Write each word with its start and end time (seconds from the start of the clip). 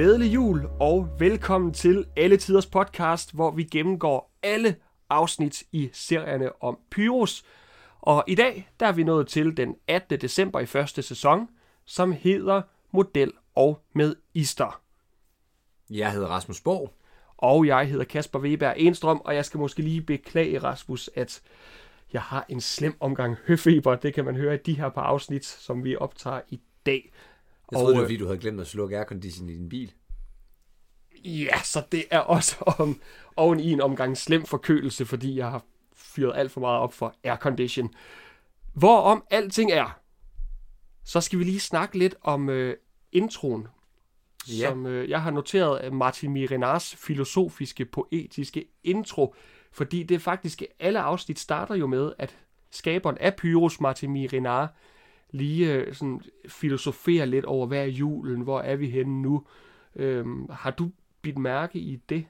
Glædelig 0.00 0.34
jul 0.34 0.66
og 0.80 1.08
velkommen 1.18 1.72
til 1.72 2.06
Alle 2.16 2.36
Tiders 2.36 2.66
podcast, 2.66 3.34
hvor 3.34 3.50
vi 3.50 3.64
gennemgår 3.64 4.38
alle 4.42 4.76
afsnit 5.10 5.62
i 5.72 5.90
serierne 5.92 6.62
om 6.62 6.78
Pyrus. 6.90 7.44
Og 8.00 8.24
i 8.26 8.34
dag 8.34 8.70
der 8.80 8.86
er 8.86 8.92
vi 8.92 9.02
nået 9.02 9.28
til 9.28 9.56
den 9.56 9.74
18. 9.88 10.20
december 10.20 10.60
i 10.60 10.66
første 10.66 11.02
sæson, 11.02 11.48
som 11.84 12.12
hedder 12.12 12.62
Model 12.90 13.32
og 13.54 13.82
med 13.92 14.16
Ister. 14.34 14.82
Jeg 15.90 16.12
hedder 16.12 16.28
Rasmus 16.28 16.60
Borg. 16.60 16.94
Og 17.36 17.66
jeg 17.66 17.88
hedder 17.88 18.04
Kasper 18.04 18.38
Weber 18.38 18.70
Enstrøm, 18.70 19.20
og 19.24 19.34
jeg 19.34 19.44
skal 19.44 19.60
måske 19.60 19.82
lige 19.82 20.02
beklage, 20.02 20.58
Rasmus, 20.58 21.10
at 21.14 21.42
jeg 22.12 22.22
har 22.22 22.46
en 22.48 22.60
slem 22.60 22.96
omgang 23.00 23.36
høfeber. 23.46 23.94
Det 23.94 24.14
kan 24.14 24.24
man 24.24 24.36
høre 24.36 24.54
i 24.54 24.58
de 24.66 24.76
her 24.76 24.88
par 24.88 25.02
afsnit, 25.02 25.44
som 25.44 25.84
vi 25.84 25.96
optager 25.96 26.40
i 26.48 26.60
dag. 26.86 27.12
Jeg 27.70 27.78
troede, 27.78 27.86
og, 27.86 27.94
det 27.94 28.00
var, 28.00 28.06
fordi 28.06 28.16
du 28.16 28.26
havde 28.26 28.38
glemt 28.38 28.60
at 28.60 28.66
slukke 28.66 28.96
aircondition 28.96 29.48
i 29.48 29.54
din 29.54 29.68
bil. 29.68 29.92
Ja, 31.24 31.62
så 31.62 31.82
det 31.92 32.04
er 32.10 32.18
også 32.18 32.56
om, 32.78 33.00
oven 33.36 33.60
i 33.60 33.72
en 33.72 33.80
omgang 33.80 34.16
slem 34.16 34.44
forkølelse, 34.44 35.06
fordi 35.06 35.36
jeg 35.36 35.50
har 35.50 35.64
fyret 35.94 36.32
alt 36.36 36.52
for 36.52 36.60
meget 36.60 36.80
op 36.80 36.94
for 36.94 37.14
aircondition. 37.24 37.94
Hvorom 38.74 39.24
alting 39.30 39.70
er, 39.70 40.00
så 41.04 41.20
skal 41.20 41.38
vi 41.38 41.44
lige 41.44 41.60
snakke 41.60 41.98
lidt 41.98 42.14
om 42.22 42.48
øh, 42.48 42.76
introen, 43.12 43.66
ja. 44.48 44.68
som 44.68 44.86
øh, 44.86 45.10
jeg 45.10 45.22
har 45.22 45.30
noteret 45.30 45.92
Martin 45.92 46.32
Mirinars 46.32 46.96
filosofiske, 46.96 47.84
poetiske 47.84 48.64
intro, 48.84 49.34
fordi 49.72 50.02
det 50.02 50.22
faktisk, 50.22 50.62
alle 50.80 51.00
afsnit 51.00 51.38
starter 51.38 51.74
jo 51.74 51.86
med, 51.86 52.12
at 52.18 52.36
skaberen 52.70 53.18
af 53.18 53.36
Pyrus, 53.36 53.80
Martin 53.80 54.10
Mirinar, 54.10 54.74
lige 55.32 55.74
øh, 55.74 55.94
sådan 55.94 56.20
filosoferer 56.48 57.24
lidt 57.24 57.44
over, 57.44 57.66
hvad 57.66 57.78
er 57.78 57.84
julen, 57.84 58.40
hvor 58.40 58.60
er 58.60 58.76
vi 58.76 58.90
henne 58.90 59.22
nu. 59.22 59.44
Øhm, 59.96 60.48
har 60.50 60.70
du 60.70 60.90
bidt 61.22 61.38
mærke 61.38 61.78
i 61.78 61.98
det? 62.08 62.24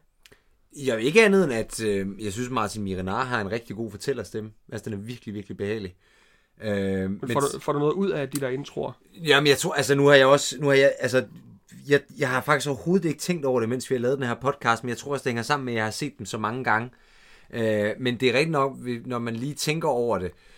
Jeg 0.77 0.97
vil 0.97 1.07
ikke 1.07 1.25
andet 1.25 1.45
end, 1.45 1.53
at 1.53 1.85
øh, 1.85 2.25
jeg 2.25 2.33
synes, 2.33 2.51
Martin 2.51 2.83
Mirinar 2.83 3.25
har 3.25 3.41
en 3.41 3.51
rigtig 3.51 3.77
god 3.77 3.91
fortællerstemme. 3.91 4.51
Altså, 4.73 4.91
den 4.91 4.99
er 4.99 5.03
virkelig, 5.03 5.35
virkelig 5.35 5.57
behagelig. 5.57 5.95
Øh, 6.63 7.11
men 7.11 7.31
får, 7.33 7.41
du, 7.41 7.61
får 7.61 7.73
du 7.73 7.79
noget 7.79 7.93
ud 7.93 8.11
af 8.11 8.29
de 8.29 8.41
der 8.41 8.49
introer? 8.49 8.93
Jamen, 9.25 9.47
jeg 9.47 9.59
tror, 9.59 9.73
altså 9.73 9.95
nu 9.95 10.07
har 10.07 10.15
jeg 10.15 10.27
også, 10.27 10.57
nu 10.61 10.67
har 10.67 10.75
jeg, 10.75 10.93
altså, 10.99 11.25
jeg, 11.89 12.01
jeg 12.19 12.29
har 12.29 12.41
faktisk 12.41 12.69
overhovedet 12.69 13.09
ikke 13.09 13.21
tænkt 13.21 13.45
over 13.45 13.61
det, 13.61 13.69
mens 13.69 13.91
vi 13.91 13.95
har 13.95 14.01
lavet 14.01 14.19
den 14.19 14.27
her 14.27 14.35
podcast, 14.35 14.85
men 14.85 14.89
jeg 14.89 14.99
tror 14.99 15.13
også, 15.13 15.25
det 15.25 15.31
hænger 15.31 15.43
sammen 15.43 15.65
med, 15.65 15.73
at 15.73 15.77
jeg 15.77 15.85
har 15.85 15.91
set 15.91 16.19
dem 16.19 16.27
så 16.27 16.39
mange 16.39 16.65
gange. 16.65 16.91
Øh, 17.53 17.91
men 17.99 18.17
det 18.17 18.29
er 18.29 18.33
rigtigt 18.33 18.51
nok, 18.51 18.77
når 19.07 19.19
man 19.19 19.37
lige 19.37 19.55
tænker 19.55 19.89
over 19.89 20.19
det, 20.19 20.27
øh, 20.27 20.50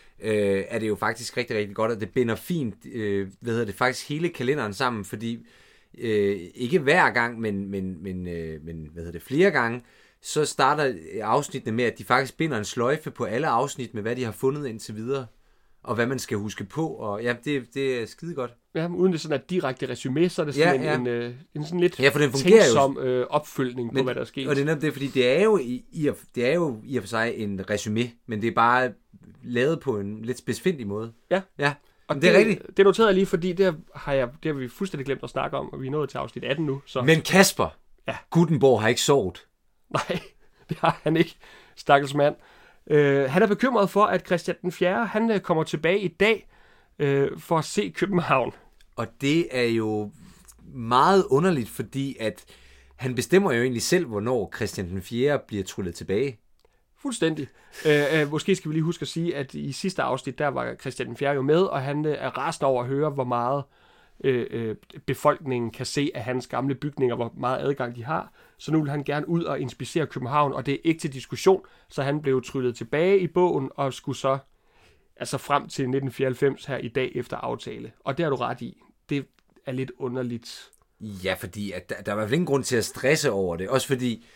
er 0.68 0.78
det 0.78 0.88
jo 0.88 0.94
faktisk 0.94 1.36
rigtig, 1.36 1.56
rigtig 1.56 1.76
godt, 1.76 1.92
at 1.92 2.00
det 2.00 2.10
binder 2.10 2.34
fint, 2.34 2.74
øh, 2.92 3.28
hvad 3.40 3.52
hedder 3.52 3.66
det, 3.66 3.74
faktisk 3.74 4.08
hele 4.08 4.28
kalenderen 4.28 4.74
sammen, 4.74 5.04
fordi 5.04 5.46
øh, 5.98 6.40
ikke 6.54 6.78
hver 6.78 7.10
gang, 7.10 7.40
men, 7.40 7.70
men, 7.70 8.02
men, 8.02 8.28
øh, 8.28 8.64
men 8.64 8.88
hvad 8.92 9.02
hedder 9.02 9.18
det, 9.18 9.22
flere 9.22 9.50
gange, 9.50 9.82
så 10.22 10.44
starter 10.44 10.94
afsnittene 11.22 11.76
med, 11.76 11.84
at 11.84 11.98
de 11.98 12.04
faktisk 12.04 12.36
binder 12.36 12.58
en 12.58 12.64
sløjfe 12.64 13.10
på 13.10 13.24
alle 13.24 13.46
afsnit 13.46 13.94
med, 13.94 14.02
hvad 14.02 14.16
de 14.16 14.24
har 14.24 14.32
fundet 14.32 14.66
indtil 14.66 14.96
videre, 14.96 15.26
og 15.82 15.94
hvad 15.94 16.06
man 16.06 16.18
skal 16.18 16.38
huske 16.38 16.64
på, 16.64 16.86
og 16.86 17.22
ja, 17.22 17.34
det, 17.44 17.74
det 17.74 18.02
er 18.02 18.06
skide 18.06 18.34
godt. 18.34 18.50
Ja, 18.74 18.88
uden 18.88 19.12
det 19.12 19.20
sådan 19.20 19.38
et 19.38 19.50
direkte 19.50 19.88
resume, 19.88 20.28
så 20.28 20.42
er 20.42 20.46
det 20.46 20.54
sådan 20.54 20.82
ja, 20.82 20.94
en, 20.94 21.06
ja. 21.06 21.12
en, 21.14 21.22
en, 21.22 21.34
en 21.54 21.64
sådan 21.64 21.80
lidt 21.80 22.00
ja, 22.00 22.08
for 22.08 22.18
den 22.18 22.30
fungerer 22.30 22.62
tænksom 22.62 22.96
jo. 22.96 23.02
øh, 23.02 23.26
opfølgning 23.30 23.92
men, 23.92 23.96
på, 23.96 24.04
hvad 24.04 24.14
der 24.14 24.20
er 24.20 24.24
sket. 24.24 24.48
Og 24.48 24.56
det 24.56 24.68
er 24.68 24.74
det, 24.74 24.92
fordi 24.92 25.06
det 25.06 25.38
er, 25.38 25.42
jo 25.42 25.58
i, 25.58 25.84
i, 25.92 26.10
det 26.34 26.46
er 26.46 26.54
jo 26.54 26.80
i 26.84 26.96
og 26.96 27.02
for 27.02 27.08
sig 27.08 27.34
en 27.36 27.70
resume, 27.70 28.10
men 28.26 28.42
det 28.42 28.48
er 28.48 28.54
bare 28.54 28.92
lavet 29.44 29.80
på 29.80 29.98
en 29.98 30.24
lidt 30.24 30.38
specifik 30.38 30.86
måde. 30.86 31.12
Ja. 31.30 31.40
Ja. 31.58 31.74
Og 32.08 32.14
det, 32.14 32.22
det 32.22 32.34
er 32.34 32.38
rigtigt. 32.38 32.76
Det 32.76 32.84
noterede 32.84 33.08
jeg 33.08 33.14
lige, 33.14 33.26
fordi 33.26 33.52
det 33.52 33.76
har, 33.94 34.12
jeg, 34.12 34.28
det 34.42 34.52
har 34.52 34.58
vi 34.60 34.68
fuldstændig 34.68 35.06
glemt 35.06 35.22
at 35.22 35.30
snakke 35.30 35.56
om, 35.56 35.72
og 35.72 35.80
vi 35.80 35.86
er 35.86 35.90
nået 35.90 36.10
til 36.10 36.18
afsnit 36.18 36.44
18 36.44 36.66
nu. 36.66 36.82
Så. 36.86 37.02
Men 37.02 37.20
Kasper, 37.20 37.76
ja. 38.08 38.16
Gutenborg 38.30 38.80
har 38.80 38.88
ikke 38.88 39.00
sovet. 39.00 39.46
Nej, 39.90 40.20
det 40.68 40.76
har 40.76 41.00
han 41.02 41.16
ikke, 41.16 41.36
stakkels 41.76 42.14
mand. 42.14 42.34
Uh, 42.86 42.96
han 43.30 43.42
er 43.42 43.46
bekymret 43.46 43.90
for, 43.90 44.04
at 44.04 44.26
Christian 44.26 44.56
den 44.62 44.72
4. 44.72 45.06
han 45.06 45.30
uh, 45.30 45.38
kommer 45.38 45.64
tilbage 45.64 46.00
i 46.00 46.08
dag 46.08 46.48
uh, 47.02 47.40
for 47.40 47.58
at 47.58 47.64
se 47.64 47.92
København. 47.96 48.52
Og 48.96 49.06
det 49.20 49.46
er 49.50 49.68
jo 49.68 50.10
meget 50.74 51.24
underligt, 51.30 51.68
fordi 51.68 52.16
at 52.20 52.44
han 52.96 53.14
bestemmer 53.14 53.52
jo 53.52 53.62
egentlig 53.62 53.82
selv, 53.82 54.06
hvornår 54.06 54.52
Christian 54.56 54.88
den 54.88 55.02
4. 55.02 55.38
bliver 55.46 55.64
trullet 55.64 55.94
tilbage. 55.94 56.38
Fuldstændig. 57.02 57.48
Øh, 57.86 58.20
øh, 58.20 58.30
måske 58.30 58.56
skal 58.56 58.68
vi 58.68 58.74
lige 58.74 58.84
huske 58.84 59.02
at 59.02 59.08
sige, 59.08 59.36
at 59.36 59.54
i 59.54 59.72
sidste 59.72 60.02
afsnit, 60.02 60.38
der 60.38 60.48
var 60.48 60.74
Christian 60.74 61.08
den 61.08 61.16
4. 61.16 61.30
jo 61.30 61.42
med, 61.42 61.60
og 61.62 61.82
han 61.82 62.06
øh, 62.06 62.16
er 62.18 62.38
rasende 62.38 62.66
over 62.66 62.82
at 62.82 62.88
høre, 62.88 63.10
hvor 63.10 63.24
meget 63.24 63.64
øh, 64.24 64.46
øh, 64.50 64.76
befolkningen 65.06 65.70
kan 65.70 65.86
se 65.86 66.10
af 66.14 66.24
hans 66.24 66.46
gamle 66.46 66.74
bygninger, 66.74 67.16
hvor 67.16 67.32
meget 67.36 67.60
adgang 67.60 67.96
de 67.96 68.04
har. 68.04 68.32
Så 68.58 68.72
nu 68.72 68.80
vil 68.80 68.90
han 68.90 69.04
gerne 69.04 69.28
ud 69.28 69.44
og 69.44 69.60
inspicere 69.60 70.06
København, 70.06 70.52
og 70.52 70.66
det 70.66 70.74
er 70.74 70.78
ikke 70.84 71.00
til 71.00 71.12
diskussion, 71.12 71.62
så 71.88 72.02
han 72.02 72.22
blev 72.22 72.42
tryllet 72.42 72.76
tilbage 72.76 73.18
i 73.18 73.26
bogen 73.26 73.70
og 73.74 73.94
skulle 73.94 74.18
så 74.18 74.38
altså 75.16 75.38
frem 75.38 75.62
til 75.62 75.82
1994 75.82 76.64
her 76.64 76.76
i 76.76 76.88
dag 76.88 77.12
efter 77.14 77.36
aftale. 77.36 77.92
Og 78.00 78.18
det 78.18 78.24
har 78.24 78.30
du 78.30 78.36
ret 78.36 78.60
i. 78.60 78.82
Det 79.08 79.26
er 79.66 79.72
lidt 79.72 79.92
underligt. 79.98 80.70
Ja, 81.00 81.34
fordi 81.34 81.72
at 81.72 81.88
der, 81.88 82.02
der 82.02 82.12
var 82.12 82.24
vel 82.24 82.32
ingen 82.32 82.46
grund 82.46 82.64
til 82.64 82.76
at 82.76 82.84
stresse 82.84 83.30
over 83.30 83.56
det. 83.56 83.68
Også 83.68 83.86
fordi 83.86 84.26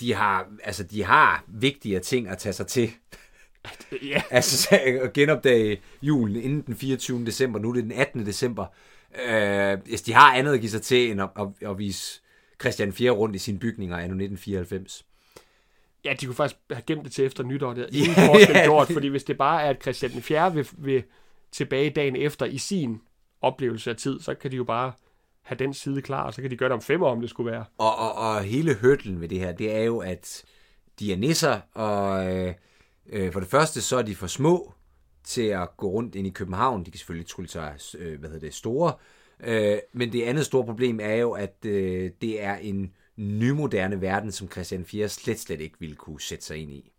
de 0.00 0.14
har, 0.14 0.46
altså, 0.64 0.82
de 0.82 1.04
har 1.04 1.44
vigtigere 1.48 2.00
ting 2.00 2.28
at 2.28 2.38
tage 2.38 2.52
sig 2.52 2.66
til. 2.66 2.90
Ja. 4.02 4.22
altså 4.30 4.78
at 5.02 5.12
genopdage 5.12 5.80
julen 6.02 6.36
inden 6.36 6.60
den 6.60 6.76
24. 6.76 7.26
december, 7.26 7.58
nu 7.58 7.68
er 7.68 7.74
det 7.74 7.82
den 7.84 7.92
18. 7.92 8.26
december. 8.26 8.66
Øh, 9.28 9.78
hvis 9.84 10.02
de 10.02 10.12
har 10.12 10.34
andet 10.34 10.54
at 10.54 10.60
give 10.60 10.70
sig 10.70 10.82
til, 10.82 11.10
end 11.10 11.22
at, 11.22 11.28
at, 11.38 11.70
at 11.70 11.78
vise 11.78 12.20
Christian 12.60 12.92
4. 12.92 13.10
rundt 13.10 13.36
i 13.36 13.38
sine 13.38 13.58
bygninger 13.58 13.96
anno 13.96 14.14
1994. 14.14 15.06
Ja, 16.04 16.14
de 16.20 16.26
kunne 16.26 16.34
faktisk 16.34 16.60
have 16.70 16.82
gemt 16.86 17.04
det 17.04 17.12
til 17.12 17.24
efter 17.24 17.44
nytår. 17.44 17.74
Det 17.74 17.82
er 17.82 17.88
yeah, 17.94 18.26
forskel 18.26 18.56
yeah. 18.56 18.64
gjort, 18.64 18.88
fordi 18.92 19.08
hvis 19.08 19.24
det 19.24 19.38
bare 19.38 19.62
er, 19.62 19.70
at 19.70 19.82
Christian 19.82 20.22
4. 20.22 20.54
vil, 20.54 20.68
vil 20.72 21.02
tilbage 21.52 21.90
dagen 21.90 22.16
efter 22.16 22.46
i 22.46 22.58
sin 22.58 23.00
oplevelse 23.40 23.90
af 23.90 23.96
tid, 23.96 24.20
så 24.20 24.34
kan 24.34 24.50
de 24.50 24.56
jo 24.56 24.64
bare 24.64 24.92
have 25.46 25.58
den 25.58 25.74
side 25.74 26.02
klar, 26.02 26.22
og 26.22 26.34
så 26.34 26.42
kan 26.42 26.50
de 26.50 26.56
gøre 26.56 26.68
det 26.68 26.74
om 26.74 26.82
fem 26.82 27.02
år, 27.02 27.10
om 27.10 27.20
det 27.20 27.30
skulle 27.30 27.52
være. 27.52 27.64
Og, 27.78 27.96
og, 27.96 28.14
og 28.14 28.42
hele 28.42 28.74
hørtlen 28.74 29.20
ved 29.20 29.28
det 29.28 29.38
her, 29.38 29.52
det 29.52 29.76
er 29.76 29.82
jo, 29.82 29.98
at 29.98 30.44
de 30.98 31.12
er 31.12 31.16
nisser, 31.16 31.60
og 31.74 32.34
øh, 32.36 32.54
øh, 33.08 33.32
for 33.32 33.40
det 33.40 33.48
første, 33.48 33.80
så 33.80 33.96
er 33.96 34.02
de 34.02 34.14
for 34.14 34.26
små 34.26 34.72
til 35.24 35.42
at 35.42 35.76
gå 35.76 35.88
rundt 35.88 36.14
ind 36.14 36.26
i 36.26 36.30
København. 36.30 36.84
De 36.84 36.90
kan 36.90 36.98
selvfølgelig 36.98 37.28
trylle 37.28 37.48
sig, 37.48 37.78
øh, 37.98 38.18
hvad 38.20 38.30
hedder 38.30 38.46
det, 38.46 38.54
store. 38.54 38.92
Øh, 39.40 39.78
men 39.92 40.12
det 40.12 40.22
andet 40.22 40.46
store 40.46 40.64
problem 40.64 41.00
er 41.02 41.14
jo, 41.14 41.32
at 41.32 41.56
øh, 41.64 42.10
det 42.20 42.42
er 42.42 42.56
en 42.56 42.92
nymoderne 43.16 44.00
verden, 44.00 44.32
som 44.32 44.50
Christian 44.50 44.84
4 44.84 45.08
slet, 45.08 45.40
slet 45.40 45.60
ikke 45.60 45.76
ville 45.80 45.96
kunne 45.96 46.20
sætte 46.20 46.44
sig 46.44 46.56
ind 46.56 46.72
i. 46.72 46.92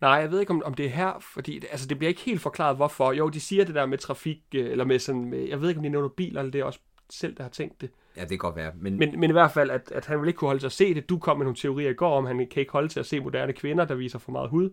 Nej, 0.00 0.10
jeg 0.10 0.30
ved 0.30 0.40
ikke, 0.40 0.50
om, 0.50 0.62
om 0.64 0.74
det 0.74 0.86
er 0.86 0.90
her, 0.90 1.18
fordi 1.34 1.58
det, 1.58 1.68
altså, 1.70 1.86
det 1.86 1.98
bliver 1.98 2.08
ikke 2.08 2.20
helt 2.20 2.40
forklaret, 2.40 2.76
hvorfor. 2.76 3.12
Jo, 3.12 3.28
de 3.28 3.40
siger 3.40 3.64
det 3.64 3.74
der 3.74 3.86
med 3.86 3.98
trafik, 3.98 4.38
øh, 4.54 4.70
eller 4.70 4.84
med 4.84 4.98
sådan, 4.98 5.24
med, 5.24 5.48
jeg 5.48 5.60
ved 5.60 5.68
ikke, 5.68 5.78
om 5.78 5.82
de 5.82 5.88
nævner 5.88 6.08
biler, 6.08 6.40
eller 6.40 6.50
det 6.50 6.60
er 6.60 6.64
også 6.64 6.80
selv, 7.10 7.36
der 7.36 7.42
har 7.42 7.50
tænkt 7.50 7.80
det. 7.80 7.90
Ja, 8.16 8.20
det 8.20 8.28
kan 8.28 8.38
godt 8.38 8.56
være. 8.56 8.72
Men... 8.74 8.98
Men, 8.98 9.20
men 9.20 9.30
i 9.30 9.32
hvert 9.32 9.52
fald, 9.52 9.70
at, 9.70 9.92
at 9.92 10.06
han 10.06 10.20
vil 10.20 10.28
ikke 10.28 10.38
kunne 10.38 10.48
holde 10.48 10.60
til 10.60 10.66
at 10.66 10.72
se 10.72 10.94
det. 10.94 11.08
Du 11.08 11.18
kom 11.18 11.38
med 11.38 11.44
nogle 11.44 11.56
teorier 11.56 11.90
i 11.90 11.94
går 11.94 12.16
om, 12.16 12.26
han 12.26 12.36
kan 12.36 12.60
ikke 12.60 12.72
holde 12.72 12.88
til 12.88 13.00
at 13.00 13.06
se 13.06 13.20
moderne 13.20 13.52
kvinder, 13.52 13.84
der 13.84 13.94
viser 13.94 14.18
for 14.18 14.32
meget 14.32 14.50
hud. 14.50 14.70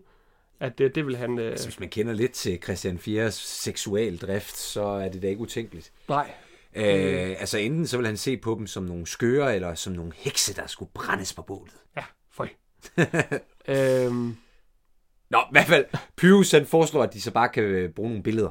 At 0.60 0.78
det, 0.78 0.94
det 0.94 1.06
vil 1.06 1.16
han... 1.16 1.38
Øh... 1.38 1.50
Altså, 1.50 1.66
hvis 1.66 1.80
man 1.80 1.88
kender 1.88 2.12
lidt 2.12 2.32
til 2.32 2.58
Christian 2.62 2.96
4's 2.96 3.30
seksualdrift, 3.30 4.56
så 4.56 4.82
er 4.82 5.08
det 5.08 5.22
da 5.22 5.28
ikke 5.28 5.40
utænkeligt. 5.40 5.92
Nej. 6.08 6.30
Øh, 6.76 7.36
altså 7.40 7.58
enten 7.58 7.86
så 7.86 7.96
vil 7.96 8.06
han 8.06 8.16
se 8.16 8.36
på 8.36 8.54
dem 8.58 8.66
som 8.66 8.82
nogle 8.84 9.06
skøre, 9.06 9.54
eller 9.54 9.74
som 9.74 9.92
nogle 9.92 10.12
hekse, 10.16 10.54
der 10.54 10.66
skulle 10.66 10.90
brændes 10.94 11.34
på 11.34 11.42
bålet. 11.42 11.74
Ja, 11.96 12.04
føj. 12.32 12.48
øhm... 13.68 14.36
Nå, 15.30 15.38
i 15.38 15.50
hvert 15.50 15.66
fald, 15.66 15.84
Pyrus 16.16 16.50
han 16.50 16.66
foreslår, 16.66 17.02
at 17.02 17.14
de 17.14 17.20
så 17.20 17.30
bare 17.30 17.48
kan 17.48 17.92
bruge 17.96 18.08
nogle 18.08 18.22
billeder. 18.22 18.50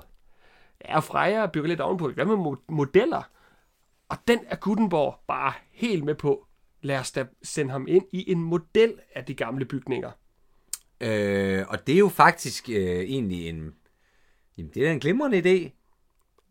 Ja, 0.86 1.00
Freja 1.00 1.46
bygger 1.46 1.68
lidt 1.68 1.82
ovenpå. 1.82 2.10
Hvad 2.10 2.26
med 2.26 2.56
modeller? 2.70 3.30
Og 4.14 4.20
den 4.28 4.40
er 4.50 4.56
Gutenborg 4.56 5.20
bare 5.28 5.54
helt 5.72 6.04
med 6.04 6.16
på. 6.16 6.48
Lad 6.82 7.00
os 7.00 7.12
da 7.12 7.26
sende 7.44 7.72
ham 7.72 7.86
ind 7.88 8.06
i 8.12 8.32
en 8.32 8.42
model 8.42 8.94
af 9.16 9.26
de 9.26 9.34
gamle 9.34 9.66
bygninger. 9.66 10.12
Øh, 11.02 11.66
og 11.70 11.88
det 11.88 11.96
er 11.96 12.00
jo 12.00 12.10
faktisk 12.10 12.70
øh, 12.70 13.00
egentlig 13.00 13.50
en... 13.50 13.74
Jamen, 14.58 14.72
det 14.74 14.88
er 14.88 14.92
en 14.92 15.00
glimrende 15.00 15.38
idé. 15.38 15.70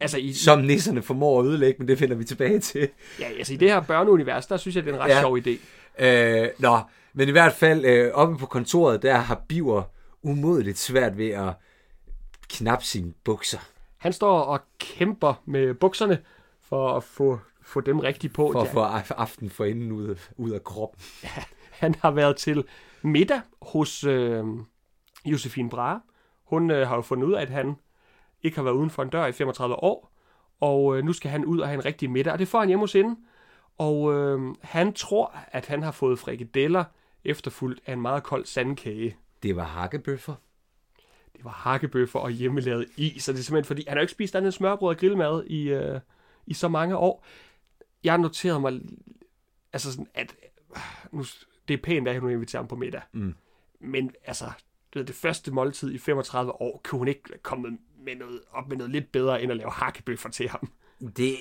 Altså 0.01 0.19
i, 0.19 0.33
som 0.33 0.61
nisserne 0.61 1.03
formår 1.03 1.41
at 1.41 1.47
ødelægge, 1.47 1.79
men 1.79 1.89
det 1.89 1.99
finder 1.99 2.17
vi 2.17 2.25
tilbage 2.25 2.61
til. 2.61 2.89
Ja, 3.21 3.25
altså 3.25 3.55
i 3.55 3.57
det 3.57 3.69
her 3.69 3.81
børneunivers, 3.81 4.47
der 4.47 4.57
synes 4.57 4.77
jeg, 4.77 4.85
det 4.85 4.91
er 4.91 4.95
en 4.95 5.01
ret 5.01 5.09
ja. 5.09 5.21
sjov 5.21 5.39
idé. 5.39 5.59
Øh, 6.05 6.49
nå, 6.59 6.81
men 7.13 7.29
i 7.29 7.33
hvert 7.33 7.53
fald 7.53 7.85
øh, 7.85 8.13
oppe 8.15 8.37
på 8.37 8.47
kontoret, 8.47 9.03
der 9.03 9.15
har 9.15 9.43
Biver 9.49 9.83
umådeligt 10.23 10.79
svært 10.79 11.19
ved 11.19 11.31
at 11.31 11.53
knappe 12.49 12.85
sine 12.85 13.13
bukser. 13.25 13.59
Han 13.99 14.13
står 14.13 14.41
og 14.41 14.61
kæmper 14.79 15.43
med 15.45 15.75
bukserne 15.75 16.19
for 16.63 16.97
at 16.97 17.05
få 17.05 17.41
få 17.63 17.81
dem 17.81 17.99
rigtigt 17.99 18.35
på. 18.35 18.53
For 18.53 18.61
at 18.61 19.07
få 19.07 19.15
aften 19.15 19.51
for 19.51 19.65
inden 19.65 19.93
ud, 19.93 20.17
ud 20.37 20.51
af 20.51 20.65
kroppen. 20.65 21.01
Ja, 21.23 21.43
han 21.71 21.95
har 21.95 22.11
været 22.11 22.37
til 22.37 22.65
middag 23.03 23.41
hos 23.63 24.05
øh, 24.05 24.45
Josefine 25.25 25.71
Brahe. 25.71 26.01
Hun 26.45 26.71
øh, 26.71 26.89
har 26.89 26.97
jo 26.97 27.03
fundet 27.03 27.27
ud 27.27 27.33
af, 27.33 27.43
at 27.43 27.51
han 27.51 27.75
ikke 28.43 28.57
har 28.57 28.65
været 28.65 28.75
uden 28.75 28.91
for 28.91 29.03
en 29.03 29.09
dør 29.09 29.27
i 29.27 29.33
35 29.33 29.75
år, 29.75 30.13
og 30.61 30.99
øh, 30.99 31.05
nu 31.05 31.13
skal 31.13 31.31
han 31.31 31.45
ud 31.45 31.59
og 31.61 31.69
have 31.69 31.75
en 31.75 31.85
rigtig 31.85 32.11
middag, 32.11 32.33
og 32.33 32.39
det 32.39 32.49
får 32.49 32.59
han 32.59 32.69
hjemme 32.69 32.83
hos 32.83 32.93
hende. 32.93 33.17
Og 33.79 34.15
øh, 34.15 34.55
han 34.63 34.93
tror, 34.93 35.37
at 35.53 35.67
han 35.67 35.83
har 35.83 35.91
fået 35.91 36.19
frikadeller 36.19 36.85
efterfulgt 37.25 37.81
af 37.87 37.93
en 37.93 38.01
meget 38.01 38.23
kold 38.23 38.45
sandkage. 38.45 39.17
Det 39.43 39.57
var 39.57 39.65
hakkebøffer. 39.65 40.35
Det 41.37 41.45
var 41.45 41.51
hakkebøffer 41.51 42.19
og 42.19 42.31
hjemmelavet 42.31 42.87
is, 42.97 43.29
og 43.29 43.35
det 43.35 43.41
er 43.41 43.45
simpelthen 43.45 43.67
fordi, 43.67 43.85
han 43.89 43.93
har 43.93 44.01
jo 44.01 44.03
ikke 44.03 44.13
spist 44.13 44.35
andet 44.35 44.55
smørbrød 44.55 44.89
og 44.89 44.97
grillmad 44.97 45.45
i, 45.45 45.69
øh, 45.69 46.01
i 46.47 46.55
så 46.55 46.69
mange 46.69 46.97
år. 46.97 47.25
Jeg 48.05 48.19
noterede 48.19 48.61
mig, 48.61 48.81
altså 49.73 49.93
sådan, 49.93 50.07
at 50.15 50.37
nu, 51.13 51.25
det 51.69 51.75
er 51.75 51.83
pænt, 51.83 52.09
at 52.09 52.21
hun 52.21 52.31
inviterer 52.31 52.63
ham 52.63 52.69
på 52.69 52.77
middag. 52.77 53.03
Mm. 53.13 53.35
Men 53.81 54.15
altså, 54.25 54.51
det, 54.95 55.09
det 55.09 55.17
første 55.17 55.53
måltid 55.53 55.93
i 55.93 55.99
35 55.99 56.53
år, 56.53 56.81
kunne 56.85 56.99
hun 56.99 57.09
ikke 57.09 57.39
komme 57.43 57.79
med 57.99 58.17
noget, 58.17 58.41
op 58.51 58.69
med 58.69 58.77
noget 58.77 58.91
lidt 58.91 59.13
bedre, 59.13 59.43
end 59.43 59.51
at 59.53 59.57
lave 59.57 59.71
hakkebøffer 59.71 60.29
til 60.29 60.49
ham. 60.49 60.73
Det, 61.17 61.37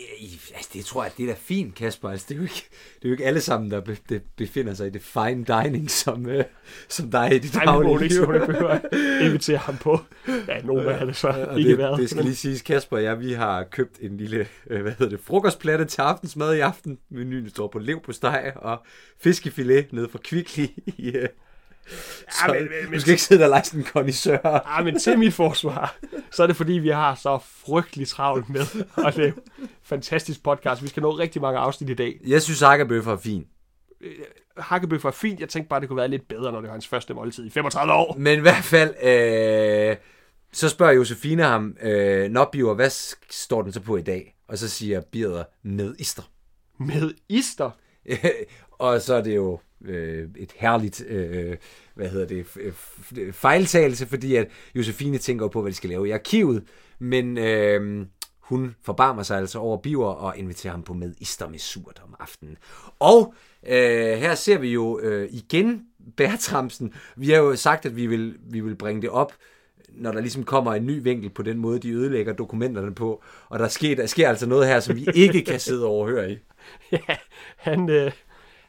altså, 0.56 0.70
det 0.74 0.86
tror 0.86 1.04
jeg, 1.04 1.12
det 1.18 1.24
er 1.24 1.28
da 1.28 1.36
fint, 1.40 1.76
Kasper. 1.76 2.10
Altså, 2.10 2.26
det, 2.30 2.36
er 2.36 2.38
jo 2.38 2.44
ikke, 2.44 2.70
det 2.96 3.06
er 3.06 3.10
jo 3.10 3.12
ikke 3.12 3.26
alle 3.26 3.42
sammen, 3.42 3.72
der 3.72 3.82
be, 3.82 3.98
det 4.10 4.22
befinder 4.38 4.74
sig 4.74 4.88
i 4.88 4.90
det 4.90 5.02
fine 5.02 5.46
dining, 5.46 5.92
som, 5.92 6.26
uh, 6.26 6.42
som 6.88 7.12
dig 7.12 7.36
i 7.36 7.40
dit 7.40 7.56
Nej, 7.56 7.78
men 7.78 7.88
hun 7.88 8.04
ikke 8.04 8.16
behøver 8.26 8.70
at 8.70 8.82
invitere 9.22 9.58
ham 9.58 9.78
på. 9.78 10.00
Ja, 10.48 10.62
nogen 10.62 10.88
af 10.88 11.06
det 11.06 11.16
så 11.16 11.28
Og 11.28 11.60
ikke 11.60 11.70
det, 11.70 11.78
været. 11.78 12.00
det 12.00 12.10
skal 12.10 12.24
lige 12.24 12.36
siges, 12.36 12.62
Kasper 12.62 12.98
og 12.98 13.04
jeg, 13.04 13.20
vi 13.20 13.34
har 13.34 13.64
købt 13.64 13.98
en 14.02 14.18
lille, 14.18 14.48
øh, 14.70 14.82
hvad 14.82 14.92
hedder 14.92 15.18
det, 15.18 15.26
frokostplatte 15.26 15.86
til 15.86 16.02
aftensmad 16.02 16.56
i 16.56 16.60
aften. 16.60 17.00
Menuen 17.10 17.50
står 17.50 17.68
på 17.68 17.80
lev 17.80 18.02
på 18.02 18.12
steg 18.12 18.54
og 18.56 18.84
fiskefilet 19.20 19.94
nede 19.94 20.10
fra 20.10 20.20
Kvickly 20.24 20.66
i, 20.86 21.12
øh, 21.16 21.30
så, 22.30 22.54
men- 22.54 22.68
men- 22.90 22.94
du 22.94 23.00
skal 23.00 23.12
ikke 23.12 23.24
sidde 23.24 23.40
der 23.40 23.46
og 23.46 23.50
lege 23.50 23.64
sådan 23.64 23.80
en 23.80 23.86
kondisør. 23.94 24.38
Ja, 24.78 24.84
men 24.84 25.00
til 25.00 25.20
mit 25.20 25.34
forsvar, 25.34 25.96
så 26.32 26.44
er 26.44 26.48
det 26.48 26.56
fordi, 26.56 26.74
vi 26.74 26.90
har 26.90 27.16
så 27.16 27.40
frygtelig 27.66 28.08
travlt 28.08 28.50
med 28.50 28.62
at 29.08 29.18
lave 29.18 29.34
fantastisk 29.84 30.44
podcast. 30.44 30.84
Vi 30.84 30.88
skal 30.88 31.02
nå 31.02 31.12
rigtig 31.12 31.42
mange 31.42 31.60
afsnit 31.60 31.90
i 31.90 31.94
dag. 31.94 32.20
Jeg 32.28 32.42
synes, 32.42 32.60
hakkebøffer 32.60 33.12
er 33.12 33.18
fint. 33.18 33.48
Hakkebøf 34.58 35.04
var 35.04 35.12
fint. 35.12 35.40
Jeg 35.40 35.50
tænkte 35.50 35.70
bare, 35.70 35.80
det 35.80 35.88
kunne 35.88 35.98
være 35.98 36.08
lidt 36.08 36.28
bedre, 36.28 36.52
når 36.52 36.60
det 36.62 36.68
var 36.68 36.72
hans 36.74 36.88
første 36.88 37.14
måltid 37.14 37.46
i 37.46 37.50
35 37.50 37.94
år. 37.94 38.16
Men 38.18 38.38
i 38.40 38.42
hvert 38.42 38.64
fald, 38.64 38.94
øh, 39.04 39.96
så 40.54 40.70
spørger 40.70 40.94
Josefine 40.94 41.44
ham, 41.44 41.76
øh, 41.82 42.30
Nå, 42.32 42.46
Biver, 42.46 42.74
hvad 42.74 42.90
står 43.30 43.62
den 43.62 43.74
så 43.74 43.80
på 43.80 43.98
i 43.98 44.02
dag? 44.02 44.36
Og 44.48 44.58
så 44.58 44.70
siger 44.70 45.02
Birder, 45.02 45.44
med 45.64 45.96
ister. 46.00 46.24
Med 46.80 47.14
ister. 47.30 47.72
og 48.80 49.02
så 49.02 49.14
er 49.16 49.22
det 49.22 49.36
jo 49.36 49.60
øh, 49.86 50.30
et 50.38 50.52
herligt, 50.56 51.06
øh, 51.08 51.58
hvad 51.96 52.10
hedder 52.10 52.28
det, 52.28 52.46
fejltagelse, 53.36 54.08
fordi 54.08 54.36
at 54.36 54.48
Josefine 54.76 55.18
tænker 55.18 55.48
på, 55.48 55.62
hvad 55.62 55.72
de 55.72 55.78
skal 55.78 55.90
lave 55.90 56.08
i 56.08 56.12
arkivet, 56.12 56.64
men 57.00 57.38
øh, 57.38 58.06
hun 58.40 58.76
forbarmer 58.84 59.24
sig 59.24 59.38
altså 59.38 59.60
over 59.60 59.78
Biver 59.78 60.12
og 60.12 60.38
inviterer 60.38 60.72
ham 60.74 60.84
på 60.84 60.94
med 60.94 61.14
ister 61.20 61.50
med 61.50 61.60
surt 61.60 62.02
om 62.04 62.16
aftenen. 62.20 62.58
Og 63.00 63.34
øh, 63.68 64.18
her 64.18 64.36
ser 64.36 64.58
vi 64.58 64.74
jo 64.74 65.00
øh, 65.00 65.30
igen 65.32 65.82
Bertramsen. 66.18 66.94
Vi 67.16 67.30
har 67.30 67.38
jo 67.38 67.56
sagt, 67.56 67.86
at 67.86 67.96
vi 67.96 68.08
vil, 68.08 68.36
vi 68.40 68.60
vil 68.60 68.76
bringe 68.76 69.02
det 69.02 69.10
op, 69.10 69.34
når 69.90 70.12
der 70.12 70.22
ligesom 70.22 70.44
kommer 70.44 70.74
en 70.74 70.86
ny 70.86 71.04
vinkel 71.04 71.30
på 71.30 71.42
den 71.42 71.58
måde, 71.58 71.80
de 71.80 71.92
ødelægger 71.92 72.34
dokumenterne 72.34 72.96
på. 72.96 73.24
Og 73.50 73.60
der 73.60 73.68
sker, 73.68 73.96
der 73.96 74.06
sker 74.06 74.30
altså 74.30 74.46
noget 74.46 74.68
her, 74.68 74.80
som 74.80 74.96
vi 74.96 75.08
ikke 75.16 75.42
kan 75.42 75.60
sidde 75.60 75.86
og 75.86 75.92
overhøre 75.92 76.32
i. 76.32 76.38
Ja, 76.92 77.16
han, 77.58 77.90
øh, 77.90 78.12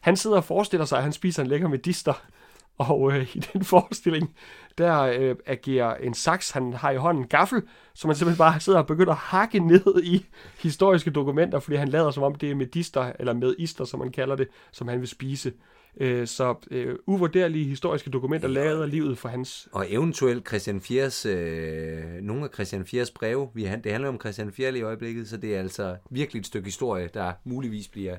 han 0.02 0.16
sidder 0.16 0.36
og 0.36 0.44
forestiller 0.44 0.84
sig, 0.84 0.98
at 0.98 1.04
han 1.04 1.12
spiser 1.12 1.42
en 1.42 1.48
lækker 1.48 1.68
medister. 1.68 2.22
Og 2.78 3.12
øh, 3.12 3.36
i 3.36 3.38
den 3.38 3.64
forestilling, 3.64 4.34
der 4.78 5.00
øh, 5.00 5.36
agerer 5.46 5.94
en 5.94 6.14
saks, 6.14 6.50
han 6.50 6.72
har 6.72 6.90
i 6.90 6.96
hånden 6.96 7.22
en 7.22 7.28
gaffel, 7.28 7.62
som 7.94 8.08
han 8.08 8.16
simpelthen 8.16 8.38
bare 8.38 8.60
sidder 8.60 8.78
og 8.78 8.86
begynder 8.86 9.12
at 9.12 9.18
hakke 9.18 9.58
ned 9.58 10.02
i 10.02 10.26
historiske 10.58 11.10
dokumenter, 11.10 11.60
fordi 11.60 11.76
han 11.76 11.88
lader 11.88 12.10
som 12.10 12.22
om 12.22 12.34
det 12.34 12.50
er 12.50 12.54
medister, 12.54 13.12
eller 13.18 13.32
medister, 13.32 13.84
som 13.84 14.00
man 14.00 14.10
kalder 14.10 14.36
det, 14.36 14.48
som 14.72 14.88
han 14.88 15.00
vil 15.00 15.08
spise. 15.08 15.52
Øh, 16.00 16.26
så 16.26 16.54
øh, 16.70 16.96
uvurderlige 17.06 17.64
historiske 17.64 18.10
dokumenter 18.10 18.48
lavet 18.48 18.88
livet 18.88 19.18
for 19.18 19.28
hans... 19.28 19.68
Og 19.72 19.92
eventuelt 19.92 20.48
Christian 20.48 20.80
Fiers, 20.80 21.26
øh, 21.26 22.04
nogle 22.22 22.44
af 22.44 22.50
Christian 22.54 22.86
Fiers 22.86 23.10
breve. 23.10 23.48
Vi, 23.54 23.62
det 23.84 23.92
handler 23.92 24.08
om 24.08 24.20
Christian 24.20 24.52
Fier 24.52 24.70
i 24.70 24.82
øjeblikket, 24.82 25.28
så 25.28 25.36
det 25.36 25.54
er 25.54 25.58
altså 25.58 25.96
virkelig 26.10 26.40
et 26.40 26.46
stykke 26.46 26.66
historie, 26.66 27.08
der 27.14 27.32
muligvis 27.44 27.88
bliver 27.88 28.16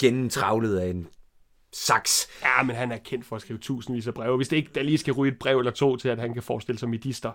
gennemtravlet 0.00 0.78
af 0.78 0.86
en 0.86 1.08
saks. 1.72 2.28
Ja, 2.42 2.62
men 2.62 2.76
han 2.76 2.92
er 2.92 2.98
kendt 2.98 3.26
for 3.26 3.36
at 3.36 3.42
skrive 3.42 3.58
tusindvis 3.58 4.06
af 4.06 4.14
breve. 4.14 4.36
Hvis 4.36 4.48
det 4.48 4.56
ikke 4.56 4.70
der 4.74 4.82
lige 4.82 4.98
skal 4.98 5.12
ryge 5.12 5.32
et 5.32 5.38
brev 5.38 5.58
eller 5.58 5.72
to 5.72 5.96
til, 5.96 6.08
at 6.08 6.18
han 6.18 6.34
kan 6.34 6.42
forestille 6.42 6.78
sig 6.78 6.88
medister, 6.88 7.32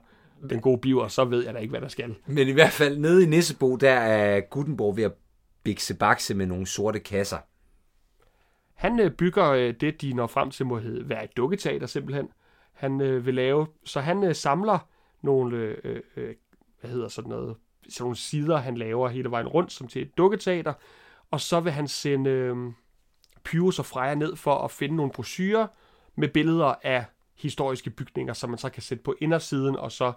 den 0.50 0.62
gode 0.62 0.77
biver, 0.77 1.07
så 1.07 1.25
ved 1.25 1.45
jeg 1.45 1.53
da 1.53 1.59
ikke, 1.59 1.71
hvad 1.71 1.81
der 1.81 1.88
skal. 1.88 2.15
Men 2.25 2.47
i 2.47 2.51
hvert 2.51 2.71
fald 2.71 2.97
nede 2.97 3.23
i 3.23 3.25
Nissebo, 3.25 3.75
der 3.75 3.91
er 3.91 4.39
Gutenborg 4.39 4.97
ved 4.97 5.03
at 5.03 5.13
bikse 5.63 5.94
bakse 5.94 6.33
med 6.33 6.45
nogle 6.45 6.67
sorte 6.67 7.00
kasser. 7.00 7.38
Han 8.73 9.00
øh, 9.00 9.12
bygger 9.12 9.50
øh, 9.50 9.73
det, 9.81 10.01
de 10.01 10.13
når 10.13 10.27
frem 10.27 10.51
til, 10.51 10.65
må 10.65 10.79
hedde, 10.79 11.09
være 11.09 11.23
et 11.23 11.38
dukketeater 11.38 11.88
simpelthen. 11.88 12.27
Han 12.73 13.01
øh, 13.01 13.25
vil 13.25 13.33
lave, 13.33 13.67
så 13.83 14.00
han 14.00 14.23
øh, 14.23 14.35
samler 14.35 14.88
nogle, 15.21 15.57
øh, 15.57 16.01
øh, 16.15 16.35
hvad 16.81 16.91
hedder 16.91 17.07
sådan 17.07 17.29
noget, 17.29 17.56
sådan 17.89 18.03
nogle 18.03 18.15
sider, 18.15 18.57
han 18.57 18.77
laver 18.77 19.09
hele 19.09 19.31
vejen 19.31 19.47
rundt, 19.47 19.71
som 19.71 19.88
til 19.88 20.01
et 20.01 20.17
dukketeater. 20.17 20.73
Og 21.36 21.42
så 21.42 21.60
vil 21.60 21.72
han 21.72 21.88
sende 21.88 22.30
øh, 22.30 22.56
Pyrus 23.44 23.80
og 23.80 23.86
Freja 23.86 24.16
ned 24.16 24.36
for 24.36 24.56
at 24.56 24.72
finde 24.72 24.96
nogle 24.96 25.12
brochurer 25.12 25.68
med 26.18 26.28
billeder 26.30 26.76
af 26.84 27.06
historiske 27.36 27.90
bygninger, 27.90 28.34
som 28.34 28.50
man 28.50 28.60
så 28.60 28.70
kan 28.70 28.82
sætte 28.84 29.04
på 29.04 29.16
indersiden, 29.22 29.76
og 29.76 29.92
så 29.92 30.14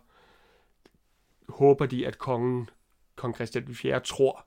håber 1.48 1.86
de, 1.86 2.06
at 2.06 2.18
kongen, 2.18 2.70
kong 3.16 3.34
Christian 3.34 3.76
IV, 3.84 3.92
tror, 4.04 4.44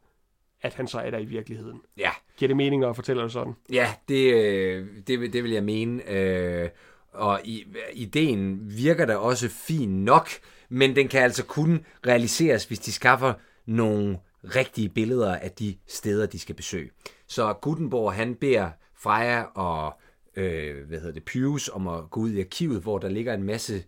at 0.61 0.73
han 0.73 0.87
så 0.87 0.99
er 0.99 1.11
der 1.11 1.17
i 1.17 1.25
virkeligheden. 1.25 1.81
Ja, 1.97 2.11
Giver 2.37 2.47
det 2.47 2.57
mening 2.57 2.83
at 2.83 2.95
fortælle 2.95 3.23
det 3.23 3.31
sådan? 3.31 3.53
Ja, 3.71 3.93
det, 4.07 4.33
øh, 4.33 4.87
det, 5.07 5.19
vil- 5.19 5.33
det 5.33 5.43
vil 5.43 5.51
jeg 5.51 5.63
mene. 5.63 6.09
Øh, 6.09 6.69
og 7.13 7.41
i, 7.43 7.65
ideen 7.93 8.59
virker 8.77 9.05
da 9.05 9.15
også 9.17 9.49
fin 9.49 10.05
nok, 10.05 10.29
men 10.69 10.95
den 10.95 11.07
kan 11.07 11.23
altså 11.23 11.45
kun 11.45 11.85
realiseres, 12.07 12.65
hvis 12.65 12.79
de 12.79 12.91
skaffer 12.91 13.33
nogle 13.65 14.19
rigtige 14.43 14.89
billeder 14.89 15.35
af 15.35 15.51
de 15.51 15.77
steder, 15.87 16.25
de 16.25 16.39
skal 16.39 16.55
besøge. 16.55 16.89
Så 17.27 17.53
Gutenberg, 17.53 18.13
han 18.13 18.35
beder 18.35 18.69
Freja 18.95 19.43
og 19.43 19.99
øh, 20.35 20.87
hvad 20.87 20.99
hedder 20.99 21.13
det, 21.13 21.25
Pius 21.25 21.69
om 21.69 21.87
at 21.87 22.09
gå 22.09 22.19
ud 22.19 22.31
i 22.31 22.39
arkivet, 22.39 22.81
hvor 22.81 22.97
der 22.97 23.09
ligger 23.09 23.33
en 23.33 23.43
masse 23.43 23.83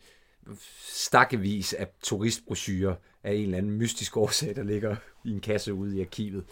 stakkevis 0.80 1.74
af 1.74 1.88
turistbrochurer 2.04 2.96
af 3.24 3.34
en 3.34 3.44
eller 3.44 3.58
anden 3.58 3.72
mystisk 3.72 4.18
årsag, 4.18 4.56
der 4.56 4.64
ligger 4.64 4.96
i 5.26 5.32
en 5.32 5.40
kasse 5.40 5.74
ude 5.74 5.98
i 5.98 6.02
arkivet. 6.02 6.46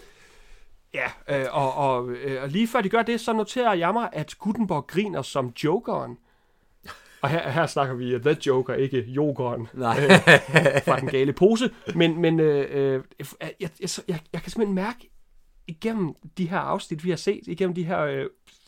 Ja, 0.94 1.12
øh, 1.30 1.48
og, 1.52 1.74
og, 1.74 2.10
øh, 2.10 2.44
og 2.44 2.50
lige 2.50 2.68
før 2.68 2.82
de 2.82 2.90
gør 2.90 3.02
det, 3.02 3.22
så 3.22 3.34
noterer 3.34 3.74
jeg 3.74 3.94
mig, 3.94 4.10
at 4.14 4.36
Gutenberg 4.40 4.88
griner 4.88 5.22
som 5.22 5.54
jokeren. 5.64 6.18
Og 7.22 7.30
her, 7.30 7.50
her 7.50 7.66
snakker 7.66 7.96
vi 7.96 8.16
uh, 8.16 8.22
The 8.22 8.38
Joker, 8.48 8.74
ikke 8.74 9.02
jokeren 9.02 9.68
Nej. 9.74 9.96
fra 10.86 11.00
den 11.00 11.08
gale 11.08 11.34
pose. 11.34 11.70
Men, 11.96 12.22
men 12.22 12.40
øh, 12.40 12.68
øh, 12.72 13.04
jeg, 13.20 13.52
jeg, 13.60 13.70
jeg, 14.08 14.20
jeg, 14.34 14.42
kan 14.42 14.52
simpelthen 14.52 14.76
mærke 14.76 15.10
igennem 15.68 16.14
de 16.38 16.50
her 16.50 16.58
afsnit, 16.58 17.04
vi 17.04 17.10
har 17.10 17.18
set, 17.18 17.42
igennem 17.48 17.76
de 17.76 17.84
her 17.84 18.00
øh, 18.02 18.26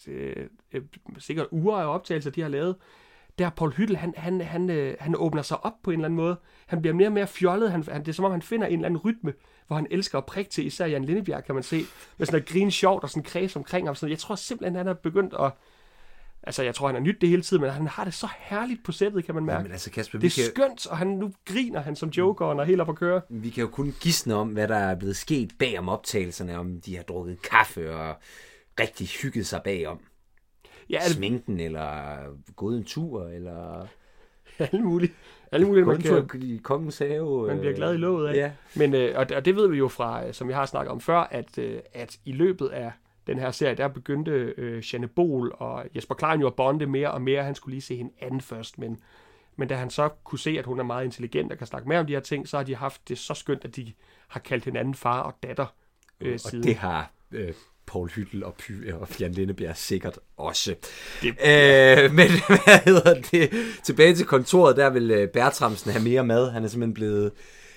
øh, 0.08 0.36
øh, 0.74 0.82
sikkert 1.18 1.48
uger 1.52 1.78
af 1.78 1.94
optagelser, 1.94 2.32
de 2.32 2.42
har 2.42 2.50
lavet, 2.50 2.76
der 3.40 3.50
Paul 3.50 3.74
Hyttel, 3.74 3.98
han, 3.98 4.14
han, 4.18 4.42
han, 4.42 4.70
øh, 4.70 4.96
han 5.00 5.16
åbner 5.18 5.42
sig 5.42 5.66
op 5.66 5.74
på 5.84 5.92
en 5.92 6.00
eller 6.00 6.06
anden 6.06 6.18
måde. 6.18 6.36
Han 6.66 6.82
bliver 6.82 6.94
mere 6.94 7.08
og 7.08 7.14
mere 7.14 7.28
fjollet. 7.28 7.72
Han, 7.72 7.84
han, 7.92 8.02
det 8.02 8.08
er 8.08 8.14
som 8.14 8.26
om, 8.26 8.32
han 8.32 8.42
finder 8.42 8.68
en 8.68 8.74
eller 8.74 8.86
anden 8.86 9.00
rytme, 9.00 9.34
hvor 9.68 9.76
han 9.76 9.88
elsker 9.92 10.18
at 10.18 10.26
prikke 10.26 10.52
til. 10.52 10.66
Især 10.66 10.86
Jan 10.86 11.06
Lindebjerg, 11.06 11.44
kan 11.46 11.56
man 11.56 11.64
se. 11.64 11.78
Med 12.18 12.26
sådan 12.26 12.38
noget 12.38 12.50
grin 12.50 12.72
sjovt 12.72 13.04
og 13.04 13.10
sådan 13.10 13.24
kreds 13.24 13.56
omkring 13.56 13.88
ham. 13.88 13.96
Så 13.96 14.08
jeg 14.08 14.20
tror 14.20 14.36
simpelthen, 14.36 14.76
han 14.76 14.88
er 14.88 14.94
begyndt 14.94 15.34
at... 15.40 15.52
Altså, 16.44 16.64
jeg 16.64 16.76
tror, 16.76 16.88
han 16.88 16.96
har 16.96 17.02
nyt 17.02 17.22
det 17.22 17.30
hele 17.30 17.42
tiden, 17.42 17.62
men 17.62 17.72
han 17.72 17.88
har 17.88 18.04
det 18.04 18.14
så 18.14 18.28
herligt 18.38 18.84
på 18.84 18.92
sættet, 18.92 19.26
kan 19.26 19.36
man 19.36 19.46
mærke. 19.46 19.64
Men 19.64 19.72
altså 19.72 19.92
Kasper, 19.92 20.20
vi 20.20 20.28
det 20.28 20.36
kan, 20.36 20.44
er 20.44 20.48
skønt, 20.56 20.88
og 20.88 20.98
han, 20.98 21.08
nu 21.08 21.32
griner 21.46 21.82
han 21.82 21.96
som 21.96 22.10
jokeren 22.10 22.60
og 22.60 22.66
helt 22.66 22.82
op 22.82 22.90
at 22.90 22.96
køre. 22.96 23.22
vi 23.30 23.50
kan 23.50 23.62
jo 23.62 23.68
kun 23.68 23.94
gisne 24.02 24.36
om, 24.36 24.48
hvad 24.50 24.68
der 24.68 24.76
er 24.76 24.96
blevet 24.96 25.16
sket 25.16 25.52
bag 25.60 25.80
om 25.80 25.90
optagelserne, 25.90 26.58
om 26.60 26.82
de 26.82 26.96
har 26.96 27.04
drukket 27.04 27.42
kaffe 27.42 27.96
og 27.96 28.16
rigtig 28.80 29.08
hygget 29.08 29.46
sig 29.48 29.62
bagom. 29.64 30.00
Ja, 30.66 30.70
Ja, 30.90 31.00
det 31.08 31.16
Sminken, 31.16 31.60
eller 31.60 32.18
gået 32.56 32.78
en 32.78 32.84
tur, 32.84 33.28
eller 33.28 33.82
er 33.82 33.86
alle 34.72 34.82
mulige. 34.84 35.14
Alle 35.52 35.68
mulige, 35.68 35.86
man, 35.86 36.02
kan, 36.02 36.42
i 36.42 36.58
kongens 36.64 36.98
have. 36.98 37.48
man 37.48 37.58
bliver 37.60 37.72
øh, 37.72 37.78
glad 37.78 37.94
i 37.94 37.98
låget 37.98 38.28
af. 38.30 38.36
Ja. 38.36 38.52
Men, 38.76 38.94
øh, 38.96 39.14
og, 39.20 39.30
det- 39.30 39.38
og 39.38 39.46
det 39.46 39.56
ved 39.56 39.68
vi 39.70 39.78
jo 39.78 39.88
fra, 39.88 40.28
øh, 40.28 40.34
som 40.34 40.48
vi 40.48 40.54
har 40.54 40.66
snakket 40.66 40.92
om 40.92 41.00
før, 41.02 41.18
at, 41.20 41.58
at 41.94 42.18
i 42.26 42.32
løbet 42.32 42.68
af 42.68 42.92
den 43.28 43.40
her 43.40 43.52
serie, 43.52 43.76
der 43.76 43.88
begyndte 43.88 44.32
øh, 44.58 44.84
Janne 44.94 45.08
Bol 45.08 45.56
og 45.58 45.86
Jesper 45.96 46.16
Klein 46.16 46.42
jo 46.42 46.48
at 46.48 46.56
bonde 46.56 46.86
mere 46.86 47.12
og 47.12 47.22
mere. 47.22 47.44
Han 47.44 47.56
skulle 47.56 47.74
lige 47.74 47.82
se 47.82 47.96
hende 47.98 48.12
anden 48.22 48.42
først, 48.42 48.78
men, 48.80 48.98
men 49.56 49.68
da 49.68 49.76
han 49.76 49.90
så 49.90 50.10
kunne 50.24 50.40
se, 50.40 50.50
at 50.60 50.66
hun 50.66 50.80
er 50.80 50.84
meget 50.84 51.06
intelligent 51.06 51.52
og 51.52 51.58
kan 51.58 51.68
snakke 51.68 51.88
mere 51.90 52.00
om 52.00 52.06
de 52.08 52.14
her 52.14 52.20
ting, 52.20 52.48
så 52.48 52.58
har 52.58 52.64
de 52.64 52.76
haft 52.76 53.10
det 53.10 53.18
så 53.18 53.34
skønt, 53.34 53.66
at 53.66 53.76
de 53.76 53.94
har 54.28 54.40
kaldt 54.40 54.66
hinanden 54.66 54.94
far 54.96 55.22
og 55.22 55.34
datter 55.44 55.66
øh, 56.22 56.34
Og 56.34 56.40
siden. 56.40 56.64
det 56.64 56.76
har 56.76 57.12
øh, 57.32 57.54
Paul 57.86 58.10
Hyttel 58.10 58.44
og, 58.44 58.54
Py, 58.54 58.92
og 58.94 59.08
Jan 59.20 59.32
Lindebjerg 59.32 59.78
sikkert 59.78 60.20
også. 60.38 60.76
Det- 61.22 61.30
Øh, 61.30 62.12
men 62.14 62.28
hvad 62.66 62.86
hedder 62.86 63.22
det? 63.32 63.50
Tilbage 63.84 64.16
til 64.16 64.26
kontoret, 64.26 64.78
der 64.78 64.90
vil 64.90 65.12
øh, 65.12 65.28
Bertramsen 65.28 65.92
have 65.92 66.04
mere 66.04 66.24
mad. 66.24 66.52
Han 66.52 66.64
er 66.64 66.68
simpelthen 66.68 66.94
blevet... 66.94 67.32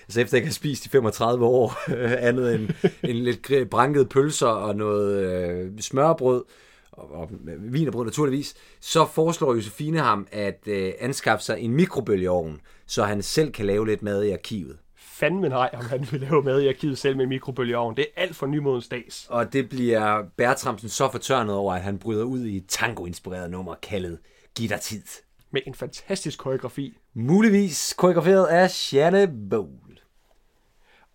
altså 0.07 0.21
efter 0.21 0.37
jeg 0.37 0.45
har 0.47 0.51
spist 0.51 0.85
i 0.85 0.89
35 0.89 1.45
år, 1.45 1.91
andet 2.27 2.55
end, 2.55 2.69
end 3.03 3.17
lidt 3.17 3.69
branket 3.69 4.09
pølser 4.09 4.47
og 4.47 4.75
noget 4.75 5.23
øh, 5.23 5.71
smørbrød, 5.79 6.43
og, 6.91 7.11
og 7.11 7.29
vinerbrød 7.59 8.05
naturligvis, 8.05 8.55
så 8.79 9.05
foreslår 9.05 9.55
Josefine 9.55 9.99
ham 9.99 10.27
at 10.31 10.59
øh, 10.67 10.91
anskaffe 10.99 11.45
sig 11.45 11.59
en 11.59 11.71
mikrobølgeovn, 11.71 12.61
så 12.85 13.03
han 13.03 13.21
selv 13.21 13.51
kan 13.51 13.65
lave 13.65 13.87
lidt 13.87 14.03
mad 14.03 14.23
i 14.23 14.31
arkivet. 14.31 14.77
Fandme 14.95 15.49
nej, 15.49 15.69
om 15.73 15.85
han 15.85 16.07
vil 16.11 16.19
lave 16.19 16.43
mad 16.43 16.61
i 16.61 16.67
arkivet 16.67 16.97
selv 16.97 17.17
med 17.17 17.25
mikrobølgeovn. 17.25 17.95
Det 17.95 18.05
er 18.15 18.21
alt 18.21 18.35
for 18.35 18.47
nymodens 18.47 18.87
dags. 18.87 19.27
Og 19.29 19.53
det 19.53 19.69
bliver 19.69 20.23
Bertramsen 20.37 20.89
så 20.89 21.11
fortørnet 21.11 21.55
over, 21.55 21.73
at 21.73 21.81
han 21.81 21.97
bryder 21.97 22.23
ud 22.23 22.45
i 22.45 22.57
et 22.57 22.65
tango-inspireret 22.67 23.51
nummer 23.51 23.75
kaldet 23.81 24.17
Giv 24.57 24.69
dig 24.69 24.81
tid. 24.81 25.03
Med 25.51 25.61
en 25.67 25.73
fantastisk 25.73 26.39
koreografi. 26.39 26.97
Muligvis 27.13 27.93
koreograferet 27.97 28.45
af 28.45 28.71
Shanne 28.71 29.33
Bowl. 29.49 29.86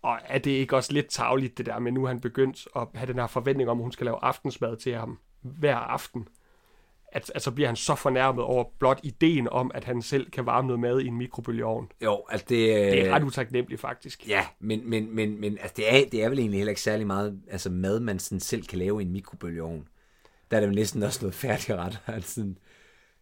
Og 0.03 0.19
er 0.25 0.37
det 0.37 0.51
ikke 0.51 0.75
også 0.75 0.93
lidt 0.93 1.07
tavligt, 1.09 1.57
det 1.57 1.65
der 1.65 1.79
med, 1.79 1.91
nu 1.91 2.05
han 2.05 2.19
begyndt 2.19 2.67
at 2.75 2.87
have 2.95 3.07
den 3.07 3.19
her 3.19 3.27
forventning 3.27 3.69
om, 3.69 3.79
at 3.79 3.83
hun 3.83 3.91
skal 3.91 4.05
lave 4.05 4.17
aftensmad 4.21 4.77
til 4.77 4.95
ham 4.95 5.19
hver 5.41 5.75
aften? 5.75 6.27
At, 7.07 7.31
at 7.35 7.41
så 7.41 7.51
bliver 7.51 7.67
han 7.67 7.75
så 7.75 7.95
fornærmet 7.95 8.43
over 8.43 8.63
blot 8.79 8.99
ideen 9.03 9.49
om, 9.49 9.71
at 9.73 9.83
han 9.83 10.01
selv 10.01 10.31
kan 10.31 10.45
varme 10.45 10.67
noget 10.67 10.79
mad 10.79 10.99
i 10.99 11.07
en 11.07 11.17
mikrobølgeovn. 11.17 11.91
Jo, 12.03 12.23
altså 12.29 12.45
det... 12.49 12.67
Det 12.67 13.07
er 13.07 13.13
ret 13.13 13.23
utaknemmeligt, 13.23 13.81
faktisk. 13.81 14.27
Ja, 14.27 14.45
men, 14.59 14.89
men, 14.89 15.15
men, 15.15 15.41
men 15.41 15.57
altså 15.57 15.73
det, 15.77 15.93
er, 15.93 16.09
det 16.09 16.23
er 16.23 16.29
vel 16.29 16.39
egentlig 16.39 16.59
heller 16.59 16.71
ikke 16.71 16.81
særlig 16.81 17.07
meget 17.07 17.41
altså 17.47 17.69
mad, 17.69 17.99
man 17.99 18.19
sådan 18.19 18.39
selv 18.39 18.63
kan 18.63 18.79
lave 18.79 19.01
i 19.01 19.05
en 19.05 19.11
mikrobølgeovn. 19.11 19.87
Der 20.51 20.57
er 20.57 20.61
det 20.61 20.75
næsten 20.75 21.03
også 21.03 21.19
noget 21.21 21.35
færdigret. 21.35 21.99
Altså, 22.07 22.53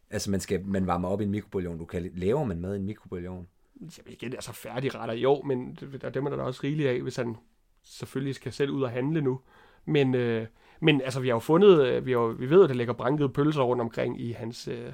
altså 0.09 0.31
man, 0.31 0.39
skal, 0.39 0.65
man 0.65 0.87
varmer 0.87 1.07
op 1.07 1.21
i 1.21 1.23
en 1.23 1.31
mikrobølgeovn. 1.31 1.77
Du 1.77 1.85
kan, 1.85 2.11
laver 2.15 2.43
man 2.43 2.61
mad 2.61 2.73
i 2.75 2.79
en 2.79 2.85
mikrobølgeovn? 2.85 3.47
Jamen 3.81 4.13
igen, 4.13 4.33
altså 4.33 4.53
færdigretter, 4.53 5.15
jo, 5.15 5.41
men 5.41 5.77
der, 6.01 6.09
dem 6.09 6.25
er 6.25 6.29
der 6.29 6.43
også 6.43 6.61
rigeligt 6.63 6.89
af, 6.89 7.01
hvis 7.01 7.15
han 7.15 7.37
selvfølgelig 7.83 8.35
skal 8.35 8.53
selv 8.53 8.71
ud 8.71 8.83
og 8.83 8.89
handle 8.89 9.21
nu. 9.21 9.39
Men, 9.85 10.15
øh, 10.15 10.47
men 10.79 11.01
altså, 11.01 11.19
vi 11.19 11.27
har 11.27 11.35
jo 11.35 11.39
fundet, 11.39 11.87
øh, 11.87 12.05
vi, 12.05 12.11
har, 12.11 12.19
vi 12.19 12.49
ved, 12.49 12.63
at 12.63 12.69
der 12.69 12.75
ligger 12.75 12.93
brankede 12.93 13.29
pølser 13.29 13.61
rundt 13.61 13.81
omkring 13.81 14.21
i 14.21 14.31
hans, 14.31 14.67
øh, 14.67 14.91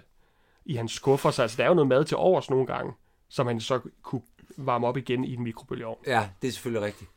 i 0.65 0.75
hans 0.75 0.91
skuffer, 0.91 1.31
så 1.31 1.41
altså, 1.41 1.57
der 1.57 1.63
er 1.63 1.67
jo 1.67 1.73
noget 1.73 1.87
mad 1.87 2.05
til 2.05 2.17
overs 2.17 2.49
nogle 2.49 2.65
gange, 2.65 2.93
som 3.29 3.47
han 3.47 3.59
så 3.59 3.79
kunne 4.01 4.21
varme 4.57 4.87
op 4.87 4.97
igen 4.97 5.23
i 5.23 5.33
en 5.33 5.43
mikrobølgeovn. 5.43 5.97
Ja, 6.07 6.29
det 6.41 6.47
er 6.47 6.51
selvfølgelig 6.51 6.85
rigtigt. 6.85 7.09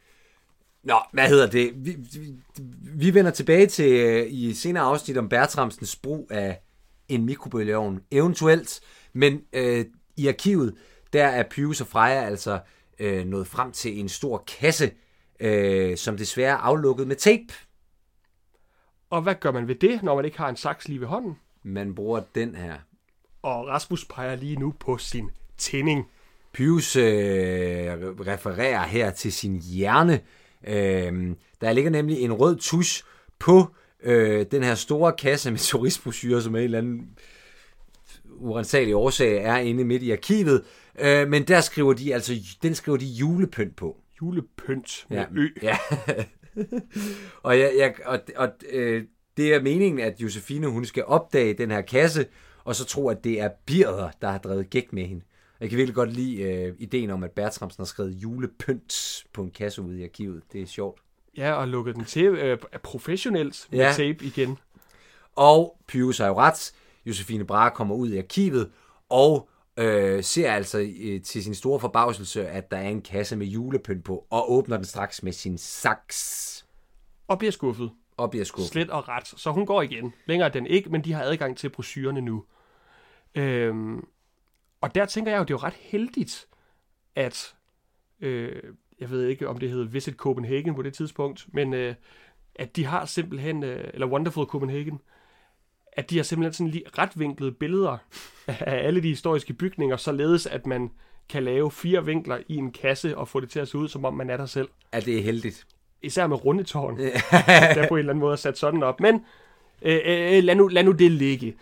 Nå, 0.82 0.94
hvad 1.12 1.28
hedder 1.28 1.50
det? 1.50 1.72
Vi, 1.76 1.96
vi, 1.98 2.34
vi 2.94 3.14
vender 3.14 3.30
tilbage 3.30 3.66
til 3.66 3.92
øh, 3.92 4.26
i 4.28 4.54
senere 4.54 4.82
afsnit 4.82 5.16
om 5.16 5.28
Bertramsens 5.28 5.96
brug 5.96 6.28
af 6.30 6.60
en 7.08 7.24
mikrobølgeovn, 7.24 8.00
eventuelt. 8.10 8.80
Men 9.12 9.42
øh, 9.52 9.84
i 10.16 10.28
arkivet, 10.28 10.74
der 11.12 11.26
er 11.26 11.42
Pius 11.42 11.80
og 11.80 11.86
Freja 11.86 12.24
altså 12.24 12.60
øh, 12.98 13.26
nået 13.26 13.46
frem 13.46 13.72
til 13.72 14.00
en 14.00 14.08
stor 14.08 14.44
kasse, 14.60 14.90
øh, 15.40 15.96
som 15.96 16.16
desværre 16.16 16.52
er 16.52 16.56
aflukket 16.56 17.06
med 17.06 17.16
tape. 17.16 17.54
Og 19.10 19.22
hvad 19.22 19.34
gør 19.34 19.52
man 19.52 19.68
ved 19.68 19.74
det, 19.74 20.02
når 20.02 20.16
man 20.16 20.24
ikke 20.24 20.38
har 20.38 20.48
en 20.48 20.56
saks 20.56 20.88
lige 20.88 21.00
ved 21.00 21.06
hånden? 21.06 21.38
Man 21.62 21.94
bruger 21.94 22.22
den 22.34 22.54
her. 22.54 22.74
Og 23.42 23.66
Rasmus 23.66 24.04
peger 24.04 24.36
lige 24.36 24.56
nu 24.56 24.74
på 24.80 24.98
sin 24.98 25.30
tænding. 25.58 26.06
Pius 26.52 26.96
øh, 26.96 27.04
refererer 28.26 28.86
her 28.86 29.10
til 29.10 29.32
sin 29.32 29.56
hjerne. 29.56 30.20
Øh, 30.66 31.36
der 31.60 31.72
ligger 31.72 31.90
nemlig 31.90 32.20
en 32.20 32.32
rød 32.32 32.56
tusch 32.56 33.04
på 33.38 33.74
øh, 34.02 34.46
den 34.50 34.62
her 34.62 34.74
store 34.74 35.12
kasse 35.12 35.50
med 35.50 35.58
turistbrosyrer, 35.58 36.40
som 36.40 36.54
er 36.54 36.58
en 36.58 36.64
eller 36.64 36.78
anden 36.78 37.18
urensagelig 38.40 38.94
årsag 38.96 39.36
er 39.36 39.56
inde 39.56 39.84
midt 39.84 40.02
i 40.02 40.10
arkivet. 40.12 40.62
Øh, 41.00 41.28
men 41.28 41.42
der 41.42 41.60
skriver 41.60 41.92
de 41.92 42.14
altså, 42.14 42.34
den 42.62 42.74
skriver 42.74 42.98
de 42.98 43.06
julepynt 43.06 43.76
på. 43.76 43.96
Julepynt 44.22 45.06
med 45.08 45.18
Ja. 45.18 45.24
ø. 45.36 45.48
Ja. 45.62 45.76
og 47.42 47.58
jeg, 47.58 47.72
jeg, 47.78 47.94
og, 48.06 48.20
og 48.36 48.48
øh, 48.70 49.04
det 49.36 49.54
er 49.54 49.62
meningen, 49.62 50.00
at 50.00 50.20
Josefine 50.20 50.66
hun 50.66 50.84
skal 50.84 51.04
opdage 51.04 51.54
den 51.54 51.70
her 51.70 51.80
kasse, 51.80 52.26
og 52.64 52.76
så 52.76 52.84
tro, 52.84 53.08
at 53.08 53.24
det 53.24 53.40
er 53.40 53.48
Birder, 53.66 54.10
der 54.22 54.28
har 54.30 54.38
drevet 54.38 54.70
gæk 54.70 54.92
med 54.92 55.04
hende. 55.06 55.22
Jeg 55.60 55.68
kan 55.68 55.76
virkelig 55.78 55.94
godt 55.94 56.12
lide 56.12 56.42
øh, 56.42 56.74
ideen 56.78 57.10
om, 57.10 57.22
at 57.24 57.30
Bertramsen 57.30 57.80
har 57.82 57.86
skrevet 57.86 58.10
julepynt 58.12 59.24
på 59.32 59.42
en 59.42 59.50
kasse 59.50 59.82
ude 59.82 60.00
i 60.00 60.04
arkivet. 60.04 60.42
Det 60.52 60.62
er 60.62 60.66
sjovt. 60.66 61.00
Ja, 61.36 61.52
og 61.52 61.68
lukket 61.68 61.94
den 61.94 62.04
til 62.04 62.24
øh, 62.24 62.58
professionelt 62.82 63.66
med 63.70 63.78
Ja. 63.78 63.92
tape 63.96 64.24
igen. 64.24 64.58
Og 65.36 65.76
Pius 65.88 66.18
har 66.18 66.26
jo 66.26 66.38
ret. 66.38 66.72
Josefine 67.06 67.44
Brahe 67.44 67.70
kommer 67.74 67.94
ud 67.94 68.10
i 68.10 68.18
arkivet 68.18 68.70
og 69.08 69.48
øh, 69.76 70.24
ser 70.24 70.52
altså 70.52 70.78
øh, 71.00 71.22
til 71.22 71.44
sin 71.44 71.54
store 71.54 71.80
forbavselse, 71.80 72.48
at 72.48 72.70
der 72.70 72.76
er 72.76 72.88
en 72.88 73.02
kasse 73.02 73.36
med 73.36 73.46
julepynt 73.46 74.04
på, 74.04 74.26
og 74.30 74.52
åbner 74.52 74.76
den 74.76 74.84
straks 74.84 75.22
med 75.22 75.32
sin 75.32 75.58
saks 75.58 76.66
Og 77.28 77.38
bliver 77.38 77.52
skuffet. 77.52 77.90
og 78.16 78.30
bliver 78.30 78.44
skuffet. 78.44 78.70
Slet 78.70 78.90
og 78.90 79.08
ret. 79.08 79.26
Så 79.26 79.50
hun 79.50 79.66
går 79.66 79.82
igen. 79.82 80.12
Længere 80.26 80.48
er 80.48 80.52
den 80.52 80.66
ikke, 80.66 80.90
men 80.90 81.04
de 81.04 81.12
har 81.12 81.22
adgang 81.22 81.56
til 81.56 81.68
brochurerne 81.68 82.20
nu. 82.20 82.44
Øhm, 83.34 84.04
og 84.80 84.94
der 84.94 85.06
tænker 85.06 85.30
jeg 85.32 85.38
jo, 85.38 85.42
det 85.44 85.50
er 85.50 85.54
jo 85.54 85.66
ret 85.66 85.74
heldigt, 85.80 86.46
at, 87.16 87.54
øh, 88.20 88.62
jeg 89.00 89.10
ved 89.10 89.26
ikke, 89.26 89.48
om 89.48 89.58
det 89.58 89.70
hed 89.70 89.82
Visit 89.84 90.14
Copenhagen 90.14 90.74
på 90.74 90.82
det 90.82 90.94
tidspunkt, 90.94 91.46
men 91.52 91.74
øh, 91.74 91.94
at 92.54 92.76
de 92.76 92.84
har 92.84 93.04
simpelthen, 93.04 93.62
øh, 93.64 93.90
eller 93.94 94.06
Wonderful 94.06 94.46
Copenhagen, 94.46 95.00
at 95.92 96.10
de 96.10 96.16
har 96.16 96.22
simpelthen 96.22 96.52
sådan 96.52 96.70
lige 96.70 96.84
retvinklede 96.98 97.52
billeder 97.52 97.96
af 98.46 98.86
alle 98.86 99.02
de 99.02 99.08
historiske 99.08 99.52
bygninger, 99.52 99.96
således 99.96 100.46
at 100.46 100.66
man 100.66 100.90
kan 101.28 101.44
lave 101.44 101.70
fire 101.70 102.04
vinkler 102.04 102.38
i 102.48 102.56
en 102.56 102.72
kasse 102.72 103.18
og 103.18 103.28
få 103.28 103.40
det 103.40 103.50
til 103.50 103.60
at 103.60 103.68
se 103.68 103.78
ud, 103.78 103.88
som 103.88 104.04
om 104.04 104.14
man 104.14 104.30
er 104.30 104.36
der 104.36 104.46
selv. 104.46 104.68
At 104.92 105.04
det 105.04 105.18
er 105.18 105.22
heldigt. 105.22 105.66
Især 106.02 106.26
med 106.26 106.44
rundetårn, 106.44 106.98
der 107.76 107.88
på 107.88 107.94
en 107.94 107.98
eller 107.98 108.12
anden 108.12 108.20
måde 108.20 108.32
er 108.32 108.36
sat 108.36 108.58
sådan 108.58 108.82
op. 108.82 109.00
Men 109.00 109.24
øh, 109.82 110.00
øh, 110.04 110.44
lad, 110.44 110.54
nu, 110.54 110.68
lad 110.68 110.84
nu 110.84 110.92
det 110.92 111.10
ligge. 111.10 111.56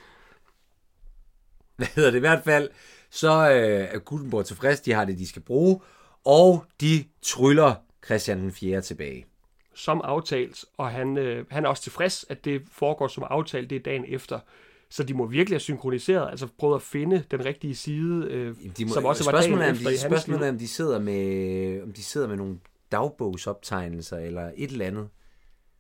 hvad 1.77 1.87
hedder 1.95 2.11
det 2.11 2.17
i 2.17 2.21
hvert 2.21 2.45
fald, 2.45 2.69
så 3.11 3.51
øh, 3.51 3.89
er 3.95 3.99
Gutenborg 3.99 4.47
tilfreds, 4.47 4.81
de 4.81 4.93
har 4.93 5.05
det, 5.05 5.19
de 5.19 5.27
skal 5.27 5.43
bruge, 5.43 5.81
og 6.25 6.65
de 6.81 7.05
tryller 7.23 7.75
Christian 8.05 8.39
den 8.39 8.53
4. 8.53 8.81
tilbage. 8.81 9.27
Som 9.79 10.01
aftalt, 10.05 10.65
og 10.77 10.91
han, 10.91 11.17
øh, 11.17 11.47
han 11.51 11.65
er 11.65 11.69
også 11.69 11.83
tilfreds, 11.83 12.25
at 12.29 12.45
det 12.45 12.63
foregår 12.71 13.09
som 13.09 13.25
aftalt, 13.31 13.71
det 13.71 13.77
er 13.77 13.81
dagen 13.81 14.05
efter. 14.09 14.41
Så 14.91 15.03
de 15.03 15.15
må 15.15 15.27
virkelig 15.27 15.55
have 15.55 15.61
synkroniseret, 15.61 16.31
altså 16.31 16.49
prøvet 16.59 16.75
at 16.75 16.83
finde 16.83 17.25
den 17.31 17.45
rigtige 17.45 17.75
side, 17.75 18.27
øh, 18.31 18.57
De 18.79 18.85
må, 18.85 18.93
som 18.93 19.05
også 19.05 19.31
var 19.31 19.41
dagen 19.41 19.53
er, 19.53 19.57
om 19.57 19.63
efter 19.63 19.85
de, 19.85 19.91
liv. 19.91 19.99
spørgsmålet 19.99 20.47
er, 20.47 20.51
om 20.51 20.59
de 20.59 20.69
sidder 20.69 20.99
med, 21.01 21.83
om 21.83 21.93
de 21.93 22.05
sidder 22.05 22.29
med 22.29 22.37
nogle 22.37 22.59
dagbogsoptegnelser 22.93 24.19
eller 24.19 24.53
et 24.57 24.71
eller 24.71 24.87
andet. 24.87 25.09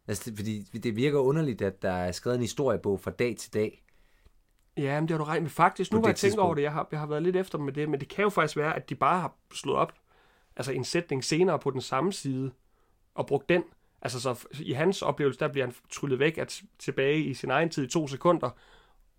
Altså, 0.08 0.30
det, 0.30 0.38
fordi 0.38 0.62
det 0.62 0.96
virker 0.96 1.18
underligt, 1.18 1.62
at 1.62 1.82
der 1.82 1.92
er 1.92 2.12
skrevet 2.12 2.34
en 2.36 2.42
historiebog 2.42 3.00
fra 3.00 3.10
dag 3.10 3.36
til 3.36 3.54
dag. 3.54 3.84
Ja, 4.76 5.00
men 5.00 5.08
det 5.08 5.10
har 5.10 5.18
du 5.18 5.24
regnet 5.24 5.42
med. 5.42 5.50
Faktisk, 5.50 5.92
nu 5.92 5.98
hvor 5.98 6.08
jeg 6.08 6.16
tænker 6.16 6.42
over 6.42 6.54
det, 6.54 6.62
jeg 6.62 6.72
har, 6.72 6.88
jeg 6.90 7.00
har 7.00 7.06
været 7.06 7.22
lidt 7.22 7.36
efter 7.36 7.58
med 7.58 7.72
det, 7.72 7.88
men 7.88 8.00
det 8.00 8.08
kan 8.08 8.22
jo 8.22 8.28
faktisk 8.28 8.56
være, 8.56 8.76
at 8.76 8.90
de 8.90 8.94
bare 8.94 9.20
har 9.20 9.34
slået 9.54 9.78
op, 9.78 9.92
altså 10.56 10.72
en 10.72 10.84
sætning 10.84 11.24
senere 11.24 11.58
på 11.58 11.70
den 11.70 11.80
samme 11.80 12.12
side, 12.12 12.50
og 13.14 13.26
brugt 13.26 13.48
den. 13.48 13.62
Altså 14.02 14.20
så 14.20 14.46
i 14.60 14.72
hans 14.72 15.02
oplevelse, 15.02 15.40
der 15.40 15.48
bliver 15.48 15.66
han 15.66 15.74
tryllet 15.90 16.18
væk 16.18 16.38
at 16.38 16.62
tilbage 16.78 17.18
i 17.22 17.34
sin 17.34 17.50
egen 17.50 17.68
tid 17.68 17.84
i 17.84 17.88
to 17.88 18.08
sekunder, 18.08 18.50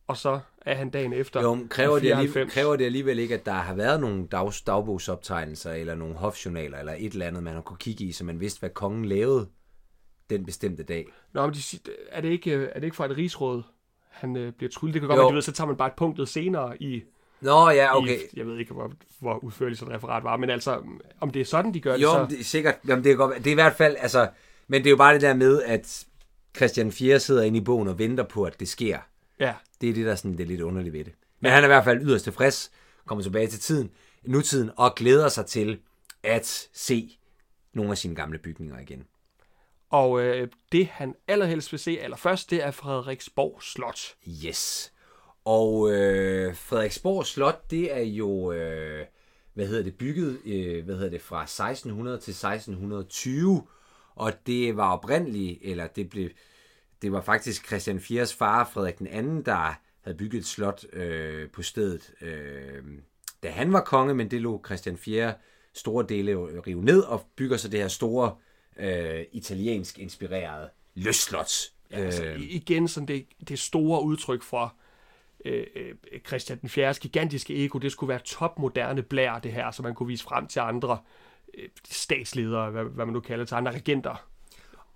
og 0.07 0.17
så 0.17 0.39
er 0.61 0.75
han 0.75 0.89
dagen 0.89 1.13
efter. 1.13 1.41
Jo, 1.41 1.57
kræver, 1.69 1.99
det 1.99 2.11
alligevel, 2.11 2.33
94. 2.33 2.53
kræver 2.53 2.75
det 2.75 2.85
alligevel 2.85 3.19
ikke, 3.19 3.33
at 3.35 3.45
der 3.45 3.51
har 3.51 3.73
været 3.73 3.99
nogle 4.01 4.27
dags, 4.27 4.61
dagbogsoptegnelser, 4.61 5.71
eller 5.71 5.95
nogle 5.95 6.15
hofjournaler, 6.15 6.77
eller 6.77 6.95
et 6.97 7.13
eller 7.13 7.27
andet, 7.27 7.43
man 7.43 7.53
har 7.53 7.61
kunne 7.61 7.77
kigge 7.77 8.03
i, 8.05 8.11
så 8.11 8.23
man 8.25 8.39
vidste, 8.39 8.59
hvad 8.59 8.69
kongen 8.69 9.05
lavede 9.05 9.49
den 10.29 10.45
bestemte 10.45 10.83
dag. 10.83 11.05
Nå, 11.33 11.45
men 11.45 11.53
de, 11.53 11.59
er, 12.11 12.21
det 12.21 12.29
ikke, 12.29 12.53
er 12.53 12.73
det 12.73 12.83
ikke 12.83 12.95
fra 12.95 13.05
et 13.05 13.17
rigsråd, 13.17 13.63
han 14.09 14.35
øh, 14.35 14.53
bliver 14.53 14.69
tryllet? 14.69 14.93
Det 14.93 15.01
kan 15.01 15.07
godt 15.07 15.17
Jo. 15.17 15.21
være, 15.21 15.31
de 15.31 15.35
ved, 15.35 15.41
så 15.41 15.51
tager 15.51 15.67
man 15.67 15.75
bare 15.75 15.87
et 15.87 15.95
punktet 15.97 16.29
senere 16.29 16.81
i, 16.81 17.03
Nå 17.41 17.69
ja, 17.69 17.97
okay. 17.97 18.19
i 18.19 18.37
jeg 18.37 18.45
ved 18.47 18.57
ikke, 18.57 18.73
hvor, 18.73 18.91
hvor 19.19 19.43
udførligt 19.43 19.79
sådan 19.79 19.91
et 19.91 19.97
referat 19.97 20.23
var, 20.23 20.37
men 20.37 20.49
altså, 20.49 20.81
om 21.19 21.29
det 21.29 21.39
er 21.39 21.45
sådan, 21.45 21.73
de 21.73 21.79
gør 21.79 21.93
det, 21.93 22.01
Jo, 22.01 22.11
så... 22.11 22.25
det 22.29 22.39
er 22.39 22.43
sikkert. 22.43 22.75
Jamen, 22.87 23.03
det, 23.03 23.11
er 23.11 23.15
godt, 23.15 23.37
det 23.37 23.47
er 23.47 23.51
i 23.51 23.53
hvert 23.53 23.75
fald, 23.75 23.95
altså, 23.99 24.29
men 24.69 24.81
det 24.81 24.87
er 24.87 24.91
jo 24.91 24.97
bare 24.97 25.13
det 25.13 25.21
der 25.21 25.33
med, 25.33 25.63
at 25.63 26.05
Christian 26.57 26.91
4. 26.91 27.19
sidder 27.19 27.43
inde 27.43 27.57
i 27.57 27.61
bogen 27.61 27.87
og 27.87 27.99
venter 27.99 28.23
på, 28.23 28.43
at 28.43 28.59
det 28.59 28.67
sker. 28.67 28.99
Ja, 29.39 29.53
Det 29.81 29.89
er 29.89 29.93
det, 29.93 30.05
der 30.05 30.15
sådan, 30.15 30.31
det 30.37 30.43
er 30.43 30.47
lidt 30.47 30.61
underligt 30.61 30.93
ved 30.93 31.03
det. 31.03 31.13
Men 31.39 31.51
han 31.51 31.63
er 31.63 31.67
i 31.67 31.69
hvert 31.69 31.83
fald 31.83 32.01
yderst 32.01 32.23
tilfreds, 32.23 32.71
kommer 33.05 33.23
tilbage 33.23 33.47
til 33.47 33.59
tiden, 33.59 33.91
nutiden, 34.23 34.71
og 34.77 34.95
glæder 34.95 35.29
sig 35.29 35.45
til 35.45 35.79
at 36.23 36.67
se 36.73 37.17
nogle 37.73 37.91
af 37.91 37.97
sine 37.97 38.15
gamle 38.15 38.37
bygninger 38.37 38.79
igen. 38.79 39.03
og 39.89 40.21
øh, 40.21 40.47
det, 40.71 40.87
han 40.87 41.15
allerhelst 41.27 41.71
vil 41.71 41.79
se 41.79 41.99
allerførst, 42.01 42.49
det 42.49 42.63
er 42.63 42.71
Frederiksborg 42.71 43.63
Slot. 43.63 43.99
Yes. 44.45 44.93
Og 45.45 45.91
øh, 45.91 46.55
Frederiksborg 46.55 47.25
Slot, 47.25 47.71
det 47.71 47.97
er 47.97 48.01
jo, 48.01 48.51
øh, 48.51 49.05
hvad 49.53 49.67
hedder 49.67 49.83
det, 49.83 49.97
bygget, 49.97 50.39
øh, 50.45 50.85
hvad 50.85 50.95
hedder 50.95 51.09
det, 51.09 51.21
fra 51.21 51.43
1600 51.43 52.17
til 52.17 52.31
1620, 52.31 53.63
og 54.19 54.33
det 54.47 54.77
var 54.77 54.93
oprindeligt, 54.93 55.59
eller 55.61 55.87
det 55.87 56.09
blev, 56.09 56.29
det 57.01 57.11
var 57.11 57.21
faktisk 57.21 57.67
Christian 57.67 57.97
4's 57.97 58.37
far, 58.37 58.69
Frederik 58.73 58.99
den 58.99 59.07
anden, 59.07 59.45
der 59.45 59.79
havde 60.01 60.17
bygget 60.17 60.39
et 60.39 60.45
slot 60.45 60.85
øh, 60.93 61.49
på 61.49 61.61
stedet, 61.61 62.13
øh, 62.21 62.83
da 63.43 63.49
han 63.49 63.73
var 63.73 63.81
konge, 63.81 64.13
men 64.13 64.31
det 64.31 64.41
lå 64.41 64.61
Christian 64.65 64.97
4. 64.97 65.33
store 65.73 66.05
dele 66.09 66.35
rive 66.67 66.83
ned 66.83 67.01
og 67.01 67.25
bygger 67.35 67.57
så 67.57 67.67
det 67.67 67.79
her 67.79 67.87
store 67.87 68.35
øh, 68.79 69.25
italiensk 69.31 69.99
inspirerede 69.99 70.69
løsslot. 70.95 71.51
Ja, 71.91 71.97
altså, 71.97 72.23
igen 72.37 72.87
sådan 72.87 73.07
det, 73.07 73.25
det 73.49 73.59
store 73.59 74.03
udtryk 74.03 74.43
for 74.43 74.73
øh, 75.45 75.65
øh, 75.75 76.19
Christian 76.27 76.59
den 76.61 76.69
4. 76.69 76.93
gigantiske 76.93 77.65
ego, 77.65 77.79
det 77.79 77.91
skulle 77.91 78.09
være 78.09 78.19
topmoderne 78.25 79.01
blær, 79.01 79.39
det 79.39 79.51
her, 79.51 79.71
så 79.71 79.83
man 79.83 79.95
kunne 79.95 80.07
vise 80.07 80.23
frem 80.23 80.47
til 80.47 80.59
andre 80.59 80.91
øh, 80.91 81.28
statsledere, 81.89 82.71
hvad, 82.71 82.83
hvad 82.83 83.05
man 83.05 83.13
nu 83.13 83.19
kalder 83.19 83.45
til 83.45 83.55
andre 83.55 83.71
regenter. 83.71 84.25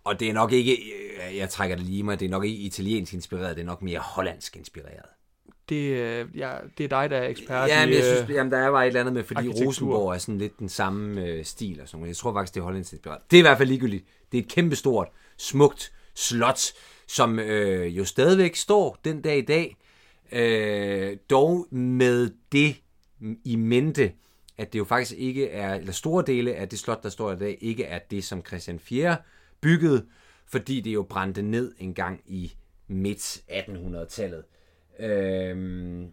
og 0.04 0.20
det 0.20 0.30
er 0.30 0.34
nok 0.34 0.52
ikke, 0.52 0.72
øh, 0.72 1.38
jeg 1.38 1.50
trækker 1.50 1.76
det 1.76 1.86
lige 1.86 2.04
mig, 2.04 2.20
det 2.20 2.26
er 2.26 2.30
nok 2.30 2.46
ikke 2.46 2.58
italiensk 2.58 3.14
inspireret, 3.14 3.56
det 3.56 3.62
er 3.62 3.66
nok 3.66 3.82
mere 3.82 4.00
hollandsk 4.00 4.56
inspireret. 4.58 5.06
Det, 5.70 5.76
øh, 5.76 6.28
ja, 6.38 6.52
det 6.78 6.84
er 6.84 6.88
dig, 6.88 7.10
der 7.10 7.18
er 7.18 7.28
ekspert 7.28 7.70
Ja, 7.70 7.86
men 7.86 7.96
jeg 7.96 8.04
øh, 8.04 8.16
synes, 8.18 8.30
jamen, 8.30 8.52
der 8.52 8.58
er 8.58 8.72
bare 8.72 8.84
et 8.84 8.88
eller 8.88 9.00
andet 9.00 9.14
med, 9.14 9.24
fordi. 9.24 9.48
Rosenborg 9.48 10.14
er 10.14 10.18
sådan 10.18 10.38
lidt 10.38 10.60
den 10.60 10.70
samme 10.70 11.26
øh, 11.26 11.46
stil 11.46 11.82
og 11.82 11.88
sådan 11.88 12.00
noget. 12.00 12.08
Jeg 12.08 12.18
tror 12.18 12.34
faktisk, 12.34 12.54
det 12.54 12.60
er 12.60 12.64
hollandsk 12.64 12.94
inspireret. 12.94 13.22
Det 13.32 13.38
er 13.38 13.40
i 13.40 13.42
hvert 13.42 13.58
fald 13.58 13.70
ligegyldigt. 13.70 14.06
Det 14.32 14.38
er 14.38 14.42
et 14.42 14.50
kæmpestort, 14.50 15.08
smukt 15.38 15.94
slot, 16.16 16.62
som 17.08 17.40
øh, 17.40 17.98
jo 17.98 18.06
stadigvæk 18.06 18.56
står 18.56 19.00
den 19.06 19.22
dag 19.22 19.38
i 19.38 19.42
dag. 19.42 19.78
Øh, 20.32 21.18
dog 21.30 21.68
med 21.72 22.30
det 22.52 22.76
i 23.46 23.56
mente, 23.56 24.12
at 24.64 24.74
det 24.74 24.80
jo 24.80 24.84
faktisk 24.84 25.20
ikke 25.20 25.50
er, 25.50 25.76
eller 25.76 25.92
store 25.92 26.24
dele 26.28 26.56
af 26.56 26.70
det 26.70 26.80
slot, 26.80 27.04
der 27.04 27.10
står 27.10 27.32
i 27.32 27.36
dag, 27.36 27.58
ikke 27.62 27.84
er 27.84 28.00
det, 28.00 28.24
som 28.24 28.46
Christian 28.46 28.80
4. 28.80 29.18
byggede, 29.62 30.06
fordi 30.48 30.82
det 30.82 30.94
jo 30.94 31.04
brændte 31.04 31.42
ned 31.42 31.74
en 31.80 31.94
gang 31.94 32.22
i 32.26 32.54
midt 32.88 33.44
1800-tallet. 33.50 34.44
Øhm, 35.00 36.08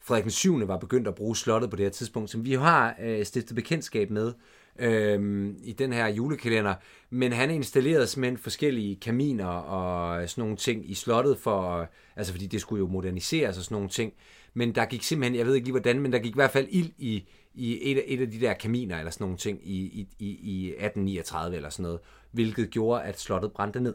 Frederik 0.00 0.24
den 0.24 0.30
7. 0.30 0.68
var 0.68 0.76
begyndt 0.76 1.08
at 1.08 1.14
bruge 1.14 1.36
slottet 1.36 1.70
på 1.70 1.76
det 1.76 1.84
her 1.84 1.90
tidspunkt, 1.90 2.30
som 2.30 2.44
vi 2.44 2.52
jo 2.52 2.60
har 2.60 2.96
øh, 3.00 3.24
stiftet 3.24 3.54
bekendtskab 3.54 4.10
med 4.10 4.32
øh, 4.78 5.48
i 5.62 5.72
den 5.72 5.92
her 5.92 6.06
julekalender. 6.06 6.74
Men 7.10 7.32
han 7.32 7.50
installerede 7.50 8.06
simpelthen 8.06 8.38
forskellige 8.38 8.96
kaminer 8.96 9.46
og 9.46 10.28
sådan 10.28 10.42
nogle 10.42 10.56
ting 10.56 10.90
i 10.90 10.94
slottet, 10.94 11.38
for, 11.38 11.88
altså 12.16 12.32
fordi 12.32 12.46
det 12.46 12.60
skulle 12.60 12.80
jo 12.80 12.86
moderniseres 12.86 13.58
og 13.58 13.64
sådan 13.64 13.74
nogle 13.74 13.88
ting. 13.88 14.12
Men 14.54 14.74
der 14.74 14.84
gik 14.84 15.02
simpelthen, 15.02 15.38
jeg 15.38 15.46
ved 15.46 15.54
ikke 15.54 15.66
lige 15.66 15.72
hvordan, 15.72 16.00
men 16.00 16.12
der 16.12 16.18
gik 16.18 16.32
i 16.32 16.34
hvert 16.34 16.50
fald 16.50 16.66
ild 16.70 16.90
i, 16.98 17.28
i 17.58 17.90
et, 17.92 17.98
af, 17.98 18.04
et 18.06 18.20
af 18.20 18.30
de 18.30 18.40
der 18.40 18.54
kaminer 18.54 18.98
eller 18.98 19.10
sådan 19.10 19.24
nogle 19.24 19.36
ting 19.36 19.60
i, 19.68 19.76
i, 19.76 20.08
i, 20.18 20.28
i 20.28 20.68
1839 20.68 21.56
eller 21.56 21.70
sådan 21.70 21.82
noget, 21.82 22.00
hvilket 22.30 22.70
gjorde, 22.70 23.02
at 23.02 23.20
slottet 23.20 23.52
brændte 23.52 23.80
ned. 23.80 23.94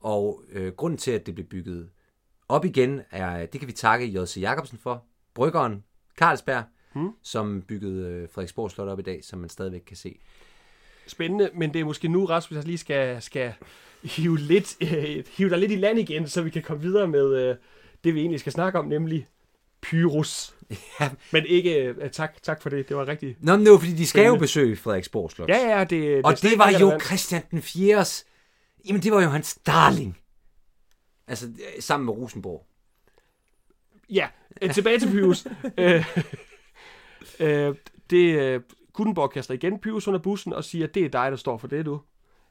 Og 0.00 0.42
øh, 0.52 0.72
grunden 0.72 0.98
til, 0.98 1.10
at 1.10 1.26
det 1.26 1.34
blev 1.34 1.46
bygget 1.46 1.90
op 2.48 2.64
igen, 2.64 3.00
er, 3.10 3.46
det 3.46 3.60
kan 3.60 3.68
vi 3.68 3.72
takke 3.72 4.06
J.C. 4.06 4.36
Jacobsen 4.40 4.78
for, 4.78 5.04
bryggeren 5.34 5.84
Carlsberg, 6.18 6.64
hmm. 6.92 7.10
som 7.22 7.62
byggede 7.62 8.08
øh, 8.08 8.28
Frederiksborg 8.28 8.70
Slot 8.70 8.88
op 8.88 8.98
i 8.98 9.02
dag, 9.02 9.24
som 9.24 9.38
man 9.38 9.48
stadigvæk 9.48 9.82
kan 9.86 9.96
se. 9.96 10.18
Spændende, 11.06 11.50
men 11.54 11.74
det 11.74 11.80
er 11.80 11.84
måske 11.84 12.08
nu, 12.08 12.24
Rasmus, 12.24 12.56
jeg 12.56 12.64
lige 12.64 12.78
skal, 12.78 13.22
skal 13.22 13.52
hive, 14.02 14.38
lidt, 14.38 14.76
øh, 14.80 15.24
hive 15.36 15.50
dig 15.50 15.58
lidt 15.58 15.72
i 15.72 15.76
land 15.76 15.98
igen, 15.98 16.28
så 16.28 16.42
vi 16.42 16.50
kan 16.50 16.62
komme 16.62 16.82
videre 16.82 17.08
med 17.08 17.36
øh, 17.36 17.56
det, 18.04 18.14
vi 18.14 18.20
egentlig 18.20 18.40
skal 18.40 18.52
snakke 18.52 18.78
om, 18.78 18.86
nemlig 18.86 19.28
Pyrus. 19.80 20.53
Ja. 21.00 21.10
Men 21.32 21.46
ikke, 21.46 21.84
øh, 21.84 22.10
tak, 22.10 22.42
tak 22.42 22.62
for 22.62 22.70
det, 22.70 22.88
det 22.88 22.96
var 22.96 23.08
rigtigt. 23.08 23.44
Nå, 23.44 23.56
men 23.56 23.66
det 23.66 23.72
var 23.72 23.78
fordi, 23.78 23.92
de 23.92 24.06
skal 24.06 24.26
jo 24.26 24.36
besøge 24.36 24.76
Frederiksborg 24.76 25.30
Slot. 25.30 25.48
Ja, 25.48 25.78
ja, 25.78 25.80
det, 25.80 25.90
det 25.90 26.24
og 26.24 26.42
det 26.42 26.58
var 26.58 26.70
jo. 26.80 27.00
Christian 27.00 27.42
den 27.50 27.62
4. 27.62 28.04
Jamen, 28.88 29.02
det 29.02 29.12
var 29.12 29.22
jo 29.22 29.28
hans 29.28 29.58
darling. 29.66 30.18
Altså, 31.28 31.46
øh, 31.46 31.82
sammen 31.82 32.04
med 32.04 32.14
Rosenborg. 32.14 32.66
Ja, 34.10 34.28
øh, 34.62 34.74
tilbage 34.74 34.98
til 34.98 35.10
Pyrus. 35.10 35.46
øh, 35.78 36.16
øh, 37.40 37.74
det, 38.10 38.38
øh, 38.40 38.60
Gutenborg 38.92 39.30
kaster 39.30 39.54
igen 39.54 39.78
Pyrus 39.78 40.08
under 40.08 40.20
bussen 40.20 40.52
og 40.52 40.64
siger, 40.64 40.86
det 40.86 41.04
er 41.04 41.08
dig, 41.08 41.30
der 41.30 41.36
står 41.36 41.58
for 41.58 41.66
det, 41.66 41.86
du. 41.86 42.00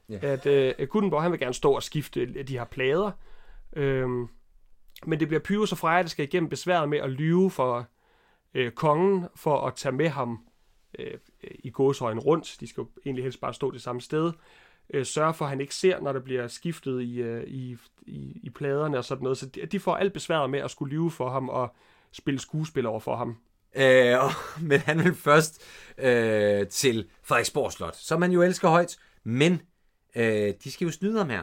Ja. 0.08 0.18
At 0.22 0.46
øh, 0.46 0.88
Gutenborg, 0.88 1.22
han 1.22 1.32
vil 1.32 1.40
gerne 1.40 1.54
stå 1.54 1.72
og 1.72 1.82
skifte 1.82 2.42
de 2.42 2.58
her 2.58 2.64
plader. 2.64 3.10
Øhm, 3.76 4.28
men 5.06 5.20
det 5.20 5.28
bliver 5.28 5.40
Pyrus 5.40 5.72
og 5.72 5.78
Freja, 5.78 6.02
der 6.02 6.08
skal 6.08 6.24
igennem 6.24 6.48
besværet 6.48 6.88
med 6.88 6.98
at 6.98 7.10
lyve 7.10 7.50
for 7.50 7.88
øh, 8.54 8.72
kongen, 8.72 9.26
for 9.36 9.66
at 9.66 9.74
tage 9.74 9.92
med 9.92 10.08
ham 10.08 10.40
øh, 10.98 11.18
i 11.40 11.70
gåshøjen 11.70 12.18
rundt. 12.18 12.56
De 12.60 12.66
skal 12.66 12.80
jo 12.80 12.88
egentlig 13.06 13.24
helst 13.24 13.40
bare 13.40 13.54
stå 13.54 13.70
det 13.70 13.82
samme 13.82 14.00
sted. 14.00 14.32
Øh, 14.90 15.06
sørge 15.06 15.34
for, 15.34 15.44
at 15.44 15.48
han 15.48 15.60
ikke 15.60 15.74
ser, 15.74 16.00
når 16.00 16.12
der 16.12 16.20
bliver 16.20 16.48
skiftet 16.48 17.02
i, 17.02 17.22
øh, 17.22 17.44
i, 17.46 17.76
i, 18.02 18.40
i 18.42 18.50
pladerne 18.50 18.98
og 18.98 19.04
sådan 19.04 19.22
noget. 19.22 19.38
Så 19.38 19.46
de, 19.46 19.66
de 19.66 19.80
får 19.80 19.96
alt 19.96 20.12
besværet 20.12 20.50
med 20.50 20.60
at 20.60 20.70
skulle 20.70 20.94
lyve 20.94 21.10
for 21.10 21.30
ham 21.30 21.48
og 21.48 21.74
spille 22.12 22.40
skuespil 22.40 22.86
over 22.86 23.00
for 23.00 23.16
ham. 23.16 23.36
Øh, 23.76 24.18
men 24.70 24.80
han 24.80 25.04
vil 25.04 25.14
først 25.14 25.62
øh, 25.98 26.66
til 26.66 27.08
Frederiksborg 27.22 27.72
Slot, 27.72 27.96
som 27.96 28.22
han 28.22 28.32
jo 28.32 28.42
elsker 28.42 28.68
højt. 28.68 28.98
Men 29.24 29.62
øh, 30.16 30.52
de 30.64 30.72
skal 30.72 30.84
jo 30.84 30.90
snyde 30.90 31.18
ham 31.18 31.30
her. 31.30 31.42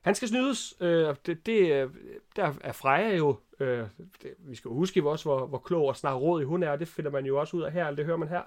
Han 0.00 0.14
skal 0.14 0.28
snydes. 0.28 0.74
Øh, 0.80 1.14
det, 1.26 1.46
det, 1.46 1.72
øh, 1.72 1.90
der 2.36 2.52
er 2.60 2.72
Freja 2.72 3.16
jo... 3.16 3.38
Øh, 3.60 3.86
det, 4.22 4.34
vi 4.38 4.54
skal 4.54 4.68
jo 4.68 4.74
huske 4.74 5.08
også, 5.08 5.24
hvor, 5.24 5.46
hvor 5.46 5.58
klog 5.58 5.86
og 5.86 5.96
snarrådig 5.96 6.46
hun 6.46 6.62
er. 6.62 6.70
og 6.70 6.80
Det 6.80 6.88
finder 6.88 7.10
man 7.10 7.26
jo 7.26 7.40
også 7.40 7.56
ud 7.56 7.62
af 7.62 7.72
her, 7.72 7.86
eller 7.86 7.96
det 7.96 8.04
hører 8.04 8.16
man 8.16 8.28
her. 8.28 8.42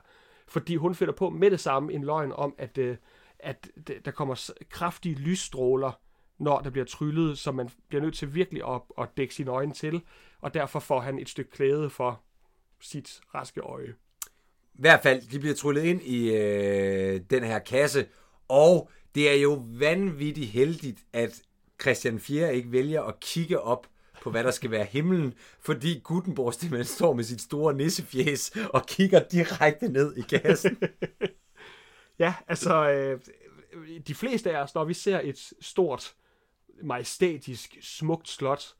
Fordi 0.47 0.75
hun 0.75 0.95
finder 0.95 1.13
på 1.13 1.29
med 1.29 1.51
det 1.51 1.59
samme 1.59 1.93
en 1.93 2.03
løgn 2.03 2.31
om, 2.31 2.55
at, 2.57 2.77
øh, 2.77 2.97
at 3.39 3.69
der 4.05 4.11
kommer 4.11 4.51
kraftige 4.69 5.15
lysstråler, 5.15 5.91
når 6.37 6.59
der 6.59 6.69
bliver 6.69 6.85
tryllet, 6.85 7.37
så 7.37 7.51
man 7.51 7.69
bliver 7.87 8.01
nødt 8.01 8.15
til 8.15 8.35
virkelig 8.35 8.63
at, 8.67 8.81
at 8.97 9.09
dække 9.17 9.35
sine 9.35 9.51
øjne 9.51 9.73
til. 9.73 10.01
Og 10.41 10.53
derfor 10.53 10.79
får 10.79 10.99
han 10.99 11.19
et 11.19 11.29
stykke 11.29 11.51
klæde 11.51 11.89
for 11.89 12.21
sit 12.79 13.21
raske 13.35 13.61
øje. 13.61 13.93
I 14.73 14.81
hvert 14.81 15.03
fald, 15.03 15.31
de 15.31 15.39
bliver 15.39 15.55
tryllet 15.55 15.83
ind 15.83 16.01
i 16.01 16.35
øh, 16.35 17.21
den 17.29 17.43
her 17.43 17.59
kasse, 17.59 18.05
og 18.47 18.89
det 19.15 19.29
er 19.29 19.41
jo 19.41 19.65
vanvittigt 19.67 20.47
heldigt, 20.47 20.99
at 21.13 21.41
Christian 21.81 22.19
4. 22.19 22.55
ikke 22.55 22.71
vælger 22.71 23.01
at 23.01 23.19
kigge 23.19 23.59
op 23.59 23.87
på, 24.21 24.31
hvad 24.31 24.43
der 24.43 24.51
skal 24.51 24.71
være 24.71 24.85
himlen, 24.85 25.33
fordi 25.59 25.99
Gutenborg 26.03 26.53
simpelthen 26.53 26.85
står 26.95 27.13
med 27.13 27.23
sit 27.23 27.41
store 27.41 27.73
nissefjes 27.73 28.51
og 28.69 28.85
kigger 28.85 29.23
direkte 29.31 29.87
ned 29.87 30.15
i 30.17 30.21
kassen. 30.21 30.77
Ja, 32.19 32.33
altså, 32.47 32.89
øh, 32.89 33.19
de 34.07 34.15
fleste 34.15 34.57
af 34.57 34.63
os, 34.63 34.75
når 34.75 34.83
vi 34.83 34.93
ser 34.93 35.21
et 35.23 35.53
stort, 35.61 36.15
majestætisk, 36.83 37.77
smukt 37.81 38.27
slot, 38.27 38.75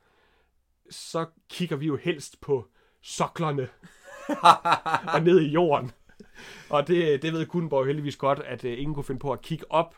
så 0.90 1.26
kigger 1.48 1.76
vi 1.76 1.86
jo 1.86 1.96
helst 1.96 2.40
på 2.40 2.68
soklerne 3.00 3.68
og 5.14 5.22
ned 5.22 5.40
i 5.40 5.48
jorden. 5.48 5.90
Og 6.68 6.86
det, 6.86 7.22
det 7.22 7.32
ved 7.32 7.46
Gutenborg 7.46 7.86
heldigvis 7.86 8.16
godt, 8.16 8.38
at 8.38 8.64
øh, 8.64 8.78
ingen 8.78 8.94
kunne 8.94 9.04
finde 9.04 9.18
på 9.18 9.32
at 9.32 9.42
kigge 9.42 9.72
op, 9.72 9.96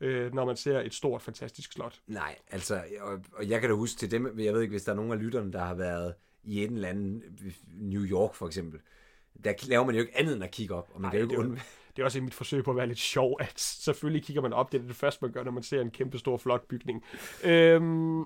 øh, 0.00 0.34
når 0.34 0.44
man 0.44 0.56
ser 0.56 0.80
et 0.80 0.94
stort, 0.94 1.22
fantastisk 1.22 1.72
slot. 1.72 2.00
Nej, 2.06 2.36
altså, 2.50 2.82
og, 3.00 3.20
og 3.32 3.48
jeg 3.48 3.60
kan 3.60 3.70
da 3.70 3.76
huske 3.76 3.98
til 3.98 4.10
dem, 4.10 4.38
jeg 4.38 4.54
ved 4.54 4.60
ikke, 4.62 4.72
hvis 4.72 4.84
der 4.84 4.92
er 4.92 4.96
nogen 4.96 5.12
af 5.12 5.18
lytterne, 5.22 5.52
der 5.52 5.64
har 5.64 5.74
været 5.74 6.14
i 6.44 6.64
en 6.64 6.74
eller 6.74 6.88
anden, 6.88 7.22
New 7.74 8.02
York 8.02 8.34
for 8.34 8.46
eksempel, 8.46 8.80
der 9.44 9.52
laver 9.68 9.84
man 9.84 9.94
jo 9.94 10.00
ikke 10.00 10.18
andet 10.18 10.34
end 10.34 10.44
at 10.44 10.50
kigge 10.50 10.74
op, 10.74 10.88
og 10.94 11.00
man 11.00 11.08
Nej, 11.08 11.10
kan 11.10 11.20
jo 11.20 11.26
det 11.26 11.32
ikke 11.32 11.40
er 11.40 11.44
undvære. 11.44 11.64
Det 11.96 12.02
er 12.02 12.06
også 12.06 12.20
mit 12.20 12.34
forsøg 12.34 12.64
på 12.64 12.70
at 12.70 12.76
være 12.76 12.86
lidt 12.86 12.98
sjov, 12.98 13.36
at 13.40 13.52
selvfølgelig 13.56 14.24
kigger 14.24 14.42
man 14.42 14.52
op. 14.52 14.72
Det 14.72 14.82
er 14.82 14.86
det 14.86 14.96
første, 14.96 15.24
man 15.24 15.32
gør, 15.32 15.44
når 15.44 15.50
man 15.50 15.62
ser 15.62 15.80
en 15.80 15.90
kæmpe 15.90 16.18
stor, 16.18 16.36
flot 16.36 16.68
bygning. 16.68 17.04
Øhm, 17.44 18.24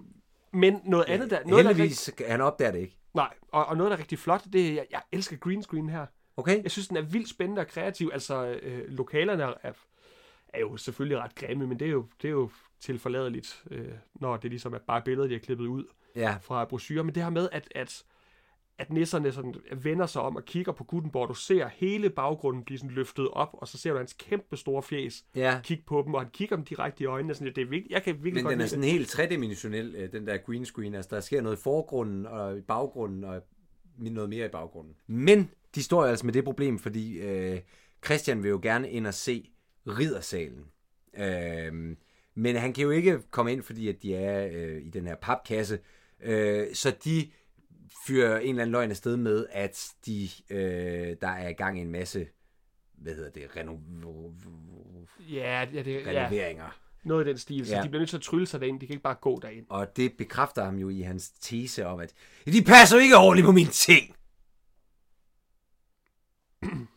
men 0.53 0.81
noget 0.85 1.05
andet, 1.09 1.31
der, 1.31 1.45
noget, 1.45 1.65
der 1.65 1.71
er 1.71 1.75
rigtig, 1.75 1.77
Heldigvis, 1.77 2.11
han 2.29 2.41
opdager 2.41 2.71
det 2.71 2.79
ikke. 2.79 2.99
nej, 3.15 3.35
og, 3.53 3.67
og 3.67 3.77
noget, 3.77 3.91
der 3.91 3.97
er 3.97 4.01
rigtig 4.01 4.19
flot, 4.19 4.45
det 4.53 4.69
er, 4.69 4.73
jeg, 4.73 4.87
jeg 4.91 5.01
elsker 5.13 5.37
green 5.37 5.63
screen 5.63 5.89
her. 5.89 6.07
Okay? 6.37 6.63
Jeg 6.63 6.71
synes, 6.71 6.89
den 6.89 6.97
er 6.97 7.03
vildt 7.03 7.29
spændende 7.29 7.61
og 7.61 7.67
kreativ. 7.67 8.11
Altså, 8.13 8.59
øh, 8.63 8.89
lokalerne 8.89 9.43
er, 9.43 9.73
er 10.55 10.61
jo 10.61 10.77
selvfølgelig 10.77 11.19
ret 11.19 11.35
grimme, 11.35 11.67
men 11.67 11.79
det 11.79 11.87
er 11.87 11.93
jo, 11.93 12.07
det 12.23 12.29
er 12.29 12.33
jo 12.33 12.51
tilforladeligt, 12.81 13.65
øh, 13.71 13.89
når 14.15 14.37
det 14.37 14.51
ligesom 14.51 14.75
er 14.75 14.79
bare 14.79 15.03
billeder, 15.05 15.29
de 15.29 15.35
har 15.35 15.41
klippet 15.41 15.67
ud 15.67 15.85
Ja, 16.17 16.37
fra 16.43 16.65
brochurer. 16.65 17.03
Men 17.03 17.15
det 17.15 17.23
her 17.23 17.31
med, 17.31 17.49
at, 17.53 17.69
at, 17.75 18.03
at 18.79 18.93
nisserne 18.93 19.33
sådan 19.33 19.55
vender 19.73 20.07
sig 20.07 20.23
om 20.23 20.37
og 20.37 20.45
kigger 20.45 20.73
på 20.73 20.85
Gutenborg, 20.85 21.29
du 21.29 21.35
ser 21.35 21.69
hele 21.69 22.11
baggrunden 22.11 22.65
blive 22.65 22.79
sådan 22.79 22.91
løftet 22.91 23.29
op, 23.29 23.49
og 23.53 23.69
så 23.69 23.79
ser 23.79 23.93
du 23.93 23.99
hans 23.99 24.13
kæmpe 24.13 24.57
store 24.57 24.83
fjes 24.83 25.25
ja. 25.35 25.61
kigge 25.65 25.85
på 25.87 26.03
dem, 26.07 26.15
og 26.15 26.21
han 26.21 26.31
kigger 26.31 26.57
dem 26.57 26.65
direkte 26.65 27.05
i 27.05 27.07
øjnene. 27.07 27.35
Sådan, 27.35 27.55
det 27.55 27.63
er 27.63 27.67
virkelig, 27.67 27.91
jeg 27.91 28.03
kan 28.03 28.15
virkelig 28.15 28.35
Men 28.35 28.45
godt 28.45 28.53
den 28.53 28.61
er 28.61 28.67
sådan 28.67 28.85
helt 28.85 29.09
tredimensionel, 29.09 29.95
øh, 29.95 30.13
den 30.13 30.27
der 30.27 30.37
green 30.37 30.65
screen. 30.65 30.95
Altså, 30.95 31.15
der 31.15 31.21
sker 31.21 31.41
noget 31.41 31.57
i 31.57 31.61
forgrunden 31.61 32.27
og 32.27 32.59
i 32.59 32.61
baggrunden, 32.61 33.25
og 33.25 33.43
noget 33.99 34.31
mere 34.31 34.47
i 34.47 34.49
baggrunden. 34.49 34.95
Men 35.07 35.51
de 35.75 35.83
står 35.83 36.05
jo 36.05 36.11
altså 36.11 36.27
med 36.27 36.33
det 36.33 36.45
problem, 36.45 36.79
fordi 36.79 37.19
øh, 37.19 37.61
Christian 38.05 38.43
vil 38.43 38.49
jo 38.49 38.61
gerne 38.63 38.91
ind 38.91 39.07
og 39.07 39.15
se 39.15 39.51
riddersalen. 39.87 40.65
Øh, 41.15 41.97
men 42.35 42.57
han 42.57 42.73
kan 42.73 42.85
jo 42.85 42.91
ikke 42.91 43.19
komme 43.31 43.53
ind, 43.53 43.63
fordi 43.63 43.89
at 43.89 44.03
de 44.03 44.15
er 44.15 44.49
øh, 44.53 44.83
i 44.83 44.89
den 44.91 45.07
her 45.07 45.15
papkasse. 45.15 45.79
Øh, 46.21 46.75
så 46.75 46.91
de 47.05 47.31
fyrer 48.07 48.39
en 48.39 48.49
eller 48.49 48.63
anden 48.63 48.73
løgn 48.73 48.91
afsted 48.91 49.17
med, 49.17 49.47
at 49.51 49.89
de, 50.07 50.29
øh, 50.51 51.17
der 51.21 51.29
er 51.29 51.49
i 51.49 51.53
gang 51.53 51.79
i 51.79 51.81
en 51.81 51.91
masse, 51.91 52.29
hvad 52.95 53.15
hedder 53.15 53.31
det, 53.31 53.43
reno-. 53.57 53.79
Ja, 55.33 55.67
ja, 55.75 55.83
det, 55.83 55.95
ja, 56.07 56.11
renoveringer. 56.11 56.79
noget 57.05 57.27
i 57.27 57.29
den 57.29 57.39
stil. 57.39 57.67
Så 57.67 57.75
Ja. 57.77 57.83
de 57.83 57.89
bliver 57.89 58.01
nødt 58.01 58.11
til 58.11 58.17
at 58.17 58.23
trylle 58.23 58.47
sig 58.47 58.61
derind. 58.61 58.81
De 58.81 58.87
kan 58.87 58.93
ikke 58.95 59.03
bare 59.03 59.15
gå 59.21 59.39
derind. 59.43 59.67
Og 59.69 59.97
det 59.97 60.13
bekræfter 60.19 60.65
ham 60.65 60.77
jo 60.77 60.89
i 60.89 61.01
hans 61.01 61.31
tese 61.31 61.87
om, 61.87 62.01
at 62.01 62.13
de 62.47 62.63
passer 62.65 62.99
ikke 62.99 63.17
ordentligt 63.17 63.45
på 63.47 63.53
mine 63.53 63.71
ting. 63.71 64.15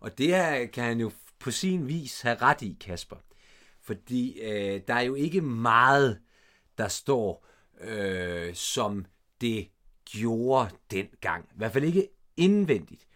Og 0.00 0.18
det 0.18 0.26
her 0.26 0.66
kan 0.66 0.84
han 0.84 1.00
jo 1.00 1.10
på 1.46 1.50
sin 1.50 1.88
vis 1.88 2.20
have 2.20 2.36
ret 2.36 2.62
i, 2.62 2.76
Kasper. 2.80 3.16
Fordi 3.80 4.40
øh, 4.40 4.80
der 4.88 4.94
er 4.94 5.00
jo 5.00 5.14
ikke 5.14 5.40
meget, 5.40 6.20
der 6.78 6.88
står, 6.88 7.46
øh, 7.80 8.54
som 8.54 9.06
det 9.40 9.68
gjorde 10.04 10.70
dengang. 10.90 11.44
I 11.44 11.54
hvert 11.56 11.72
fald 11.72 11.84
ikke 11.84 12.08
indvendigt. 12.36 13.06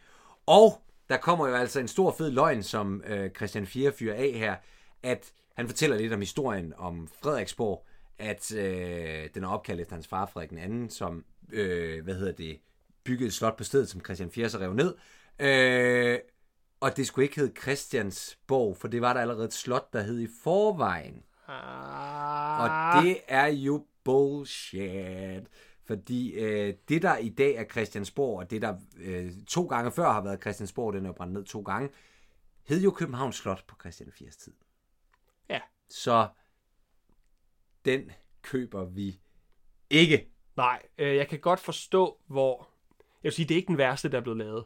Og 0.47 0.83
der 1.09 1.16
kommer 1.16 1.49
jo 1.49 1.55
altså 1.55 1.81
en 1.81 1.88
stor 1.88 2.14
fed 2.19 2.31
løgn, 2.31 2.62
som 2.62 3.03
øh, 3.07 3.31
Christian 3.31 3.66
4 3.66 3.93
fyrer 3.93 4.14
af 4.14 4.33
her, 4.35 4.57
at 5.03 5.33
han 5.57 5.69
fortæller 5.69 5.97
lidt 5.97 6.12
om 6.12 6.21
historien 6.21 6.73
om 6.77 7.09
Frederiksborg, 7.23 7.87
at 8.19 8.55
øh, 8.55 9.29
den 9.35 9.45
er 9.45 9.49
opkaldt 9.49 9.81
efter 9.81 9.95
hans 9.95 10.09
far 10.09 10.27
Frederik 10.27 10.51
den 10.51 10.59
anden, 10.59 10.90
som, 10.90 11.25
øh, 11.53 12.05
hvad 12.05 12.14
hedder 12.14 12.33
det, 12.33 12.61
byggede 13.05 13.27
et 13.27 13.35
slot 13.35 13.57
på 13.57 13.64
stedet, 13.64 13.88
som 13.88 14.05
Christian 14.05 14.31
4 14.31 14.49
så 14.49 14.59
rev 14.59 14.75
ned. 14.75 14.95
Øh, 15.38 16.19
og 16.81 16.97
det 16.97 17.07
skulle 17.07 17.25
ikke 17.25 17.40
hedde 17.40 17.61
Christiansborg, 17.61 18.77
for 18.77 18.88
det 18.88 19.01
var 19.01 19.12
der 19.12 19.21
allerede 19.21 19.45
et 19.45 19.53
slot, 19.53 19.93
der 19.93 20.03
hed 20.03 20.21
i 20.21 20.29
forvejen. 20.43 21.23
Ah, 21.49 22.62
Og 22.62 23.05
det 23.05 23.21
er 23.29 23.47
jo 23.47 23.87
bullshit. 24.05 25.47
Fordi 25.85 26.33
øh, 26.33 26.75
det, 26.88 27.03
der 27.03 27.16
i 27.16 27.29
dag 27.29 27.55
er 27.55 27.64
Christiansborg, 27.64 28.38
og 28.38 28.51
det, 28.51 28.62
der 28.62 28.77
øh, 28.97 29.33
to 29.49 29.66
gange 29.66 29.90
før 29.90 30.12
har 30.12 30.21
været 30.21 30.40
Christiansborg, 30.40 30.93
den 30.93 31.07
er 31.07 31.12
brændt 31.12 31.33
ned 31.33 31.45
to 31.45 31.61
gange, 31.61 31.90
hed 32.64 32.83
jo 32.83 32.90
Københavns 32.90 33.37
Slot 33.37 33.64
på 33.66 33.77
Christian 33.81 34.12
80 34.12 34.37
tid. 34.37 34.53
Ja. 35.49 35.61
Så 35.88 36.29
den 37.85 38.11
køber 38.43 38.85
vi 38.85 39.21
ikke. 39.90 40.29
Nej, 40.57 40.83
øh, 40.99 41.16
jeg 41.16 41.29
kan 41.29 41.40
godt 41.40 41.61
forstå, 41.61 42.19
hvor... 42.27 42.69
Jeg 42.99 43.29
vil 43.29 43.33
sige, 43.33 43.47
det 43.49 43.55
er 43.55 43.57
ikke 43.57 43.69
den 43.69 43.79
værste, 43.79 44.09
der 44.11 44.19
er 44.19 44.23
blevet 44.23 44.38
lavet 44.38 44.64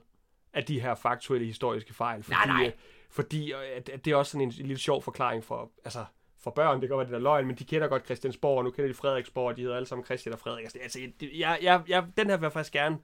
af 0.54 0.64
de 0.64 0.80
her 0.80 0.94
faktuelle 0.94 1.46
historiske 1.46 1.94
fejl. 1.94 2.22
Fordi, 2.22 2.36
Nej, 2.46 2.46
nej. 2.46 2.66
øh, 2.66 2.72
Fordi 3.10 3.52
øh, 3.52 3.58
at, 3.76 3.88
at 3.88 4.04
det 4.04 4.10
er 4.10 4.16
også 4.16 4.32
sådan 4.32 4.48
en, 4.48 4.54
en 4.60 4.66
lille 4.66 4.78
sjov 4.80 5.02
forklaring 5.02 5.44
for, 5.44 5.70
altså, 5.84 6.04
for 6.42 6.50
børn. 6.50 6.80
Det 6.80 6.88
kan 6.88 6.96
godt 6.96 7.10
være, 7.10 7.18
det 7.18 7.20
er 7.20 7.22
løgn, 7.22 7.46
men 7.46 7.56
de 7.56 7.64
kender 7.64 7.88
godt 7.88 8.04
Christiansborg, 8.04 8.58
og 8.58 8.64
nu 8.64 8.70
kender 8.70 8.88
de 8.88 8.94
Frederiksborg, 8.94 9.48
og 9.48 9.56
de 9.56 9.62
hedder 9.62 9.76
alle 9.76 9.86
sammen 9.86 10.04
Christian 10.04 10.32
og 10.32 10.38
Frederik. 10.38 10.64
Altså, 10.82 11.00
jeg, 11.34 11.58
jeg, 11.62 11.82
jeg, 11.88 12.04
den 12.16 12.30
her 12.30 12.36
vil 12.36 12.44
jeg 12.44 12.52
faktisk 12.52 12.72
gerne 12.72 12.98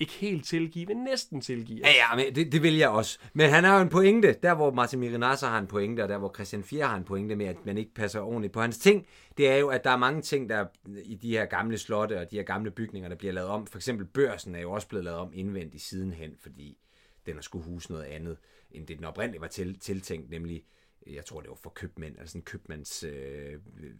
ikke 0.00 0.12
helt 0.12 0.46
tilgive, 0.46 0.86
men 0.86 0.96
næsten 0.96 1.40
tilgive. 1.40 1.80
Ja, 1.84 1.90
ja, 1.90 2.16
men 2.16 2.34
det, 2.34 2.52
det 2.52 2.62
vil 2.62 2.76
jeg 2.76 2.88
også. 2.88 3.18
Men 3.32 3.50
han 3.50 3.64
har 3.64 3.76
jo 3.76 3.82
en 3.82 3.88
pointe, 3.88 4.32
der 4.42 4.54
hvor 4.54 4.70
Martin 4.70 5.00
Mirinasa 5.00 5.46
har 5.46 5.58
en 5.58 5.66
pointe, 5.66 6.02
og 6.02 6.08
der 6.08 6.18
hvor 6.18 6.34
Christian 6.34 6.64
Fier 6.64 6.86
har 6.86 6.96
en 6.96 7.04
pointe 7.04 7.36
med, 7.36 7.46
at 7.46 7.66
man 7.66 7.78
ikke 7.78 7.94
passer 7.94 8.20
ordentligt 8.20 8.52
på 8.52 8.60
hans 8.60 8.78
ting, 8.78 9.06
det 9.36 9.48
er 9.48 9.56
jo, 9.56 9.68
at 9.68 9.84
der 9.84 9.90
er 9.90 9.96
mange 9.96 10.22
ting, 10.22 10.48
der 10.48 10.66
i 11.04 11.14
de 11.14 11.30
her 11.30 11.44
gamle 11.44 11.78
slotte 11.78 12.20
og 12.20 12.30
de 12.30 12.36
her 12.36 12.42
gamle 12.42 12.70
bygninger, 12.70 13.08
der 13.08 13.16
bliver 13.16 13.32
lavet 13.32 13.50
om. 13.50 13.66
For 13.66 13.78
eksempel 13.78 14.06
børsen 14.06 14.54
er 14.54 14.60
jo 14.60 14.72
også 14.72 14.88
blevet 14.88 15.04
lavet 15.04 15.18
om 15.18 15.30
indvendigt 15.34 15.82
sidenhen, 15.82 16.36
fordi 16.40 16.78
den 17.26 17.34
har 17.34 17.42
skulle 17.42 17.64
huse 17.64 17.92
noget 17.92 18.04
andet, 18.04 18.36
end 18.70 18.86
det 18.86 18.96
den 18.96 19.04
oprindeligt 19.04 19.40
var 19.40 19.48
til, 19.48 19.78
tiltænkt, 19.78 20.30
nemlig, 20.30 20.64
jeg 21.06 21.24
tror 21.24 21.40
det 21.40 21.50
var 21.50 21.58
for 21.62 21.70
købmænd, 21.70 22.18
altså 22.18 22.32
sådan 22.32 22.42
købmands 22.42 23.04
øh, 23.04 23.52
øh 23.52 23.90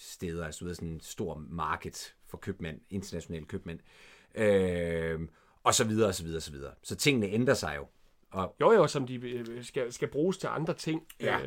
steder, 0.00 0.46
altså 0.46 0.74
sådan 0.74 0.88
en 0.88 1.00
stor 1.00 1.44
marked 1.48 2.12
for 2.26 2.38
købmænd, 2.38 2.80
internationale 2.90 3.44
købmænd, 3.44 3.80
øh, 4.34 5.20
og 5.64 5.74
så 5.74 5.84
videre, 5.84 6.08
og 6.08 6.14
så 6.14 6.22
videre, 6.22 6.38
og 6.38 6.42
så 6.42 6.52
videre. 6.52 6.72
Så 6.82 6.96
tingene 6.96 7.26
ændrer 7.26 7.54
sig 7.54 7.74
jo. 7.76 7.86
Og, 8.30 8.56
Jo, 8.60 8.72
jo, 8.72 8.86
som 8.86 9.06
de 9.06 9.14
øh, 9.14 9.64
skal, 9.64 9.92
skal 9.92 10.08
bruges 10.08 10.38
til 10.38 10.46
andre 10.46 10.74
ting. 10.74 11.02
Ja. 11.20 11.38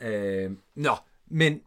Øh, 0.00 0.44
øh, 0.44 0.50
nå, 0.74 0.96
men 1.26 1.60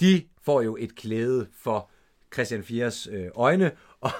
de 0.00 0.28
får 0.42 0.62
jo 0.62 0.76
et 0.80 0.94
klæde 0.94 1.48
for 1.52 1.90
Christian 2.34 2.60
4's 2.60 3.10
øh, 3.12 3.30
øjne, 3.34 3.72
og, 4.00 4.10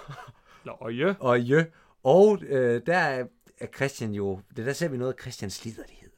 Nå, 0.64 0.72
og 0.72 0.94
ja. 0.94 1.14
og 1.20 1.42
jø, 1.42 1.64
og 2.02 2.42
øh, 2.42 2.82
der 2.86 2.96
er, 2.96 3.26
Christian 3.74 4.12
jo, 4.12 4.40
det 4.56 4.66
der 4.66 4.72
ser 4.72 4.88
vi 4.88 4.96
noget 4.96 5.12
af 5.12 5.20
Christians 5.20 5.64
liderlighed. 5.64 6.10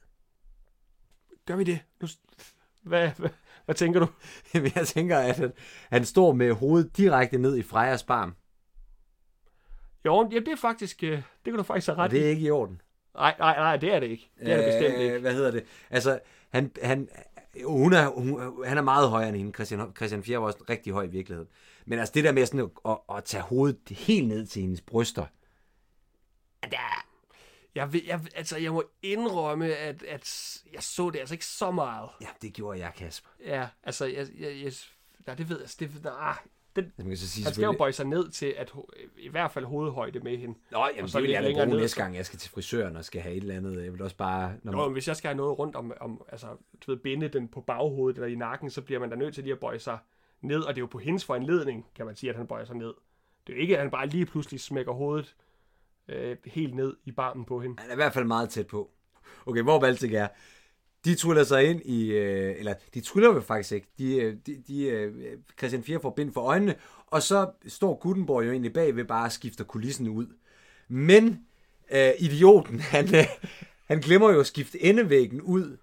Gør 1.45 1.55
vi 1.55 1.63
det? 1.63 1.79
Nu, 2.01 2.07
hvad, 2.81 3.11
hvad, 3.17 3.29
hvad 3.65 3.75
tænker 3.75 3.99
du? 3.99 4.07
Jeg 4.75 4.87
tænker, 4.87 5.17
at 5.17 5.35
han, 5.35 5.53
han 5.89 6.05
står 6.05 6.33
med 6.33 6.51
hovedet 6.51 6.97
direkte 6.97 7.37
ned 7.37 7.57
i 7.57 7.63
Frejas 7.63 8.03
barm, 8.03 8.35
Jo, 10.05 10.29
ja, 10.31 10.39
det 10.39 10.47
er 10.47 10.55
faktisk, 10.55 11.03
øh, 11.03 11.11
det 11.11 11.23
kan 11.45 11.53
du 11.53 11.63
faktisk 11.63 11.87
have 11.87 11.97
ret 11.97 12.11
det 12.11 12.25
er 12.25 12.29
ikke 12.29 12.41
i 12.41 12.51
orden. 12.51 12.81
Nej, 13.15 13.35
nej, 13.39 13.55
nej, 13.55 13.77
det 13.77 13.93
er 13.93 13.99
det 13.99 14.07
ikke. 14.07 14.31
Det 14.39 14.51
er 14.51 14.57
det 14.57 14.65
bestemt 14.65 15.01
ikke. 15.01 15.15
Øh, 15.15 15.21
Hvad 15.21 15.33
hedder 15.33 15.51
det? 15.51 15.65
Altså, 15.89 16.19
han, 16.49 16.71
han, 16.83 17.09
hun 17.65 17.93
er, 17.93 18.07
hun, 18.07 18.65
han 18.65 18.77
er 18.77 18.81
meget 18.81 19.09
højere 19.09 19.29
end 19.29 19.37
hende. 19.37 19.51
Christian, 19.51 19.95
Christian 19.95 20.23
4 20.23 20.39
var 20.39 20.45
også 20.47 20.63
rigtig 20.69 20.93
høj 20.93 21.03
i 21.03 21.07
virkeligheden. 21.07 21.49
Men 21.85 21.99
altså, 21.99 22.11
det 22.13 22.23
der 22.23 22.31
med 22.31 22.45
sådan 22.45 22.59
at, 22.59 22.91
at, 22.91 23.17
at 23.17 23.23
tage 23.23 23.43
hovedet 23.43 23.97
helt 23.97 24.27
ned 24.27 24.45
til 24.45 24.61
hendes 24.61 24.81
bryster. 24.81 25.25
Jeg, 27.75 27.93
vil, 27.93 28.05
jeg, 28.05 28.21
altså, 28.35 28.57
jeg 28.57 28.71
må 28.71 28.83
indrømme, 29.01 29.75
at, 29.75 30.03
at 30.03 30.57
jeg 30.73 30.83
så 30.83 31.09
det 31.09 31.19
altså 31.19 31.35
ikke 31.35 31.45
så 31.45 31.71
meget. 31.71 32.09
Ja, 32.21 32.27
det 32.41 32.53
gjorde 32.53 32.79
jeg, 32.79 32.91
Kasper. 32.97 33.29
Ja, 33.45 33.67
altså, 33.83 34.05
jeg, 34.05 34.27
jeg, 34.39 34.63
jeg 34.63 34.73
nej, 35.27 35.35
det 35.35 35.49
ved 35.49 35.59
jeg, 35.59 35.69
det, 35.79 36.03
nej, 36.03 36.37
Altså, 36.85 37.01
man 37.01 37.07
kan 37.07 37.17
så 37.17 37.27
sige 37.29 37.43
han 37.45 37.53
skal 37.53 37.65
jo 37.65 37.71
bøje 37.71 37.91
sig 37.91 38.05
ned 38.05 38.29
til, 38.29 38.53
at 38.57 38.73
i 39.17 39.29
hvert 39.29 39.51
fald 39.51 39.65
hovedhøjde 39.65 40.19
med 40.19 40.37
hende. 40.37 40.57
Nå, 40.71 40.87
jamen, 40.95 41.09
så 41.09 41.17
det 41.17 41.23
vil 41.23 41.31
jeg 41.31 41.43
da 41.43 41.65
bruge 41.65 41.77
næste 41.77 42.01
gang, 42.01 42.15
jeg 42.15 42.25
skal 42.25 42.39
til 42.39 42.51
frisøren 42.51 42.95
og 42.95 43.05
skal 43.05 43.21
have 43.21 43.35
et 43.35 43.41
eller 43.41 43.55
andet. 43.55 43.83
Jeg 43.83 43.93
vil 43.93 44.01
også 44.01 44.15
bare... 44.15 44.53
Når 44.63 44.71
man, 44.71 44.81
men 44.81 44.93
hvis 44.93 45.07
jeg 45.07 45.15
skal 45.15 45.27
have 45.27 45.37
noget 45.37 45.59
rundt 45.59 45.75
om, 45.75 45.93
om 46.01 46.21
altså, 46.31 46.47
du 46.85 46.91
ved, 46.91 46.97
binde 46.97 47.27
den 47.27 47.47
på 47.47 47.61
baghovedet 47.61 48.17
eller 48.17 48.27
i 48.27 48.35
nakken, 48.35 48.69
så 48.69 48.81
bliver 48.81 48.99
man 48.99 49.09
da 49.09 49.15
nødt 49.15 49.33
til 49.33 49.43
lige 49.43 49.53
at 49.53 49.59
bøje 49.59 49.79
sig 49.79 49.97
ned, 50.41 50.61
og 50.61 50.75
det 50.75 50.79
er 50.79 50.83
jo 50.83 50.87
på 50.87 50.97
hendes 50.97 51.25
foranledning, 51.25 51.85
kan 51.95 52.05
man 52.05 52.15
sige, 52.15 52.29
at 52.29 52.35
han 52.35 52.47
bøjer 52.47 52.65
sig 52.65 52.75
ned. 52.75 52.93
Det 53.47 53.53
er 53.53 53.57
jo 53.57 53.61
ikke, 53.61 53.75
at 53.75 53.81
han 53.81 53.91
bare 53.91 54.07
lige 54.07 54.25
pludselig 54.25 54.59
smækker 54.59 54.91
hovedet 54.91 55.35
øh, 56.07 56.37
helt 56.45 56.75
ned 56.75 56.95
i 57.05 57.11
barmen 57.11 57.45
på 57.45 57.59
hende. 57.61 57.75
han 57.79 57.89
er 57.89 57.93
i 57.93 57.95
hvert 57.95 58.13
fald 58.13 58.25
meget 58.25 58.49
tæt 58.49 58.67
på. 58.67 58.91
Okay, 59.45 59.61
hvor 59.61 59.85
alting 59.85 60.13
er. 60.13 60.27
De 61.05 61.15
tuller 61.15 61.43
sig 61.43 61.63
ind 61.65 61.81
i, 61.85 62.11
øh, 62.11 62.55
eller 62.59 62.73
de 62.93 63.01
tryller 63.01 63.33
jo 63.33 63.41
faktisk 63.41 63.71
ikke. 63.71 63.87
De, 63.97 64.15
øh, 64.15 64.35
de, 64.45 64.63
de 64.67 64.83
øh, 64.83 65.13
Christian 65.57 65.83
4 65.83 65.99
får 66.01 66.09
bind 66.09 66.33
for 66.33 66.41
øjnene, 66.41 66.75
og 67.07 67.23
så 67.23 67.49
står 67.67 67.99
Gutenborg 67.99 68.45
jo 68.45 68.51
egentlig 68.51 68.73
bagved 68.73 69.05
bare 69.05 69.25
og 69.25 69.31
skifter 69.31 69.63
kulissen 69.63 70.07
ud. 70.07 70.27
Men 70.87 71.39
øh, 71.91 72.11
idioten, 72.19 72.79
han, 72.95 73.15
øh, 73.15 73.25
han 73.85 73.99
glemmer 73.99 74.31
jo 74.31 74.39
at 74.39 74.47
skifte 74.47 74.83
endevæggen 74.83 75.41
ud, 75.41 75.77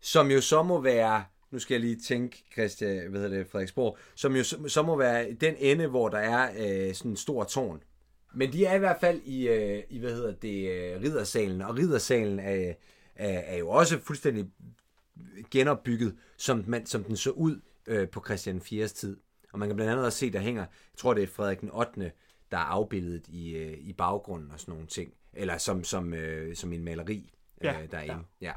som 0.00 0.30
jo 0.30 0.40
så 0.40 0.62
må 0.62 0.80
være, 0.80 1.24
nu 1.50 1.58
skal 1.58 1.74
jeg 1.74 1.80
lige 1.80 2.00
tænke, 2.00 2.44
Christian, 2.52 3.10
hvad 3.10 3.20
hedder 3.20 3.36
det, 3.36 3.46
Frederiksborg, 3.46 3.98
som 4.14 4.36
jo 4.36 4.44
så, 4.44 4.68
så 4.68 4.82
må 4.82 4.96
være 4.96 5.32
den 5.32 5.54
ende, 5.58 5.86
hvor 5.86 6.08
der 6.08 6.18
er 6.18 6.50
øh, 6.58 6.94
sådan 6.94 7.10
en 7.10 7.16
stor 7.16 7.44
tårn. 7.44 7.82
Men 8.34 8.52
de 8.52 8.64
er 8.64 8.74
i 8.74 8.78
hvert 8.78 9.00
fald 9.00 9.20
i, 9.24 9.48
øh, 9.48 9.82
i 9.90 9.98
hvad 9.98 10.14
hedder 10.14 10.32
det, 10.32 10.70
øh, 10.70 11.02
riddersalen, 11.02 11.62
og 11.62 11.76
riddersalen 11.76 12.38
er, 12.38 12.72
er, 13.16 13.56
jo 13.58 13.68
også 13.68 13.98
fuldstændig 14.00 14.46
genopbygget, 15.50 16.16
som, 16.36 16.64
man, 16.66 16.86
som 16.86 17.04
den 17.04 17.16
så 17.16 17.30
ud 17.30 17.60
øh, 17.86 18.08
på 18.08 18.22
Christian 18.24 18.58
4's 18.58 18.86
tid. 18.86 19.16
Og 19.52 19.58
man 19.58 19.68
kan 19.68 19.76
blandt 19.76 19.92
andet 19.92 20.04
også 20.04 20.18
se, 20.18 20.32
der 20.32 20.38
hænger, 20.40 20.62
jeg 20.62 20.96
tror 20.96 21.14
det 21.14 21.22
er 21.22 21.26
Frederik 21.26 21.60
den 21.60 21.70
8., 21.72 22.12
der 22.50 22.56
er 22.56 22.62
afbildet 22.62 23.28
i, 23.28 23.56
øh, 23.56 23.78
i 23.78 23.92
baggrunden 23.92 24.50
og 24.50 24.60
sådan 24.60 24.72
nogle 24.72 24.86
ting. 24.86 25.12
Eller 25.32 25.58
som, 25.58 25.84
som, 25.84 26.14
øh, 26.14 26.56
som 26.56 26.72
en 26.72 26.84
maleri, 26.84 27.32
øh, 27.60 27.64
Ja, 27.64 27.76
derinde. 27.90 28.24
Ja. 28.40 28.52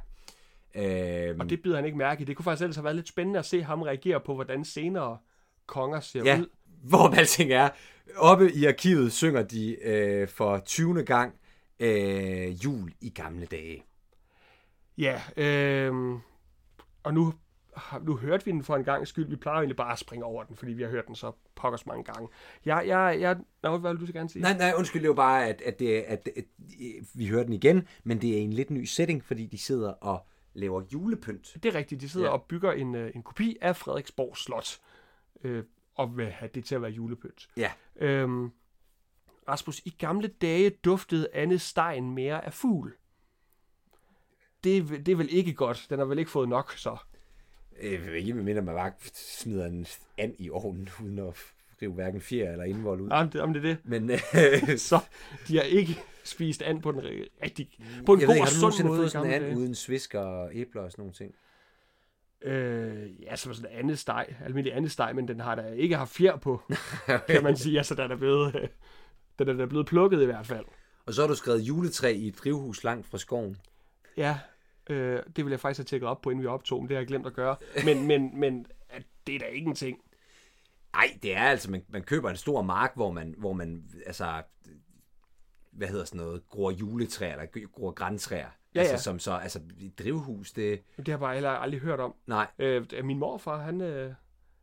ja. 0.75 1.29
Øhm, 1.29 1.39
Og 1.39 1.49
det 1.49 1.61
bider 1.61 1.75
han 1.75 1.85
ikke 1.85 1.97
mærke 1.97 2.21
i. 2.21 2.25
Det 2.25 2.35
kunne 2.35 2.43
faktisk 2.43 2.61
ellers 2.63 2.75
have 2.75 2.83
været 2.83 2.95
lidt 2.95 3.07
spændende 3.07 3.39
at 3.39 3.45
se 3.45 3.63
ham 3.63 3.81
reagere 3.81 4.19
på, 4.19 4.33
hvordan 4.33 4.65
senere 4.65 5.17
konger 5.65 5.99
ser 5.99 6.23
Ja, 6.23 6.39
ud. 6.39 6.47
hvor 6.89 7.15
alting 7.15 7.51
er. 7.51 7.69
Oppe 8.15 8.53
i 8.53 8.65
arkivet 8.65 9.11
synger 9.13 9.43
de 9.43 9.77
øh, 9.83 10.27
for 10.27 10.59
20. 10.59 11.03
gang 11.03 11.33
øh, 11.79 12.65
jul 12.65 12.93
i 13.01 13.09
gamle 13.09 13.45
dage. 13.45 13.83
Ja, 14.97 15.21
øh, 15.37 16.19
og 17.03 17.13
nu, 17.13 17.33
nu 18.01 18.15
hørte 18.15 18.45
vi 18.45 18.51
den 18.51 18.63
for 18.63 18.75
en 18.75 18.83
gang 18.83 19.07
skyld. 19.07 19.27
Vi 19.29 19.35
plejer 19.35 19.57
jo 19.57 19.61
egentlig 19.61 19.77
bare 19.77 19.91
at 19.91 19.99
springe 19.99 20.25
over 20.25 20.43
den, 20.43 20.55
fordi 20.55 20.73
vi 20.73 20.83
har 20.83 20.89
hørt 20.89 21.07
den 21.07 21.15
så 21.15 21.31
pokkers 21.55 21.85
mange 21.85 22.03
gange. 22.03 22.27
Jeg, 22.65 22.83
jeg, 22.87 23.17
jeg, 23.19 23.37
nå, 23.63 23.77
hvad 23.77 23.91
vil 23.93 24.01
du 24.01 24.05
så 24.05 24.13
gerne 24.13 24.29
sige? 24.29 24.41
Nej, 24.41 24.57
nej, 24.57 24.73
undskyld, 24.77 25.01
det 25.01 25.09
var 25.09 25.15
bare, 25.15 25.47
at, 25.47 25.61
at, 25.61 25.79
det, 25.79 26.01
at, 26.01 26.29
at, 26.37 26.37
at 26.37 26.45
vi 27.13 27.27
hører 27.27 27.43
den 27.43 27.53
igen, 27.53 27.87
men 28.03 28.21
det 28.21 28.37
er 28.37 28.41
en 28.41 28.53
lidt 28.53 28.69
ny 28.69 28.83
setting, 28.83 29.23
fordi 29.23 29.45
de 29.45 29.57
sidder 29.57 29.89
og 29.91 30.27
laver 30.53 30.81
julepynt. 30.93 31.57
Det 31.63 31.75
er 31.75 31.79
rigtigt. 31.79 32.01
De 32.01 32.09
sidder 32.09 32.25
Ja. 32.27 32.31
ja. 32.31 32.37
og 32.37 32.43
bygger 32.43 32.71
en, 32.71 32.95
øh, 32.95 33.11
en 33.15 33.23
kopi 33.23 33.57
af 33.61 33.75
Frederiksborg 33.75 34.37
Slot, 34.37 34.79
øh, 35.43 35.63
og 35.95 36.17
vil 36.17 36.29
have 36.29 36.49
det 36.55 36.65
til 36.65 36.75
at 36.75 36.81
være 36.81 36.91
julepynt. 36.91 37.47
Ja. 37.57 37.71
Øhm, 37.95 38.51
Rasmus, 39.49 39.79
i 39.85 39.95
gamle 39.99 40.27
dage 40.27 40.69
duftede 40.69 41.27
Anne 41.33 41.59
Stein 41.59 42.11
mere 42.11 42.45
af 42.45 42.53
fugl. 42.53 42.93
Det, 44.67 44.77
er 44.77 44.81
vel- 44.81 45.05
det 45.05 45.11
er 45.11 45.15
vel 45.15 45.27
ikke 45.31 45.53
godt. 45.53 45.85
Den 45.89 45.99
har 45.99 46.05
vel 46.05 46.19
ikke 46.19 46.31
fået 46.31 46.49
nok, 46.49 46.73
så. 46.77 46.97
Øh, 47.81 48.13
ikke 48.15 48.33
medmindre 48.33 48.61
man 48.61 48.75
bare 48.75 48.91
smider 49.13 49.65
en 49.65 49.85
and 50.17 50.33
i 50.39 50.49
ovnen, 50.49 50.89
uden 51.03 51.19
at 51.19 51.33
rive 51.81 51.93
hverken 51.93 52.21
fjer 52.21 52.51
eller 52.51 52.63
indvold 52.65 53.01
ud. 53.01 53.09
Om 53.09 53.29
det, 53.29 53.41
om 53.41 53.53
det 53.53 53.65
er 53.65 53.67
det. 53.67 53.77
Men 53.83 54.09
øh, 54.11 54.77
Så 54.89 54.99
de 55.47 55.55
har 55.55 55.63
ikke 55.63 55.99
spist 56.23 56.61
and 56.61 56.81
på 56.81 56.91
den 56.91 56.99
ri- 56.99 57.43
rigtig, 57.43 57.69
på 58.05 58.13
en 58.13 58.19
jeg 58.19 58.27
god 58.27 58.35
ved 58.35 58.41
og 58.41 58.47
har 58.47 58.53
du 58.67 58.71
sund 58.71 58.87
måde 58.87 58.97
i 58.97 59.01
fået 59.01 59.11
sådan 59.11 59.27
en 59.43 59.43
and 59.43 59.57
uden 59.57 59.75
svisker 59.75 60.19
og 60.19 60.49
æbler 60.55 60.81
og 60.81 60.91
sådan 60.91 61.01
nogle 61.01 61.13
ting? 61.13 61.35
Øh, 62.41 63.23
ja, 63.23 63.35
som 63.35 63.53
sådan 63.53 63.71
en 63.71 63.77
andet 63.79 63.99
steg. 63.99 64.25
Almindelig 64.45 64.75
andet 64.77 64.91
steg, 64.91 65.11
men 65.15 65.27
den 65.27 65.39
har 65.39 65.55
da 65.55 65.67
ikke 65.73 65.95
haft 65.95 66.11
fjer 66.11 66.35
på, 66.35 66.61
kan 67.29 67.43
man 67.43 67.57
sige. 67.57 67.77
Altså, 67.77 67.95
den 67.95 68.11
er 68.11 68.15
blevet, 68.15 68.55
øh, 68.55 68.67
den 69.39 69.49
er 69.49 69.53
da 69.53 69.65
blevet 69.65 69.85
plukket 69.87 70.21
i 70.21 70.25
hvert 70.25 70.45
fald. 70.47 70.65
Og 71.05 71.13
så 71.13 71.21
har 71.21 71.27
du 71.27 71.35
skrevet 71.35 71.59
juletræ 71.61 72.13
i 72.13 72.27
et 72.27 72.37
drivhus 72.37 72.83
langt 72.83 73.07
fra 73.07 73.17
skoven. 73.17 73.57
Ja, 74.17 74.39
øh, 74.89 75.23
det 75.35 75.45
vil 75.45 75.51
jeg 75.51 75.59
faktisk 75.59 75.79
have 75.79 75.85
tjekket 75.85 76.09
op 76.09 76.21
på, 76.21 76.29
inden 76.29 76.43
vi 76.43 76.47
optog, 76.47 76.81
men 76.81 76.87
det 76.89 76.95
har 76.95 77.01
jeg 77.01 77.07
glemt 77.07 77.25
at 77.27 77.33
gøre. 77.33 77.55
Men, 77.85 78.07
men, 78.07 78.39
men 78.39 78.65
at 78.89 79.03
det 79.27 79.35
er 79.35 79.39
da 79.39 79.45
ingenting. 79.45 80.01
Nej, 80.93 81.17
det 81.23 81.35
er 81.35 81.41
altså, 81.43 81.71
man, 81.71 81.83
man 81.89 82.03
køber 82.03 82.29
en 82.29 82.35
stor 82.35 82.61
mark, 82.61 82.91
hvor 82.95 83.11
man, 83.11 83.35
hvor 83.37 83.53
man 83.53 83.83
altså, 84.05 84.43
hvad 85.71 85.87
hedder 85.87 86.05
sådan 86.05 86.21
noget, 86.21 86.49
gror 86.49 86.71
juletræer, 86.71 87.31
eller 87.31 87.67
gror 87.67 87.91
græntræer. 87.91 88.47
Ja, 88.75 88.79
altså, 88.79 88.93
ja. 88.93 88.97
som 88.97 89.19
så, 89.19 89.31
altså, 89.31 89.59
drivhus, 89.99 90.51
det, 90.51 90.81
Det 90.97 91.07
har 91.07 91.13
jeg 91.13 91.19
bare 91.19 91.33
heller 91.33 91.49
aldrig 91.49 91.81
hørt 91.81 91.99
om. 91.99 92.15
nej, 92.27 92.47
Øh, 92.59 92.85
min 93.03 93.17
morfar, 93.19 93.57
han, 93.57 93.81
øh, 93.81 94.13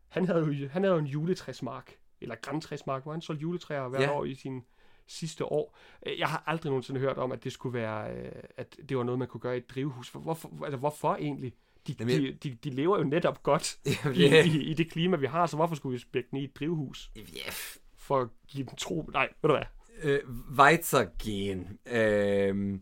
han, 0.08 0.26
havde 0.26 0.40
jo, 0.44 0.68
han 0.68 0.82
havde 0.82 0.94
jo 0.94 1.00
en 1.00 1.06
juletræsmark, 1.06 1.92
eller 2.20 2.34
græntræsmark, 2.42 3.02
hvor 3.02 3.12
han 3.12 3.20
solgte 3.22 3.42
juletræer 3.42 3.88
hver 3.88 4.00
Ja. 4.02 4.12
år 4.12 4.24
i 4.24 4.34
sin 4.34 4.64
sidste 5.08 5.44
år. 5.44 5.78
Øh, 6.06 6.18
Jeg 6.18 6.28
har 6.28 6.42
aldrig 6.46 6.70
nogensinde 6.70 7.00
hørt 7.00 7.16
om, 7.18 7.32
at 7.32 7.44
det 7.44 7.52
skulle 7.52 7.74
være, 7.74 8.10
øh, 8.16 8.32
at 8.56 8.76
det 8.88 8.96
var 8.96 9.02
noget, 9.02 9.18
man 9.18 9.28
kunne 9.28 9.40
gøre 9.40 9.54
i 9.54 9.58
et 9.58 9.70
drivhus. 9.70 10.08
For- 10.10 10.18
Hvorfor, 10.20 10.64
altså, 10.64 10.76
hvorfor 10.76 11.14
egentlig? 11.14 11.52
De, 11.86 11.94
Jamen, 12.00 12.22
de, 12.22 12.32
de, 12.42 12.54
de 12.64 12.70
lever 12.70 12.98
jo 12.98 13.04
netop 13.04 13.42
godt 13.42 13.76
Jamen, 14.04 14.16
i, 14.16 14.20
ja. 14.20 14.44
i, 14.44 14.62
i 14.62 14.74
det 14.74 14.90
klima, 14.90 15.16
vi 15.16 15.26
har, 15.26 15.46
så 15.46 15.56
hvorfor 15.56 15.74
skulle 15.74 15.92
vi 15.92 15.98
spække 15.98 16.28
den 16.30 16.38
i 16.38 16.44
et 16.44 16.56
drivhus? 16.56 17.10
ja, 17.16 17.50
For 17.96 18.20
at 18.20 18.28
give 18.48 18.66
den 18.66 18.76
tro... 18.76 19.10
Nej, 19.12 19.28
ved 19.42 19.48
du 19.50 19.56
hvad? 19.56 19.64
øh, 20.02 20.20
Weizergen, 20.58 21.78
øh, 21.86 22.80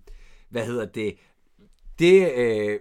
hvad 0.49 0.67
hedder 0.67 0.87
det, 0.87 1.17
det 1.99 2.33
øh, 2.37 2.81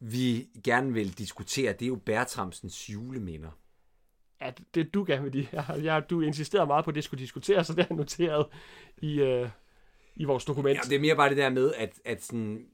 vi 0.00 0.48
gerne 0.64 0.92
vil 0.92 1.18
diskutere, 1.18 1.72
det 1.72 1.82
er 1.82 1.86
jo 1.86 1.96
Bertramsens 1.96 2.90
juleminder. 2.90 3.50
At 4.42 4.60
det 4.74 4.94
du 4.94 5.04
gerne 5.06 5.22
vil 5.22 5.32
de. 5.32 5.46
Jeg, 5.52 5.64
jeg, 5.84 6.10
du 6.10 6.20
insisterede 6.20 6.66
meget 6.66 6.84
på, 6.84 6.90
at 6.90 6.94
det 6.94 7.04
skulle 7.04 7.20
diskuteres, 7.22 7.66
så 7.66 7.72
det 7.74 7.86
jeg 7.88 7.96
noteret 7.96 8.46
i, 8.98 9.20
øh, 9.20 9.48
i 10.16 10.24
vores 10.24 10.44
dokument. 10.44 10.76
Ja, 10.76 10.80
det 10.88 10.96
er 10.96 11.00
mere 11.00 11.16
bare 11.16 11.28
det 11.28 11.36
der 11.36 11.50
med, 11.50 11.72
at, 11.74 12.00
at 12.04 12.22
sådan, 12.22 12.66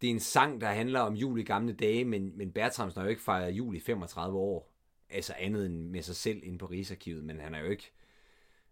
det 0.00 0.06
er 0.06 0.10
en 0.10 0.20
sang, 0.20 0.60
der 0.60 0.66
handler 0.66 1.00
om 1.00 1.14
jul 1.14 1.40
i 1.40 1.42
gamle 1.42 1.72
dage, 1.72 2.04
men, 2.04 2.38
men 2.38 2.50
Bertramsen 2.52 2.98
har 3.00 3.04
jo 3.06 3.10
ikke 3.10 3.22
fejret 3.22 3.50
jul 3.52 3.76
i 3.76 3.80
35 3.80 4.38
år. 4.38 4.72
Altså 5.10 5.32
andet 5.38 5.66
end 5.66 5.88
med 5.90 6.02
sig 6.02 6.16
selv 6.16 6.40
inde 6.42 6.58
på 6.58 6.66
Rigsarkivet, 6.66 7.24
men 7.24 7.40
han 7.40 7.54
har 7.54 7.60
jo 7.60 7.66
ikke, 7.70 7.92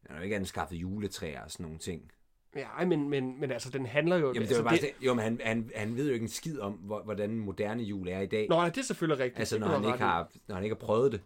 han 0.07 0.11
har 0.11 0.16
jo 0.16 0.24
ikke 0.24 0.37
anskaffet 0.37 0.76
juletræer 0.76 1.42
og 1.44 1.50
sådan 1.50 1.64
nogle 1.64 1.79
ting. 1.79 2.11
Ja, 2.57 2.85
men, 2.87 3.09
men, 3.09 3.40
men 3.40 3.50
altså, 3.50 3.70
den 3.70 3.87
handler 3.87 4.16
jo... 4.16 4.26
Jamen, 4.26 4.35
det 4.35 4.40
altså, 4.40 4.62
var 4.62 4.70
bare 4.70 4.79
det... 4.79 4.90
jo, 5.00 5.14
men 5.14 5.22
han, 5.24 5.40
han, 5.44 5.70
han 5.74 5.96
ved 5.96 6.07
jo 6.07 6.12
ikke 6.12 6.22
en 6.24 6.29
skid 6.29 6.59
om, 6.59 6.72
hvor- 6.72 7.02
hvordan 7.02 7.38
moderne 7.38 7.83
jul 7.83 8.09
er 8.09 8.20
i 8.20 8.26
dag. 8.26 8.46
Nå, 8.48 8.62
ja, 8.62 8.68
det 8.68 8.79
er 8.79 8.83
selvfølgelig 8.83 9.24
rigtigt. 9.24 9.38
altså, 9.38 9.59
når 9.59 9.66
han, 9.66 9.85
ikke 9.85 9.98
har, 9.98 10.33
når 10.48 10.55
han 10.55 10.64
ikke 10.64 10.76
har 10.76 10.87
prøvet 10.87 11.12
det. 11.12 11.20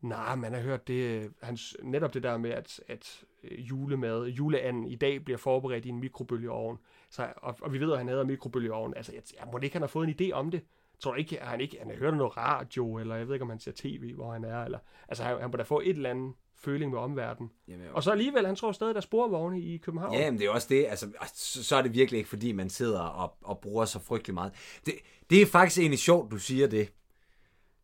Nej, 0.00 0.34
man 0.36 0.52
har 0.52 0.60
hørt 0.60 0.88
det, 0.88 1.30
hans, 1.42 1.76
netop 1.82 2.14
det 2.14 2.22
der 2.22 2.36
med, 2.36 2.50
at, 2.50 2.80
at 2.88 3.24
øh, 3.44 3.68
julemad, 3.68 4.26
juleanden 4.26 4.86
i 4.86 4.94
dag 4.94 5.24
bliver 5.24 5.38
forberedt 5.38 5.84
i 5.84 5.88
en 5.88 6.00
mikrobølgeovn. 6.00 6.78
Så, 7.10 7.26
og, 7.36 7.56
og 7.62 7.72
vi 7.72 7.80
ved, 7.80 7.92
at 7.92 7.98
han 7.98 8.08
havde 8.08 8.24
mikrobølgeovn. 8.24 8.94
Altså, 8.96 9.12
jeg, 9.12 9.22
jeg 9.38 9.48
må 9.52 9.58
ikke, 9.58 9.74
han 9.74 9.82
har 9.82 9.86
fået 9.86 10.08
en 10.08 10.14
idé 10.20 10.32
om 10.32 10.50
det. 10.50 10.62
Tror 11.00 11.14
ikke, 11.14 11.40
at 11.40 11.46
han 11.46 11.60
ikke, 11.60 11.78
han 11.80 11.90
har 11.90 11.96
hørt 11.96 12.16
noget 12.16 12.36
radio, 12.36 12.98
eller 12.98 13.16
jeg 13.16 13.26
ved 13.26 13.34
ikke, 13.34 13.42
om 13.42 13.50
han 13.50 13.60
ser 13.60 13.72
tv, 13.74 14.14
hvor 14.14 14.32
han 14.32 14.44
er, 14.44 14.64
eller, 14.64 14.78
altså, 15.08 15.24
han, 15.24 15.40
han 15.40 15.50
må 15.50 15.56
da 15.56 15.62
få 15.62 15.80
et 15.80 15.88
eller 15.88 16.10
andet 16.10 16.32
føling 16.56 16.90
med 16.90 16.98
omverdenen. 16.98 17.50
Jamen, 17.68 17.86
Og 17.92 18.02
så 18.02 18.10
alligevel, 18.10 18.46
han 18.46 18.56
tror 18.56 18.72
stadig, 18.72 18.94
der 18.94 19.00
er 19.00 19.02
sporvogne 19.02 19.60
i 19.60 19.76
København. 19.76 20.14
Ja, 20.14 20.30
men 20.30 20.40
det 20.40 20.46
er 20.46 20.50
også 20.50 20.66
det. 20.70 20.86
Altså, 20.88 21.10
så, 21.34 21.64
så 21.64 21.76
er 21.76 21.82
det 21.82 21.94
virkelig 21.94 22.18
ikke, 22.18 22.30
fordi 22.30 22.52
man 22.52 22.70
sidder 22.70 23.00
og, 23.00 23.34
og 23.42 23.58
bruger 23.58 23.84
så 23.84 23.98
frygtelig 23.98 24.34
meget. 24.34 24.52
Det, 24.86 24.94
det 25.30 25.42
er 25.42 25.46
faktisk 25.46 25.80
egentlig 25.80 25.98
sjovt, 25.98 26.30
du 26.30 26.38
siger 26.38 26.66
det. 26.66 26.92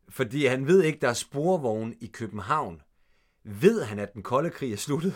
Fordi 0.08 0.46
han 0.46 0.66
ved 0.66 0.82
ikke, 0.82 0.98
der 1.00 1.08
er 1.08 1.12
sporvogne 1.14 1.94
i 2.00 2.06
København. 2.06 2.82
Ved 3.44 3.84
han, 3.84 3.98
at 3.98 4.14
den 4.14 4.22
kolde 4.22 4.50
krig 4.50 4.72
er 4.72 4.76
sluttet? 4.76 5.14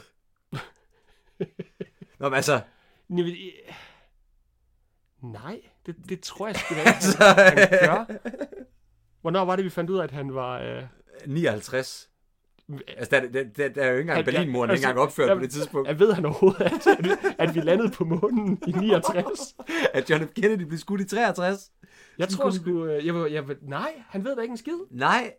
Nå, 2.18 2.28
men 2.28 2.34
altså, 2.34 2.60
Nej, 3.08 3.24
øh, 3.24 3.74
Nej, 5.32 5.60
det, 5.86 5.96
det 6.08 6.20
tror 6.20 6.46
jeg 6.46 6.56
sgu 6.56 6.74
da 6.74 6.80
ikke, 6.80 6.94
han 7.30 7.68
gør. 7.70 8.04
Hvornår 9.20 9.44
var 9.44 9.56
det, 9.56 9.64
vi 9.64 9.70
fandt 9.70 9.90
ud 9.90 9.98
af, 9.98 10.04
at 10.04 10.10
han 10.10 10.34
var... 10.34 10.60
Øh, 10.60 10.82
59. 11.26 12.07
Altså, 12.88 13.08
der, 13.10 13.28
der, 13.28 13.44
der, 13.56 13.68
der 13.68 13.82
er 13.82 13.86
jo 13.86 13.92
ikke 13.98 14.00
engang 14.10 14.24
Berlinmuren, 14.24 14.70
altså, 14.70 14.86
engang 14.88 15.00
opført 15.00 15.26
på 15.26 15.30
jamen, 15.30 15.42
det 15.44 15.50
tidspunkt. 15.52 15.88
Jeg 15.88 15.98
ved 15.98 16.12
han 16.12 16.24
overhovedet, 16.26 16.60
at, 16.60 16.86
at, 16.86 17.34
at 17.38 17.54
vi 17.54 17.60
landede 17.60 17.90
på 17.90 18.04
månen 18.04 18.58
i 18.66 18.70
69. 18.72 19.56
At 19.94 20.10
John 20.10 20.28
F. 20.28 20.30
Kennedy 20.34 20.62
blev 20.62 20.78
skudt 20.78 21.00
i 21.00 21.04
63. 21.04 21.70
Jeg 22.18 22.28
tror 22.28 22.50
sgu... 22.50 22.84
øh, 22.86 23.06
Jeg, 23.06 23.32
jeg, 23.32 23.48
vil- 23.48 23.56
nej, 23.62 24.02
han 24.08 24.24
ved 24.24 24.36
da 24.36 24.42
ikke 24.42 24.52
en 24.52 24.58
skid. 24.58 24.78
Nej, 24.90 25.32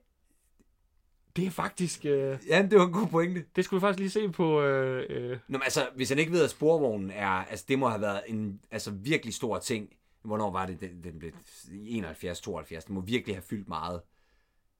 Det 1.35 1.45
er 1.45 1.51
faktisk... 1.51 2.05
Øh, 2.05 2.37
jamen, 2.47 2.71
det 2.71 2.79
var 2.79 2.85
en 2.85 2.93
god 2.93 3.07
pointe. 3.07 3.43
det 3.55 3.65
skulle 3.65 3.79
vi 3.79 3.81
faktisk 3.81 3.99
lige 3.99 4.09
se 4.09 4.29
på... 4.31 4.61
Øh, 4.61 5.05
øh, 5.09 5.29
Nå, 5.29 5.37
men 5.57 5.61
altså, 5.63 5.87
hvis 5.95 6.09
han 6.09 6.19
ikke 6.19 6.31
ved, 6.31 6.43
at 6.43 6.49
sporvognen 6.49 7.11
er, 7.11 7.27
altså 7.27 7.65
det 7.67 7.79
må 7.79 7.87
have 7.87 8.01
været 8.01 8.21
en 8.27 8.59
altså, 8.71 8.91
virkelig 8.91 9.33
stor 9.33 9.57
ting. 9.57 9.89
Hvornår 10.23 10.51
var 10.51 10.65
det, 10.65 10.79
den, 10.79 11.03
den 11.03 11.19
blev 11.19 11.31
71, 11.87 12.41
72? 12.41 12.83
Det 12.83 12.93
må 12.93 13.01
virkelig 13.01 13.35
have 13.35 13.43
fyldt 13.49 13.67
meget 13.67 14.01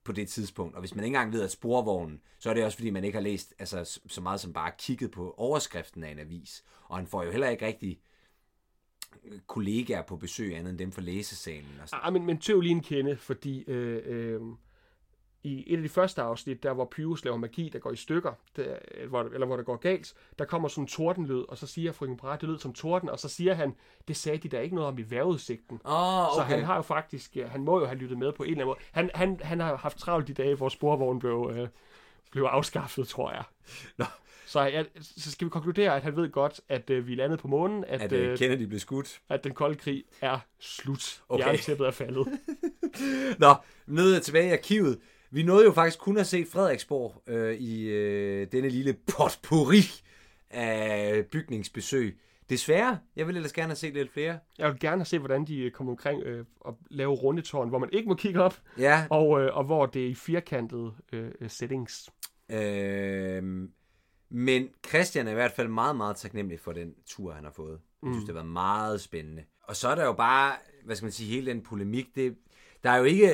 på 0.04 0.12
det 0.12 0.28
tidspunkt. 0.28 0.74
Og 0.74 0.80
hvis 0.80 0.94
man 0.94 1.04
ikke 1.04 1.16
engang 1.16 1.32
ved, 1.32 1.42
at 1.42 1.50
sporvognen, 1.50 2.20
så 2.38 2.50
er 2.50 2.54
det 2.54 2.64
også, 2.64 2.78
fordi 2.78 2.90
man 2.90 3.04
ikke 3.04 3.16
har 3.16 3.22
læst 3.22 3.54
altså, 3.58 4.00
så 4.06 4.20
meget 4.20 4.40
som 4.40 4.52
bare 4.52 4.72
kigget 4.78 5.10
på 5.10 5.34
overskriften 5.36 6.04
af 6.04 6.10
en 6.10 6.18
avis. 6.18 6.64
Og 6.84 6.96
han 6.96 7.06
får 7.06 7.22
jo 7.24 7.30
heller 7.30 7.48
ikke 7.48 7.66
rigtig 7.66 8.00
øh, 9.24 9.40
kollegaer 9.46 10.02
på 10.02 10.16
besøg 10.16 10.56
andet 10.56 10.70
end 10.70 10.78
dem 10.78 10.92
fra 10.92 11.02
læsesalen. 11.02 11.80
Og 11.82 11.88
sådan. 11.88 12.00
ah, 12.00 12.06
ah 12.06 12.12
men, 12.12 12.26
men 12.26 12.38
tøv 12.38 12.60
lige 12.60 12.72
en 12.72 12.82
kende, 12.82 13.16
fordi... 13.16 13.64
Øh, 13.66 14.02
øh, 14.04 14.40
i 15.42 15.72
et 15.72 15.76
af 15.76 15.82
de 15.82 15.88
første 15.88 16.22
afsnit, 16.22 16.62
der 16.62 16.72
hvor 16.72 16.84
Pyrus 16.90 17.24
laver 17.24 17.36
magi, 17.36 17.68
der 17.72 17.78
går 17.78 17.92
i 17.92 17.96
stykker, 17.96 18.32
der, 18.56 18.76
hvor, 19.08 19.22
eller 19.22 19.46
hvor 19.46 19.56
det 19.56 19.66
går 19.66 19.76
galt, 19.76 20.14
der 20.38 20.44
kommer 20.44 20.68
sådan 20.68 20.84
en 20.84 20.88
tordenlyd, 20.88 21.42
og 21.48 21.58
så 21.58 21.66
siger 21.66 21.92
frøken 21.92 22.16
Brat, 22.16 22.40
det 22.40 22.48
lød 22.48 22.58
som 22.58 22.72
torden, 22.72 23.08
og 23.08 23.18
så 23.18 23.28
siger 23.28 23.54
han, 23.54 23.74
det 24.08 24.16
sagde 24.16 24.38
de 24.38 24.48
der 24.48 24.60
ikke 24.60 24.74
noget 24.74 24.88
om 24.88 24.98
i 24.98 25.02
vejrudsigten. 25.02 25.80
Åh, 25.84 26.26
Så 26.36 26.44
han 26.46 26.64
har 26.64 26.76
jo 26.76 26.82
faktisk, 26.82 27.36
øh, 27.36 27.50
han 27.50 27.64
må 27.64 27.80
jo 27.80 27.86
have 27.86 27.98
lyttet 27.98 28.18
med 28.18 28.32
på 28.32 28.42
en 28.42 28.50
eller 28.50 28.56
anden 28.64 28.66
måde. 28.66 28.78
Han, 28.92 29.10
han, 29.14 29.40
han 29.42 29.60
har 29.60 29.76
haft 29.76 29.98
travlt 29.98 30.28
de 30.28 30.34
dage, 30.34 30.54
hvor 30.54 30.68
sporvognen 30.68 31.18
blev, 31.18 31.50
øh, 31.54 31.68
blev 32.30 32.42
afskaffet, 32.44 33.08
tror 33.08 33.30
jeg. 33.32 33.42
Nå. 33.96 34.04
Så, 34.46 34.60
jeg, 34.60 34.86
så 35.00 35.30
skal 35.30 35.44
vi 35.44 35.50
konkludere, 35.50 35.96
at 35.96 36.02
han 36.02 36.16
ved 36.16 36.30
godt, 36.30 36.60
at 36.68 36.90
øh, 36.90 37.06
vi 37.06 37.14
landet 37.14 37.38
på 37.38 37.48
månen, 37.48 37.84
at, 37.84 38.00
At 38.00 38.12
øh, 38.12 38.32
øh, 38.32 38.38
Kennedy 38.38 38.62
blev 38.62 38.80
skudt. 38.80 39.20
at 39.28 39.44
den 39.44 39.54
kolde 39.54 39.74
krig 39.74 40.04
er 40.20 40.38
slut. 40.58 41.22
Okay. 41.28 41.42
Okay. 41.44 41.52
Jerntæppet 41.52 41.86
er 41.86 41.90
faldet. 41.90 42.26
Nå, 43.38 43.54
nede 43.86 44.20
tilbage 44.20 44.48
i 44.48 44.52
arkivet. 44.52 44.98
Vi 45.30 45.42
nåede 45.42 45.64
jo 45.64 45.72
faktisk 45.72 45.98
kun 45.98 46.16
at 46.18 46.26
se 46.26 46.46
Frederiksborg 46.52 47.22
øh, 47.26 47.54
i 47.54 47.82
øh, 47.88 48.46
denne 48.52 48.68
lille 48.68 48.92
potpourri 49.16 49.82
af 50.50 51.26
bygningsbesøg. 51.26 52.18
Desværre, 52.50 52.98
jeg 53.16 53.26
ville 53.26 53.38
ellers 53.38 53.52
gerne 53.52 53.68
have 53.68 53.76
set 53.76 53.94
lidt 53.94 54.12
flere. 54.12 54.38
Jeg 54.58 54.70
vil 54.72 54.80
gerne 54.80 55.04
se, 55.04 55.18
hvordan 55.18 55.44
de 55.44 55.70
kommer 55.74 55.92
omkring 55.92 56.22
øh, 56.22 56.44
og 56.60 56.78
lave 56.90 57.12
rundetårn, 57.14 57.68
hvor 57.68 57.78
man 57.78 57.88
ikke 57.92 58.08
må 58.08 58.14
kigge 58.14 58.42
op, 58.42 58.54
Ja, 58.78 59.06
og, 59.10 59.40
øh, 59.42 59.56
og 59.56 59.64
hvor 59.64 59.86
det 59.86 60.02
er 60.04 60.08
i 60.08 60.14
firkantede 60.14 60.92
øh, 61.12 61.30
settings. 61.48 62.10
øh, 62.50 63.68
men 64.32 64.68
Christian 64.88 65.26
er 65.26 65.30
i 65.30 65.34
hvert 65.34 65.52
fald 65.52 65.68
meget, 65.68 65.96
meget 65.96 66.16
taknemmelig 66.16 66.60
for 66.60 66.72
den 66.72 66.94
tur, 67.06 67.32
han 67.32 67.44
har 67.44 67.52
fået. 67.52 67.80
Jeg 68.02 68.08
synes, 68.12 68.24
det 68.24 68.28
har 68.28 68.42
været 68.42 68.52
meget 68.52 69.00
spændende. 69.00 69.42
Og 69.62 69.76
så 69.76 69.88
er 69.88 69.94
der 69.94 70.04
jo 70.04 70.12
bare, 70.12 70.52
hvad 70.84 70.96
skal 70.96 71.04
man 71.04 71.12
sige, 71.12 71.34
hele 71.34 71.50
den 71.50 71.60
polemik. 71.62 72.06
Det, 72.14 72.36
der 72.84 72.90
er 72.90 72.96
jo 72.96 73.04
ikke 73.04 73.32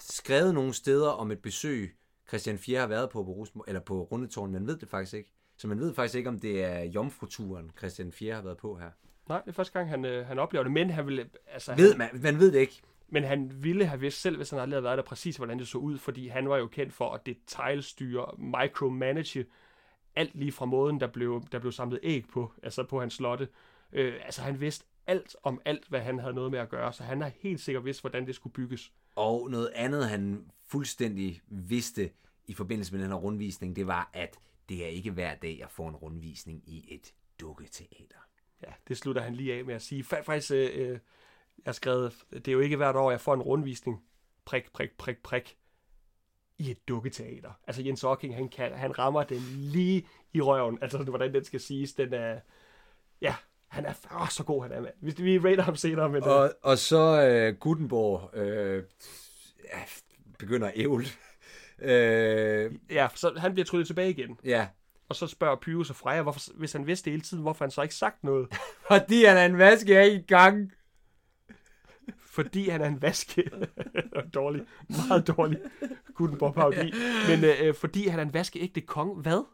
skrevet 0.00 0.54
nogen 0.54 0.72
steder 0.72 1.08
om 1.08 1.30
et 1.30 1.42
besøg, 1.42 1.96
Christian 2.28 2.58
4 2.58 2.80
har 2.80 2.86
været 2.86 3.10
på 3.10 3.22
på, 3.24 3.30
Rusmo, 3.30 3.62
eller 3.66 3.80
på 3.80 4.02
Rundetårn. 4.02 4.52
Man 4.52 4.66
ved 4.66 4.76
det 4.76 4.88
faktisk 4.88 5.14
ikke. 5.14 5.32
Så 5.56 5.68
man 5.68 5.80
ved 5.80 5.94
faktisk 5.94 6.16
ikke, 6.16 6.28
om 6.28 6.38
det 6.38 6.64
er 6.64 6.80
jomfruturen, 6.82 7.70
Christian 7.78 8.12
4 8.12 8.34
har 8.34 8.42
været 8.42 8.56
på 8.56 8.76
her. 8.76 8.90
Nej, 9.28 9.40
det 9.40 9.48
er 9.48 9.52
første 9.52 9.72
gang, 9.72 9.90
han, 9.90 10.04
øh, 10.04 10.26
han 10.26 10.38
oplever 10.38 10.62
det, 10.62 10.72
men 10.72 10.90
han 10.90 11.06
ville, 11.06 11.30
altså, 11.46 11.74
Ved 11.74 11.90
han, 11.90 11.98
man, 11.98 12.22
man 12.22 12.38
ved 12.38 12.52
det 12.52 12.58
ikke. 12.58 12.80
men 13.08 13.24
han 13.24 13.52
ville 13.62 13.86
have 13.86 14.00
vidst 14.00 14.20
selv, 14.20 14.36
hvis 14.36 14.50
han 14.50 14.58
aldrig 14.58 14.76
havde 14.76 14.84
været 14.84 14.98
der, 14.98 15.04
præcis 15.04 15.36
hvordan 15.36 15.58
det 15.58 15.68
så 15.68 15.78
ud, 15.78 15.98
fordi 15.98 16.28
han 16.28 16.48
var 16.48 16.56
jo 16.56 16.66
kendt 16.66 16.92
for 16.92 17.10
at 17.10 17.26
detailstyre, 17.26 18.26
micromanage 18.38 19.44
alt 20.16 20.34
lige 20.34 20.52
fra 20.52 20.64
måden, 20.64 21.00
der 21.00 21.06
blev, 21.06 21.42
der 21.52 21.58
blev 21.58 21.72
samlet 21.72 22.00
æg 22.02 22.24
på, 22.32 22.52
altså 22.62 22.84
på 22.84 23.00
hans 23.00 23.14
slotte. 23.14 23.48
Øh, 23.92 24.14
altså 24.24 24.42
han 24.42 24.60
vidste 24.60 24.84
alt 25.06 25.36
om 25.42 25.60
alt, 25.64 25.88
hvad 25.88 26.00
han 26.00 26.18
havde 26.18 26.34
noget 26.34 26.50
med 26.50 26.58
at 26.58 26.68
gøre, 26.68 26.92
så 26.92 27.02
han 27.02 27.20
har 27.20 27.30
helt 27.40 27.60
sikkert 27.60 27.84
vidst, 27.84 28.00
hvordan 28.00 28.26
det 28.26 28.34
skulle 28.34 28.52
bygges. 28.52 28.92
Og 29.18 29.50
noget 29.50 29.70
andet, 29.74 30.08
han 30.08 30.50
fuldstændig 30.66 31.40
vidste 31.48 32.10
i 32.46 32.54
forbindelse 32.54 32.94
med 32.94 33.02
den 33.02 33.10
her 33.10 33.16
rundvisning, 33.16 33.76
det 33.76 33.86
var, 33.86 34.10
at 34.12 34.38
det 34.68 34.84
er 34.84 34.88
ikke 34.88 35.10
hver 35.10 35.34
dag, 35.34 35.56
jeg 35.58 35.70
får 35.70 35.88
en 35.88 35.96
rundvisning 35.96 36.62
i 36.66 36.94
et 36.94 37.14
dukketeater. 37.40 38.16
Ja, 38.62 38.72
det 38.88 38.98
slutter 38.98 39.22
han 39.22 39.34
lige 39.34 39.54
af 39.54 39.64
med 39.64 39.74
at 39.74 39.82
sige. 39.82 40.04
Faktisk, 40.04 40.50
øh, 40.50 40.70
øh, 40.74 40.88
jeg 40.88 40.98
har 41.64 41.72
skrevet, 41.72 42.24
det 42.30 42.48
er 42.48 42.52
jo 42.52 42.60
ikke 42.60 42.76
hvert 42.76 42.96
år, 42.96 43.10
jeg 43.10 43.20
får 43.20 43.34
en 43.34 43.42
rundvisning, 43.42 44.02
prik, 44.44 44.72
prik, 44.72 44.90
prik, 44.98 45.18
prik, 45.22 45.56
i 46.58 46.70
et 46.70 46.88
dukketeater. 46.88 47.52
Altså 47.66 47.82
Jens 47.82 48.04
Ocking, 48.04 48.34
han, 48.34 48.48
kan, 48.48 48.72
han 48.72 48.98
rammer 48.98 49.22
den 49.22 49.38
lige 49.48 50.06
i 50.32 50.40
røven. 50.40 50.78
Altså, 50.82 50.98
hvordan 51.02 51.34
den 51.34 51.44
skal 51.44 51.60
siges, 51.60 51.92
den 51.92 52.14
er... 52.14 52.40
Ja, 53.20 53.34
han 53.68 53.86
er 53.86 53.92
åh, 54.20 54.28
så 54.28 54.44
god, 54.44 54.62
han 54.62 54.72
er, 54.72 54.80
mand. 54.80 54.94
Vi, 55.00 55.22
vi 55.22 55.38
rater 55.38 55.62
ham 55.62 55.76
senere, 55.76 56.08
men... 56.08 56.22
Og... 56.22 56.36
Og, 56.36 56.50
og 56.62 56.78
så 56.78 57.22
øh, 57.22 57.54
Gutenborg 57.54 58.36
øh, 58.36 58.82
ja, 59.64 59.78
begynder 60.38 60.66
at 60.68 60.72
ævle. 60.76 61.06
øh, 61.78 62.72
Ja, 62.90 63.08
så 63.14 63.32
han 63.36 63.52
bliver 63.52 63.66
tryllet 63.66 63.86
tilbage 63.86 64.10
igen. 64.10 64.38
ja, 64.44 64.66
Og 65.08 65.16
så 65.16 65.26
spørger 65.26 65.56
Pyrus 65.56 65.90
og 65.90 65.96
Freja, 65.96 66.22
hvorfor, 66.22 66.40
hvis 66.54 66.72
han 66.72 66.86
vidste 66.86 67.10
hele 67.10 67.22
tiden, 67.22 67.42
hvorfor 67.42 67.64
han 67.64 67.70
så 67.70 67.82
ikke 67.82 67.94
sagt 67.94 68.24
noget. 68.24 68.48
fordi 68.92 69.24
han 69.24 69.36
er 69.36 69.44
en 69.44 69.58
vaske 69.58 69.98
af 69.98 70.08
i 70.08 70.22
gang. 70.26 70.72
fordi 72.26 72.68
han 72.68 72.80
er 72.80 72.86
en 72.86 73.02
vaske... 73.02 73.50
dårlig, 74.34 74.66
meget 75.08 75.26
dårlig 75.26 75.58
Gutenborg 76.14 76.54
parodi. 76.54 76.92
Men 77.28 77.44
øh, 77.44 77.74
fordi 77.74 78.08
han 78.08 78.18
er 78.18 78.22
en 78.24 78.34
vaskeægte 78.34 78.80
konge. 78.80 79.22
Hvad? 79.22 79.44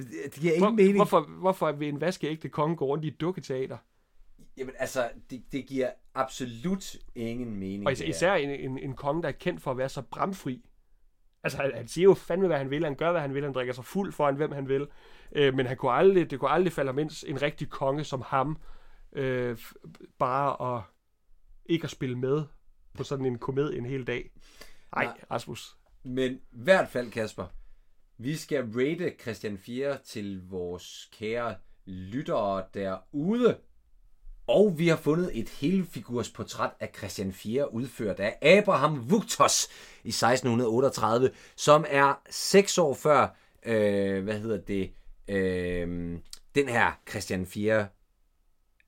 Det, 0.00 0.32
giver 0.34 0.52
ingen 0.52 0.68
Hvor, 0.68 0.76
mening. 0.76 0.96
hvorfor, 0.96 1.20
hvorfor 1.20 1.72
vil 1.72 1.88
en 1.88 2.00
vaskeægte 2.00 2.48
konge 2.48 2.76
gå 2.76 2.84
rundt 2.86 3.04
i 3.04 3.08
et 3.08 3.20
dukketeater? 3.20 3.76
Jamen 4.56 4.74
altså, 4.78 5.10
det, 5.30 5.42
det 5.52 5.66
giver 5.66 5.90
absolut 6.14 6.96
ingen 7.14 7.56
mening. 7.56 7.86
Og 7.86 7.92
især, 7.92 8.34
en, 8.34 8.50
en, 8.50 8.78
en 8.78 8.94
konge, 8.94 9.22
der 9.22 9.28
er 9.28 9.32
kendt 9.32 9.62
for 9.62 9.70
at 9.70 9.78
være 9.78 9.88
så 9.88 10.02
bramfri. 10.02 10.68
Altså, 11.44 11.58
han, 11.58 11.72
han 11.74 11.88
siger 11.88 12.02
jo 12.02 12.14
fandme, 12.14 12.46
hvad 12.46 12.58
han 12.58 12.70
vil. 12.70 12.84
Han 12.84 12.94
gør, 12.94 13.10
hvad 13.10 13.20
han 13.20 13.34
vil. 13.34 13.44
Han 13.44 13.52
drikker 13.52 13.74
sig 13.74 13.84
fuld 13.84 14.12
foran, 14.12 14.36
hvem 14.36 14.52
han 14.52 14.68
vil. 14.68 14.86
Øh, 15.32 15.54
men 15.54 15.66
han 15.66 15.76
kunne 15.76 15.92
aldrig, 15.92 16.30
det 16.30 16.40
kunne 16.40 16.50
aldrig 16.50 16.72
falde 16.72 17.02
ind 17.02 17.10
en 17.26 17.42
rigtig 17.42 17.68
konge 17.68 18.04
som 18.04 18.22
ham. 18.26 18.58
Øh, 19.12 19.58
bare 20.18 20.76
at 20.76 20.82
ikke 21.66 21.84
at 21.84 21.90
spille 21.90 22.18
med 22.18 22.42
på 22.94 23.04
sådan 23.04 23.26
en 23.26 23.38
komedie 23.38 23.78
en 23.78 23.86
hel 23.86 24.06
dag. 24.06 24.30
Nej, 24.94 25.04
Nej. 25.04 25.24
Rasmus. 25.30 25.76
Men 26.04 26.32
i 26.32 26.40
hvert 26.50 26.88
fald, 26.88 27.10
Kasper, 27.10 27.46
vi 28.22 28.36
skal 28.36 28.64
rate 28.76 29.14
Christian 29.20 29.58
4 29.58 29.98
til 30.04 30.42
vores 30.50 31.10
kære 31.18 31.54
lyttere 31.86 32.64
derude. 32.74 33.56
Og 34.46 34.78
vi 34.78 34.88
har 34.88 34.96
fundet 34.96 35.30
et 35.34 35.48
helfigursportræt 35.48 36.70
af 36.80 36.90
Christian 36.98 37.32
4, 37.32 37.74
udført 37.74 38.20
af 38.20 38.58
Abraham 38.58 39.10
Vuktos 39.10 39.68
i 40.04 40.08
1638, 40.08 41.30
som 41.56 41.84
er 41.88 42.20
seks 42.30 42.78
år 42.78 42.94
før, 42.94 43.36
øh, 43.66 44.24
hvad 44.24 44.38
hedder 44.38 44.58
det, 44.58 44.90
øh, 45.28 46.18
den 46.54 46.68
her 46.68 47.00
Christian 47.10 47.46
4 47.46 47.86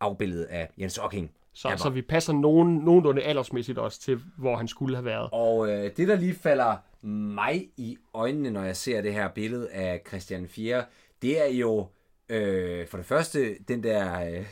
afbilledet 0.01 0.45
af 0.45 0.71
Jens 0.79 0.99
Ocking. 0.99 1.31
Så, 1.53 1.75
så 1.77 1.91
vi 1.91 2.03
passer 2.03 2.33
nogen, 2.33 2.77
nogenlunde 2.77 3.23
aldersmæssigt 3.23 3.79
også 3.79 4.01
til, 4.01 4.21
hvor 4.39 4.57
han 4.57 4.69
skulle 4.69 4.97
have 4.97 5.05
været. 5.05 5.29
Og 5.33 5.69
øh, 5.69 5.97
det, 5.97 6.09
der 6.09 6.17
lige 6.17 6.35
falder 6.35 6.77
mig 7.05 7.71
i 7.77 7.97
øjnene, 8.15 8.51
når 8.51 8.63
jeg 8.65 8.77
ser 8.77 9.01
det 9.01 9.13
her 9.15 9.29
billede 9.29 9.71
af 9.71 10.03
Christian 10.09 10.49
4, 10.49 10.85
det 11.23 11.41
er 11.41 11.47
jo 11.47 11.87
øh, 12.29 12.89
for 12.89 12.97
det 12.97 13.07
første 13.07 13.59
den 13.69 13.83
der 13.83 14.21
øh, 14.21 14.47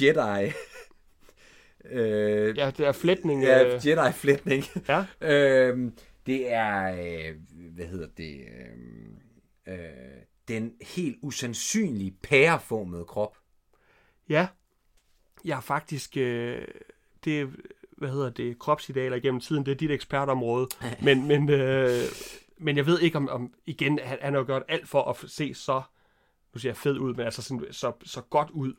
Jedi... 0.00 0.52
øh, 2.00 2.58
Ja, 2.58 2.70
det 2.70 2.86
er 2.86 2.92
flætning. 2.92 3.42
ja, 3.42 3.64
øh, 3.74 3.86
Jedi-flætning. 3.86 4.64
ja. 4.88 5.04
øh, 5.32 5.92
det 6.26 6.52
er, 6.52 6.92
øh, 6.92 7.34
hvad 7.74 7.86
hedder 7.86 8.08
det, 8.16 8.40
øh, 9.66 9.74
øh, 9.74 10.22
den 10.48 10.72
helt 10.80 11.16
usandsynlige 11.22 12.16
pæreformede 12.22 13.04
krop. 13.04 13.36
Ja, 14.28 14.46
jeg 15.44 15.56
har 15.56 15.60
faktisk, 15.60 16.16
øh, 16.16 16.68
det, 17.24 17.50
hvad 17.98 18.08
hedder 18.08 18.30
det, 18.30 18.58
kropsidealer 18.58 19.16
igennem 19.16 19.40
tiden, 19.40 19.66
det 19.66 19.72
er 19.72 19.76
dit 19.76 19.90
ekspertområde, 19.90 20.68
men, 21.02 21.28
men, 21.28 21.50
øh, 21.50 22.02
men 22.58 22.76
jeg 22.76 22.86
ved 22.86 23.00
ikke 23.00 23.16
om, 23.16 23.28
om 23.28 23.54
igen, 23.66 23.98
han, 24.02 24.18
han 24.22 24.32
har 24.32 24.40
jo 24.40 24.46
gjort 24.46 24.62
alt 24.68 24.88
for 24.88 25.02
at 25.02 25.30
se 25.30 25.54
så, 25.54 25.82
nu 26.54 26.58
siger 26.60 26.70
jeg 26.70 26.76
fed 26.76 26.98
ud, 26.98 27.14
men 27.14 27.24
altså 27.24 27.42
sådan, 27.42 27.66
så, 27.70 27.92
så 28.04 28.20
godt 28.20 28.50
ud, 28.50 28.74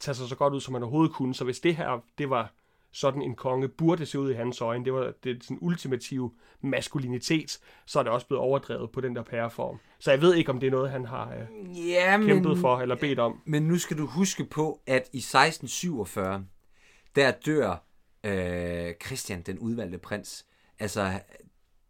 tage 0.00 0.14
sig 0.14 0.28
så 0.28 0.36
godt 0.36 0.54
ud, 0.54 0.60
som 0.60 0.72
man 0.72 0.82
overhovedet 0.82 1.14
kunne, 1.14 1.34
så 1.34 1.44
hvis 1.44 1.60
det 1.60 1.76
her, 1.76 2.04
det 2.18 2.30
var 2.30 2.52
sådan 2.92 3.22
en 3.22 3.34
konge 3.34 3.68
burde 3.68 4.06
se 4.06 4.18
ud 4.18 4.30
i 4.30 4.34
hans 4.34 4.60
øjne, 4.60 4.84
det 4.84 4.92
var 4.92 5.12
det 5.24 5.44
sådan 5.44 5.58
ultimative 5.60 6.32
maskulinitet, 6.60 7.58
så 7.86 7.98
er 7.98 8.02
det 8.02 8.12
også 8.12 8.26
blevet 8.26 8.42
overdrevet 8.42 8.90
på 8.90 9.00
den 9.00 9.16
der 9.16 9.22
pæreform. 9.22 9.78
Så 9.98 10.10
jeg 10.10 10.20
ved 10.20 10.34
ikke, 10.34 10.50
om 10.50 10.60
det 10.60 10.66
er 10.66 10.70
noget, 10.70 10.90
han 10.90 11.04
har 11.04 11.34
øh, 11.34 11.88
Ja, 11.88 12.18
kæmpet 12.18 12.58
for 12.58 12.80
eller 12.80 12.96
bedt 12.96 13.18
om. 13.18 13.42
Men 13.44 13.62
nu 13.62 13.78
skal 13.78 13.98
du 13.98 14.06
huske 14.06 14.44
på, 14.44 14.80
at 14.86 15.08
i 15.12 15.18
1647, 15.18 16.44
der 17.16 17.30
dør 17.30 17.85
øh, 18.26 18.94
Christian, 19.06 19.42
den 19.42 19.58
udvalgte 19.58 19.98
prins, 19.98 20.46
altså 20.78 21.20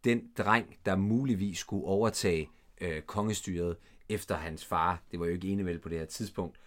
den 0.05 0.31
dreng, 0.39 0.77
der 0.87 0.97
muligvis 0.97 1.59
skulle 1.59 1.85
overtage 1.85 2.49
øh, 2.81 3.03
kongestyret 3.03 3.77
efter 4.09 4.37
hans 4.37 4.65
far. 4.65 5.03
Det 5.11 5.21
var 5.21 5.27
jo 5.27 5.33
ikke 5.33 5.49
enevæld 5.49 5.79
på 5.79 5.89
det 5.89 5.99
her 5.99 6.07
tidspunkt. 6.07 6.59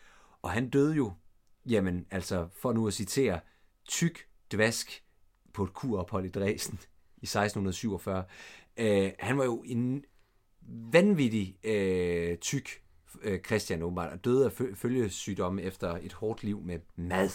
Og 0.41 0.51
han 0.51 0.69
døde 0.69 0.95
jo, 0.95 1.13
jamen 1.65 2.05
altså, 2.11 2.47
for 2.55 2.73
nu 2.73 2.87
at 2.87 2.93
citere, 2.93 3.39
tyk 3.87 4.27
dvask 4.51 5.03
på 5.53 5.63
et 5.63 5.73
kurophold 5.73 6.25
i 6.25 6.29
Dresden 6.29 6.79
i 7.17 7.25
1647. 7.25 8.23
Øh, 8.77 9.11
han 9.19 9.37
var 9.37 9.45
jo 9.45 9.63
en 9.65 10.05
vanvittig 10.91 11.57
øh, 11.63 12.37
tyk 12.37 12.69
øh, 13.21 13.39
Christian 13.39 13.81
åbenbart, 13.81 14.11
og 14.11 14.25
døde 14.25 14.45
af 14.45 14.51
følgesygdomme 14.75 15.61
efter 15.61 15.97
et 16.01 16.13
hårdt 16.13 16.43
liv 16.43 16.61
med 16.61 16.79
mad, 16.95 17.29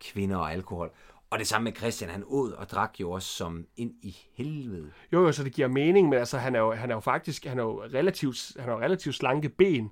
kvinder 0.00 0.36
og 0.36 0.52
alkohol. 0.52 0.92
Og 1.32 1.38
det 1.38 1.46
samme 1.46 1.64
med 1.64 1.72
Christian, 1.76 2.10
han 2.10 2.24
åd 2.26 2.52
og 2.52 2.70
drak 2.70 2.94
jo 3.00 3.10
også 3.10 3.28
som 3.28 3.66
ind 3.76 3.94
i 4.02 4.16
helvede. 4.34 4.90
Jo, 5.12 5.22
jo, 5.26 5.32
så 5.32 5.44
det 5.44 5.52
giver 5.52 5.68
mening, 5.68 6.08
men 6.08 6.18
altså, 6.18 6.38
han 6.38 6.54
er 6.54 6.60
jo, 6.60 6.72
han 6.72 6.90
er 6.90 6.94
jo 6.94 7.00
faktisk 7.00 7.44
han 7.44 7.58
er 7.58 7.62
jo 7.62 7.82
relativt, 7.84 8.52
han 8.56 8.64
har 8.68 8.72
jo 8.72 8.80
relativt 8.80 9.14
slanke 9.14 9.48
ben, 9.48 9.90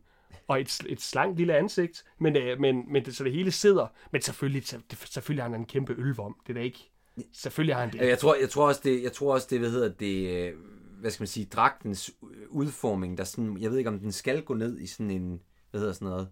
og 0.48 0.60
et, 0.60 0.80
et 0.88 1.00
slankt 1.00 1.36
lille 1.38 1.56
ansigt, 1.56 2.04
men, 2.18 2.36
øh, 2.36 2.60
men, 2.60 2.92
men 2.92 3.04
det, 3.04 3.16
så 3.16 3.24
det 3.24 3.32
hele 3.32 3.50
sidder. 3.50 3.86
Men 4.12 4.22
selvfølgelig, 4.22 4.62
selvfølgelig 5.04 5.42
har 5.44 5.50
han 5.50 5.60
en 5.60 5.66
kæmpe 5.66 5.94
ølvom. 5.98 6.36
Det 6.46 6.50
er 6.52 6.54
da 6.54 6.60
ikke... 6.60 6.90
Selvfølgelig 7.32 7.74
har 7.74 7.80
han 7.84 7.92
det. 7.92 8.00
Jeg 8.08 8.18
tror, 8.18 8.34
jeg 8.34 8.50
tror 8.50 8.68
også, 8.68 8.80
det, 8.84 9.02
jeg 9.02 9.12
tror 9.12 9.34
også, 9.34 9.46
det, 9.50 9.58
hvad 9.58 9.70
hedder 9.70 9.88
det, 9.92 10.46
øh, 10.48 10.54
hvad 11.00 11.10
skal 11.10 11.22
man 11.22 11.28
sige, 11.28 11.46
dragtens 11.46 12.10
udformning, 12.48 13.18
der 13.18 13.24
sådan, 13.24 13.58
jeg 13.60 13.70
ved 13.70 13.78
ikke, 13.78 13.90
om 13.90 13.98
den 13.98 14.12
skal 14.12 14.42
gå 14.42 14.54
ned 14.54 14.78
i 14.78 14.86
sådan 14.86 15.10
en, 15.10 15.40
hvad 15.70 15.80
hedder 15.80 15.94
sådan 15.94 16.08
noget, 16.08 16.28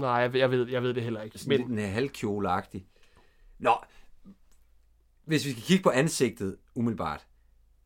Nej, 0.00 0.10
jeg, 0.10 0.32
ved- 0.32 0.40
jeg, 0.40 0.50
ved, 0.50 0.68
jeg 0.68 0.82
ved 0.82 0.94
det 0.94 1.02
heller 1.02 1.22
ikke. 1.22 1.38
sådan 1.38 1.60
Men, 1.60 1.76
lidt 1.76 1.86
en 1.86 1.92
halvkjole-agtig. 1.94 2.80
Nå, 3.58 3.74
hvis 5.24 5.46
vi 5.46 5.50
skal 5.50 5.62
kigge 5.62 5.82
på 5.82 5.90
ansigtet 5.90 6.56
umiddelbart, 6.74 7.26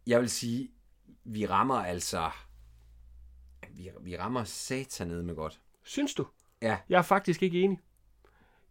jeg 0.06 0.20
vil 0.20 0.30
sige, 0.30 0.70
vi 1.24 1.46
rammer 1.46 1.74
altså, 1.74 2.30
vi, 3.70 3.90
vi 4.00 4.16
rammer 4.16 4.44
satanet 4.44 5.24
med 5.24 5.34
godt. 5.34 5.60
synes 5.82 6.14
du? 6.14 6.26
Ja, 6.62 6.76
Jeg 6.88 6.98
er 6.98 7.02
faktisk 7.02 7.42
ikke 7.42 7.60
enig. 7.60 7.80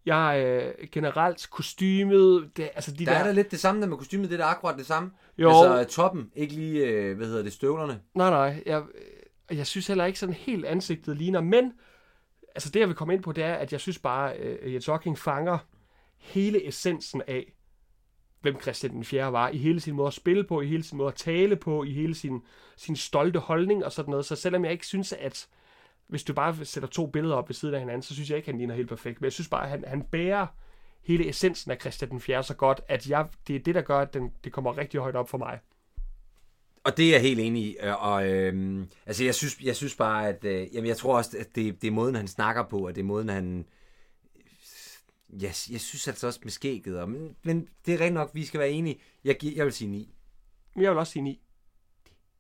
Jeg 0.06 0.44
øh, 0.46 0.88
generelt 0.92 1.48
kostymet, 1.52 2.52
det, 2.58 2.70
altså 2.76 2.92
de 2.92 3.06
der 3.06 3.12
der... 3.12 3.20
er 3.20 3.24
der 3.24 3.32
lidt 3.32 3.52
det 3.52 3.60
samme 3.60 3.82
der 3.82 3.88
med 3.88 3.98
kostymet, 3.98 4.30
det 4.30 4.40
er 4.40 4.44
da 4.46 4.50
akkurat 4.50 4.78
det 4.78 4.86
samme. 4.86 5.12
Jo. 5.38 5.50
Altså 5.50 5.96
toppen, 5.96 6.32
ikke 6.36 6.54
lige, 6.54 6.88
øh, 6.88 7.18
hvad 7.18 7.28
hedder 7.28 7.44
det, 7.44 7.54
støvlerne. 7.54 8.02
Nej, 8.14 8.30
nej. 8.30 8.64
Jeg, 8.66 8.84
øh, 9.50 9.58
jeg 9.58 9.68
synes 9.68 9.88
heller 9.88 10.06
ikke 10.06 10.20
sådan 10.20 10.36
helt 10.36 10.66
ansigtet 10.66 11.18
ligner, 11.18 11.42
men 11.42 11.74
altså 12.56 12.70
det, 12.70 12.80
jeg 12.80 12.88
vil 12.88 12.96
komme 12.96 13.14
ind 13.14 13.24
på, 13.24 13.32
det 13.32 13.44
er, 13.44 13.54
at 13.54 13.72
jeg 13.72 13.80
synes 13.80 14.00
bare, 14.00 14.34
uh, 14.64 14.74
Jens 14.74 14.86
Hocking 14.86 15.18
fanger 15.18 15.58
hele 16.21 16.67
essensen 16.67 17.21
af, 17.27 17.53
hvem 18.41 18.62
Christian 18.62 18.93
den 18.93 19.03
4. 19.03 19.31
var, 19.31 19.49
i 19.49 19.57
hele 19.57 19.79
sin 19.79 19.95
måde 19.95 20.07
at 20.07 20.13
spille 20.13 20.43
på, 20.43 20.62
i 20.62 20.67
hele 20.67 20.84
sin 20.84 20.97
måde 20.97 21.07
at 21.07 21.15
tale 21.15 21.55
på, 21.55 21.84
i 21.84 21.93
hele 21.93 22.15
sin, 22.15 22.41
sin 22.77 22.95
stolte 22.95 23.39
holdning 23.39 23.86
og 23.86 23.91
sådan 23.91 24.12
noget. 24.12 24.25
Så 24.25 24.36
selvom 24.36 24.63
jeg 24.65 24.71
ikke 24.71 24.86
synes, 24.86 25.13
at 25.13 25.47
hvis 26.07 26.23
du 26.23 26.34
bare 26.34 26.65
sætter 26.65 26.89
to 26.89 27.07
billeder 27.07 27.36
op 27.36 27.49
ved 27.49 27.53
siden 27.53 27.73
af 27.75 27.79
hinanden, 27.79 28.01
så 28.01 28.13
synes 28.13 28.29
jeg 28.29 28.38
ikke, 28.38 28.47
at 28.47 28.53
han 28.53 28.57
ligner 28.57 28.75
helt 28.75 28.89
perfekt. 28.89 29.21
Men 29.21 29.25
jeg 29.25 29.34
synes 29.34 29.49
bare, 29.49 29.63
at 29.63 29.69
han, 29.69 29.84
han 29.88 30.01
bærer 30.01 30.47
hele 31.03 31.29
essensen 31.29 31.71
af 31.71 31.77
Christian 31.81 32.12
den 32.12 32.19
4. 32.19 32.43
så 32.43 32.53
godt, 32.53 32.81
at 32.88 33.10
jeg, 33.10 33.27
det 33.47 33.55
er 33.55 33.60
det, 33.60 33.75
der 33.75 33.81
gør, 33.81 33.99
at 33.99 34.13
den, 34.13 34.31
det 34.43 34.51
kommer 34.51 34.77
rigtig 34.77 34.99
højt 34.99 35.15
op 35.15 35.29
for 35.29 35.38
mig. 35.38 35.60
Og 36.84 36.97
det 36.97 37.07
er 37.07 37.12
jeg 37.12 37.21
helt 37.21 37.39
enig 37.39 37.63
i. 37.63 37.77
Øh, 37.84 38.03
og 38.05 38.29
øh, 38.29 38.86
altså, 39.05 39.23
jeg 39.23 39.36
synes, 39.36 39.62
jeg 39.63 39.75
synes 39.75 39.95
bare, 39.95 40.29
at 40.29 40.45
øh, 40.45 40.75
jamen, 40.75 40.88
jeg 40.88 40.97
tror 40.97 41.17
også, 41.17 41.38
at 41.39 41.55
det, 41.55 41.81
det 41.81 41.88
er 41.88 41.91
måden, 41.91 42.15
han 42.15 42.27
snakker 42.27 42.63
på, 42.63 42.88
og 42.88 42.95
det 42.95 43.01
er 43.01 43.05
måden, 43.05 43.29
han... 43.29 43.65
Jeg, 45.34 45.54
jeg 45.72 45.80
synes 45.82 46.08
altså 46.08 46.28
også 46.28 46.39
med 46.44 46.52
skægget, 46.52 47.00
og, 47.00 47.10
men, 47.10 47.36
men 47.44 47.67
det 47.86 47.94
er 47.94 48.02
rent 48.02 48.13
nok, 48.13 48.32
vi 48.34 48.46
skal 48.46 48.60
være 48.60 48.70
enige. 48.72 49.00
Jeg, 49.24 49.36
jeg 49.56 49.65
vil 49.65 49.74
sige 49.74 49.88
9. 49.91 50.13
Men 50.76 50.84
jeg 50.84 50.91
vil 50.91 50.98
også 51.00 51.13
sige 51.13 51.24
9. 51.24 51.41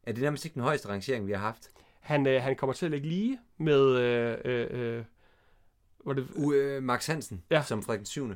Er 0.03 0.11
det 0.11 0.21
nærmest 0.21 0.45
ikke 0.45 0.53
den 0.53 0.61
højeste 0.63 0.87
rangering, 0.89 1.27
vi 1.27 1.31
har 1.31 1.39
haft? 1.39 1.71
Han, 1.99 2.27
øh, 2.27 2.41
han 2.41 2.55
kommer 2.55 2.73
til 2.73 2.85
at 2.85 2.91
ligge 2.91 3.07
lige 3.07 3.39
med... 3.57 3.81
Øh, 3.97 4.37
øh, 4.45 4.67
øh, 4.97 5.03
var 6.05 6.13
det, 6.13 6.27
U, 6.35 6.53
øh, 6.53 6.83
Max 6.83 7.07
Hansen, 7.07 7.43
Ja. 7.51 7.63
som 7.63 7.83
Frederik 7.83 7.99
den 7.99 8.05
7. 8.05 8.27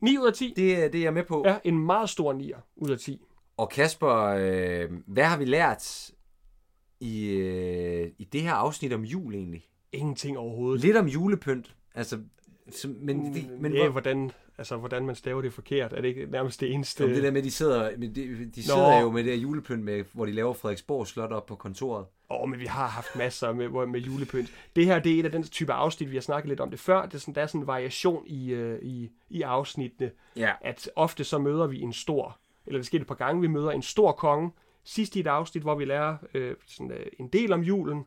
9 0.00 0.18
ud 0.18 0.26
af 0.26 0.32
10. 0.32 0.52
Det, 0.56 0.84
er- 0.84 0.88
det 0.88 0.98
er 0.98 1.02
jeg 1.02 1.12
med 1.14 1.24
på. 1.24 1.42
Ja, 1.46 1.58
en 1.64 1.78
meget 1.78 2.10
stor 2.10 2.32
9 2.32 2.52
ud 2.76 2.90
af 2.90 2.98
10. 2.98 3.20
Og 3.56 3.70
Kasper, 3.70 4.14
øh, 4.38 4.90
hvad 5.06 5.24
har 5.24 5.36
vi 5.38 5.44
lært 5.44 6.10
i, 7.00 7.26
øh, 7.30 8.10
i 8.18 8.24
det 8.24 8.42
her 8.42 8.52
afsnit 8.52 8.92
om 8.92 9.04
jul 9.04 9.34
egentlig? 9.34 9.64
Ingenting 9.92 10.38
overhovedet. 10.38 10.80
Lidt 10.84 10.96
om 10.96 11.06
julepynt. 11.06 11.76
Altså, 11.94 12.20
som, 12.70 12.96
men, 13.00 13.34
vi, 13.34 13.46
Men 13.50 13.62
men 13.62 13.72
ja, 13.72 13.82
hvor, 13.82 13.90
hvordan, 13.90 14.30
altså, 14.58 14.76
hvordan 14.76 15.06
man 15.06 15.14
staver 15.14 15.42
det 15.42 15.52
forkert, 15.52 15.92
er 15.92 16.00
det 16.00 16.08
ikke 16.08 16.26
nærmest 16.26 16.60
det 16.60 16.72
eneste... 16.72 16.98
Som 16.98 17.08
det 17.08 17.22
der 17.22 17.30
med, 17.30 17.42
de 17.42 17.50
sidder, 17.50 17.90
men 17.98 18.14
de, 18.14 18.50
de 18.54 18.62
sidder 18.62 19.00
jo 19.00 19.10
med 19.10 19.24
det 19.24 19.32
her 19.32 19.40
julepynt, 19.40 19.84
med, 19.84 20.04
hvor 20.12 20.26
de 20.26 20.32
laver 20.32 20.54
Frederiksborg 20.54 21.06
Slot 21.06 21.32
op 21.32 21.46
på 21.46 21.54
kontoret. 21.54 22.06
Åh, 22.30 22.42
oh, 22.42 22.48
men 22.48 22.60
vi 22.60 22.66
har 22.66 22.86
haft 22.86 23.16
masser 23.16 23.52
med, 23.52 23.86
med 23.86 24.00
julepynt. 24.00 24.52
Det 24.76 24.86
her, 24.86 24.98
det 24.98 25.14
er 25.14 25.20
et 25.20 25.24
af 25.24 25.32
den 25.32 25.42
type 25.42 25.72
afsnit, 25.72 26.10
vi 26.10 26.16
har 26.16 26.20
snakket 26.20 26.48
lidt 26.48 26.60
om 26.60 26.70
det 26.70 26.80
før. 26.80 27.06
Det 27.06 27.14
er 27.14 27.18
sådan, 27.18 27.34
der 27.34 27.42
er 27.42 27.46
sådan 27.46 27.60
en 27.60 27.66
variation 27.66 28.26
i, 28.26 28.52
øh, 28.52 28.82
i, 28.82 29.10
i 29.30 29.42
afsnittene. 29.42 30.10
Ja. 30.36 30.52
At 30.60 30.90
ofte 30.96 31.24
så 31.24 31.38
møder 31.38 31.66
vi 31.66 31.80
en 31.80 31.92
stor, 31.92 32.38
eller 32.66 32.78
det 32.78 32.86
sker 32.86 33.00
et 33.00 33.06
par 33.06 33.14
gange, 33.14 33.40
vi 33.40 33.46
møder 33.46 33.70
en 33.70 33.82
stor 33.82 34.12
konge. 34.12 34.50
Sidst 34.84 35.16
i 35.16 35.20
et 35.20 35.26
afsnit, 35.26 35.62
hvor 35.62 35.74
vi 35.74 35.84
lærer 35.84 36.16
øh, 36.34 36.54
sådan, 36.66 36.90
øh, 36.92 37.06
en 37.18 37.28
del 37.28 37.52
om 37.52 37.60
julen. 37.60 38.04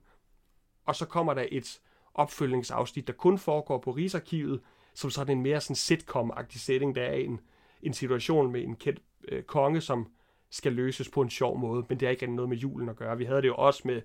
Og 0.85 0.95
så 0.95 1.05
kommer 1.05 1.33
der 1.33 1.45
et 1.51 1.79
opfølgningsafsnit, 2.17 3.07
der 3.07 3.13
kun 3.13 3.37
foregår 3.37 3.77
på 3.77 3.91
Rigsarkivet, 3.91 4.61
som 4.93 5.09
sådan 5.09 5.37
en 5.37 5.43
mere 5.43 5.61
sådan 5.61 5.75
sitcom-agtig 5.75 6.59
setting. 6.59 6.95
Der 6.95 7.03
er 7.03 7.13
en, 7.13 7.39
en 7.81 7.93
situation 7.93 8.51
med 8.51 8.63
en 8.63 8.75
kendt 8.75 9.01
øh, 9.27 9.43
konge, 9.43 9.81
som 9.81 10.07
skal 10.49 10.73
løses 10.73 11.09
på 11.09 11.21
en 11.21 11.29
sjov 11.29 11.59
måde, 11.59 11.85
men 11.89 11.99
det 11.99 12.05
har 12.05 12.11
ikke 12.11 12.21
rigtig 12.21 12.35
noget 12.35 12.49
med 12.49 12.57
julen 12.57 12.89
at 12.89 12.95
gøre. 12.95 13.17
Vi 13.17 13.25
havde 13.25 13.41
det 13.41 13.47
jo 13.47 13.55
også 13.55 13.81
med 13.85 14.01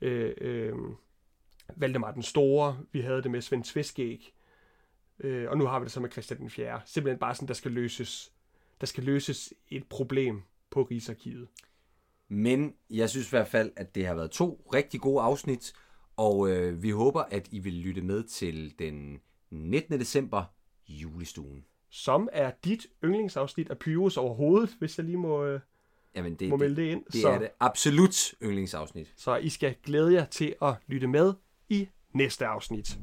øh, 0.00 0.34
øh, 0.40 0.74
Valdemar 1.76 2.12
den 2.12 2.22
Store, 2.22 2.78
vi 2.92 3.00
havde 3.00 3.22
det 3.22 3.30
med 3.30 3.40
Svend 3.40 3.64
Tveskæg, 3.64 4.34
øh, 5.20 5.50
og 5.50 5.58
nu 5.58 5.66
har 5.66 5.78
vi 5.78 5.84
det 5.84 5.92
så 5.92 6.00
med 6.00 6.10
Christian 6.10 6.40
den 6.40 6.50
4. 6.50 6.80
Simpelthen 6.84 7.18
bare 7.18 7.34
sådan, 7.34 7.48
der 7.48 7.54
skal 7.54 7.70
løses, 7.70 8.32
der 8.80 8.86
skal 8.86 9.04
løses 9.04 9.54
et 9.68 9.84
problem 9.88 10.42
på 10.70 10.82
Rigsarkivet. 10.82 11.48
Men 12.28 12.74
jeg 12.90 13.10
synes 13.10 13.26
i 13.26 13.30
hvert 13.30 13.48
fald, 13.48 13.72
at 13.76 13.94
det 13.94 14.06
har 14.06 14.14
været 14.14 14.30
to 14.30 14.66
rigtig 14.74 15.00
gode 15.00 15.22
afsnit, 15.22 15.72
og 16.20 16.50
øh, 16.50 16.82
vi 16.82 16.90
håber, 16.90 17.20
at 17.20 17.48
I 17.50 17.58
vil 17.58 17.72
lytte 17.72 18.02
med 18.02 18.22
til 18.22 18.74
den 18.78 19.20
19. 19.50 20.00
december 20.00 20.44
julestuen. 20.88 21.64
Som 21.90 22.28
er 22.32 22.50
dit 22.64 22.86
yndlingsafsnit 23.04 23.70
af 23.70 23.78
Pyrus 23.78 24.16
overhovedet, 24.16 24.76
hvis 24.78 24.98
jeg 24.98 25.06
lige 25.06 25.16
må, 25.16 25.44
øh, 25.44 25.60
Jamen, 26.14 26.34
det, 26.34 26.48
må 26.48 26.56
det, 26.56 26.60
melde 26.60 26.76
det 26.76 26.88
ind. 26.88 27.04
det 27.12 27.20
så, 27.20 27.28
er 27.28 27.38
det 27.38 27.48
absolut 27.60 28.34
yndlingsafsnit. 28.42 29.12
så 29.16 29.36
I 29.36 29.48
skal 29.48 29.74
glæde 29.84 30.12
jer 30.14 30.24
til 30.24 30.54
at 30.62 30.74
lytte 30.86 31.06
med 31.06 31.34
i 31.68 31.88
næste 32.14 32.46
afsnit. 32.46 32.98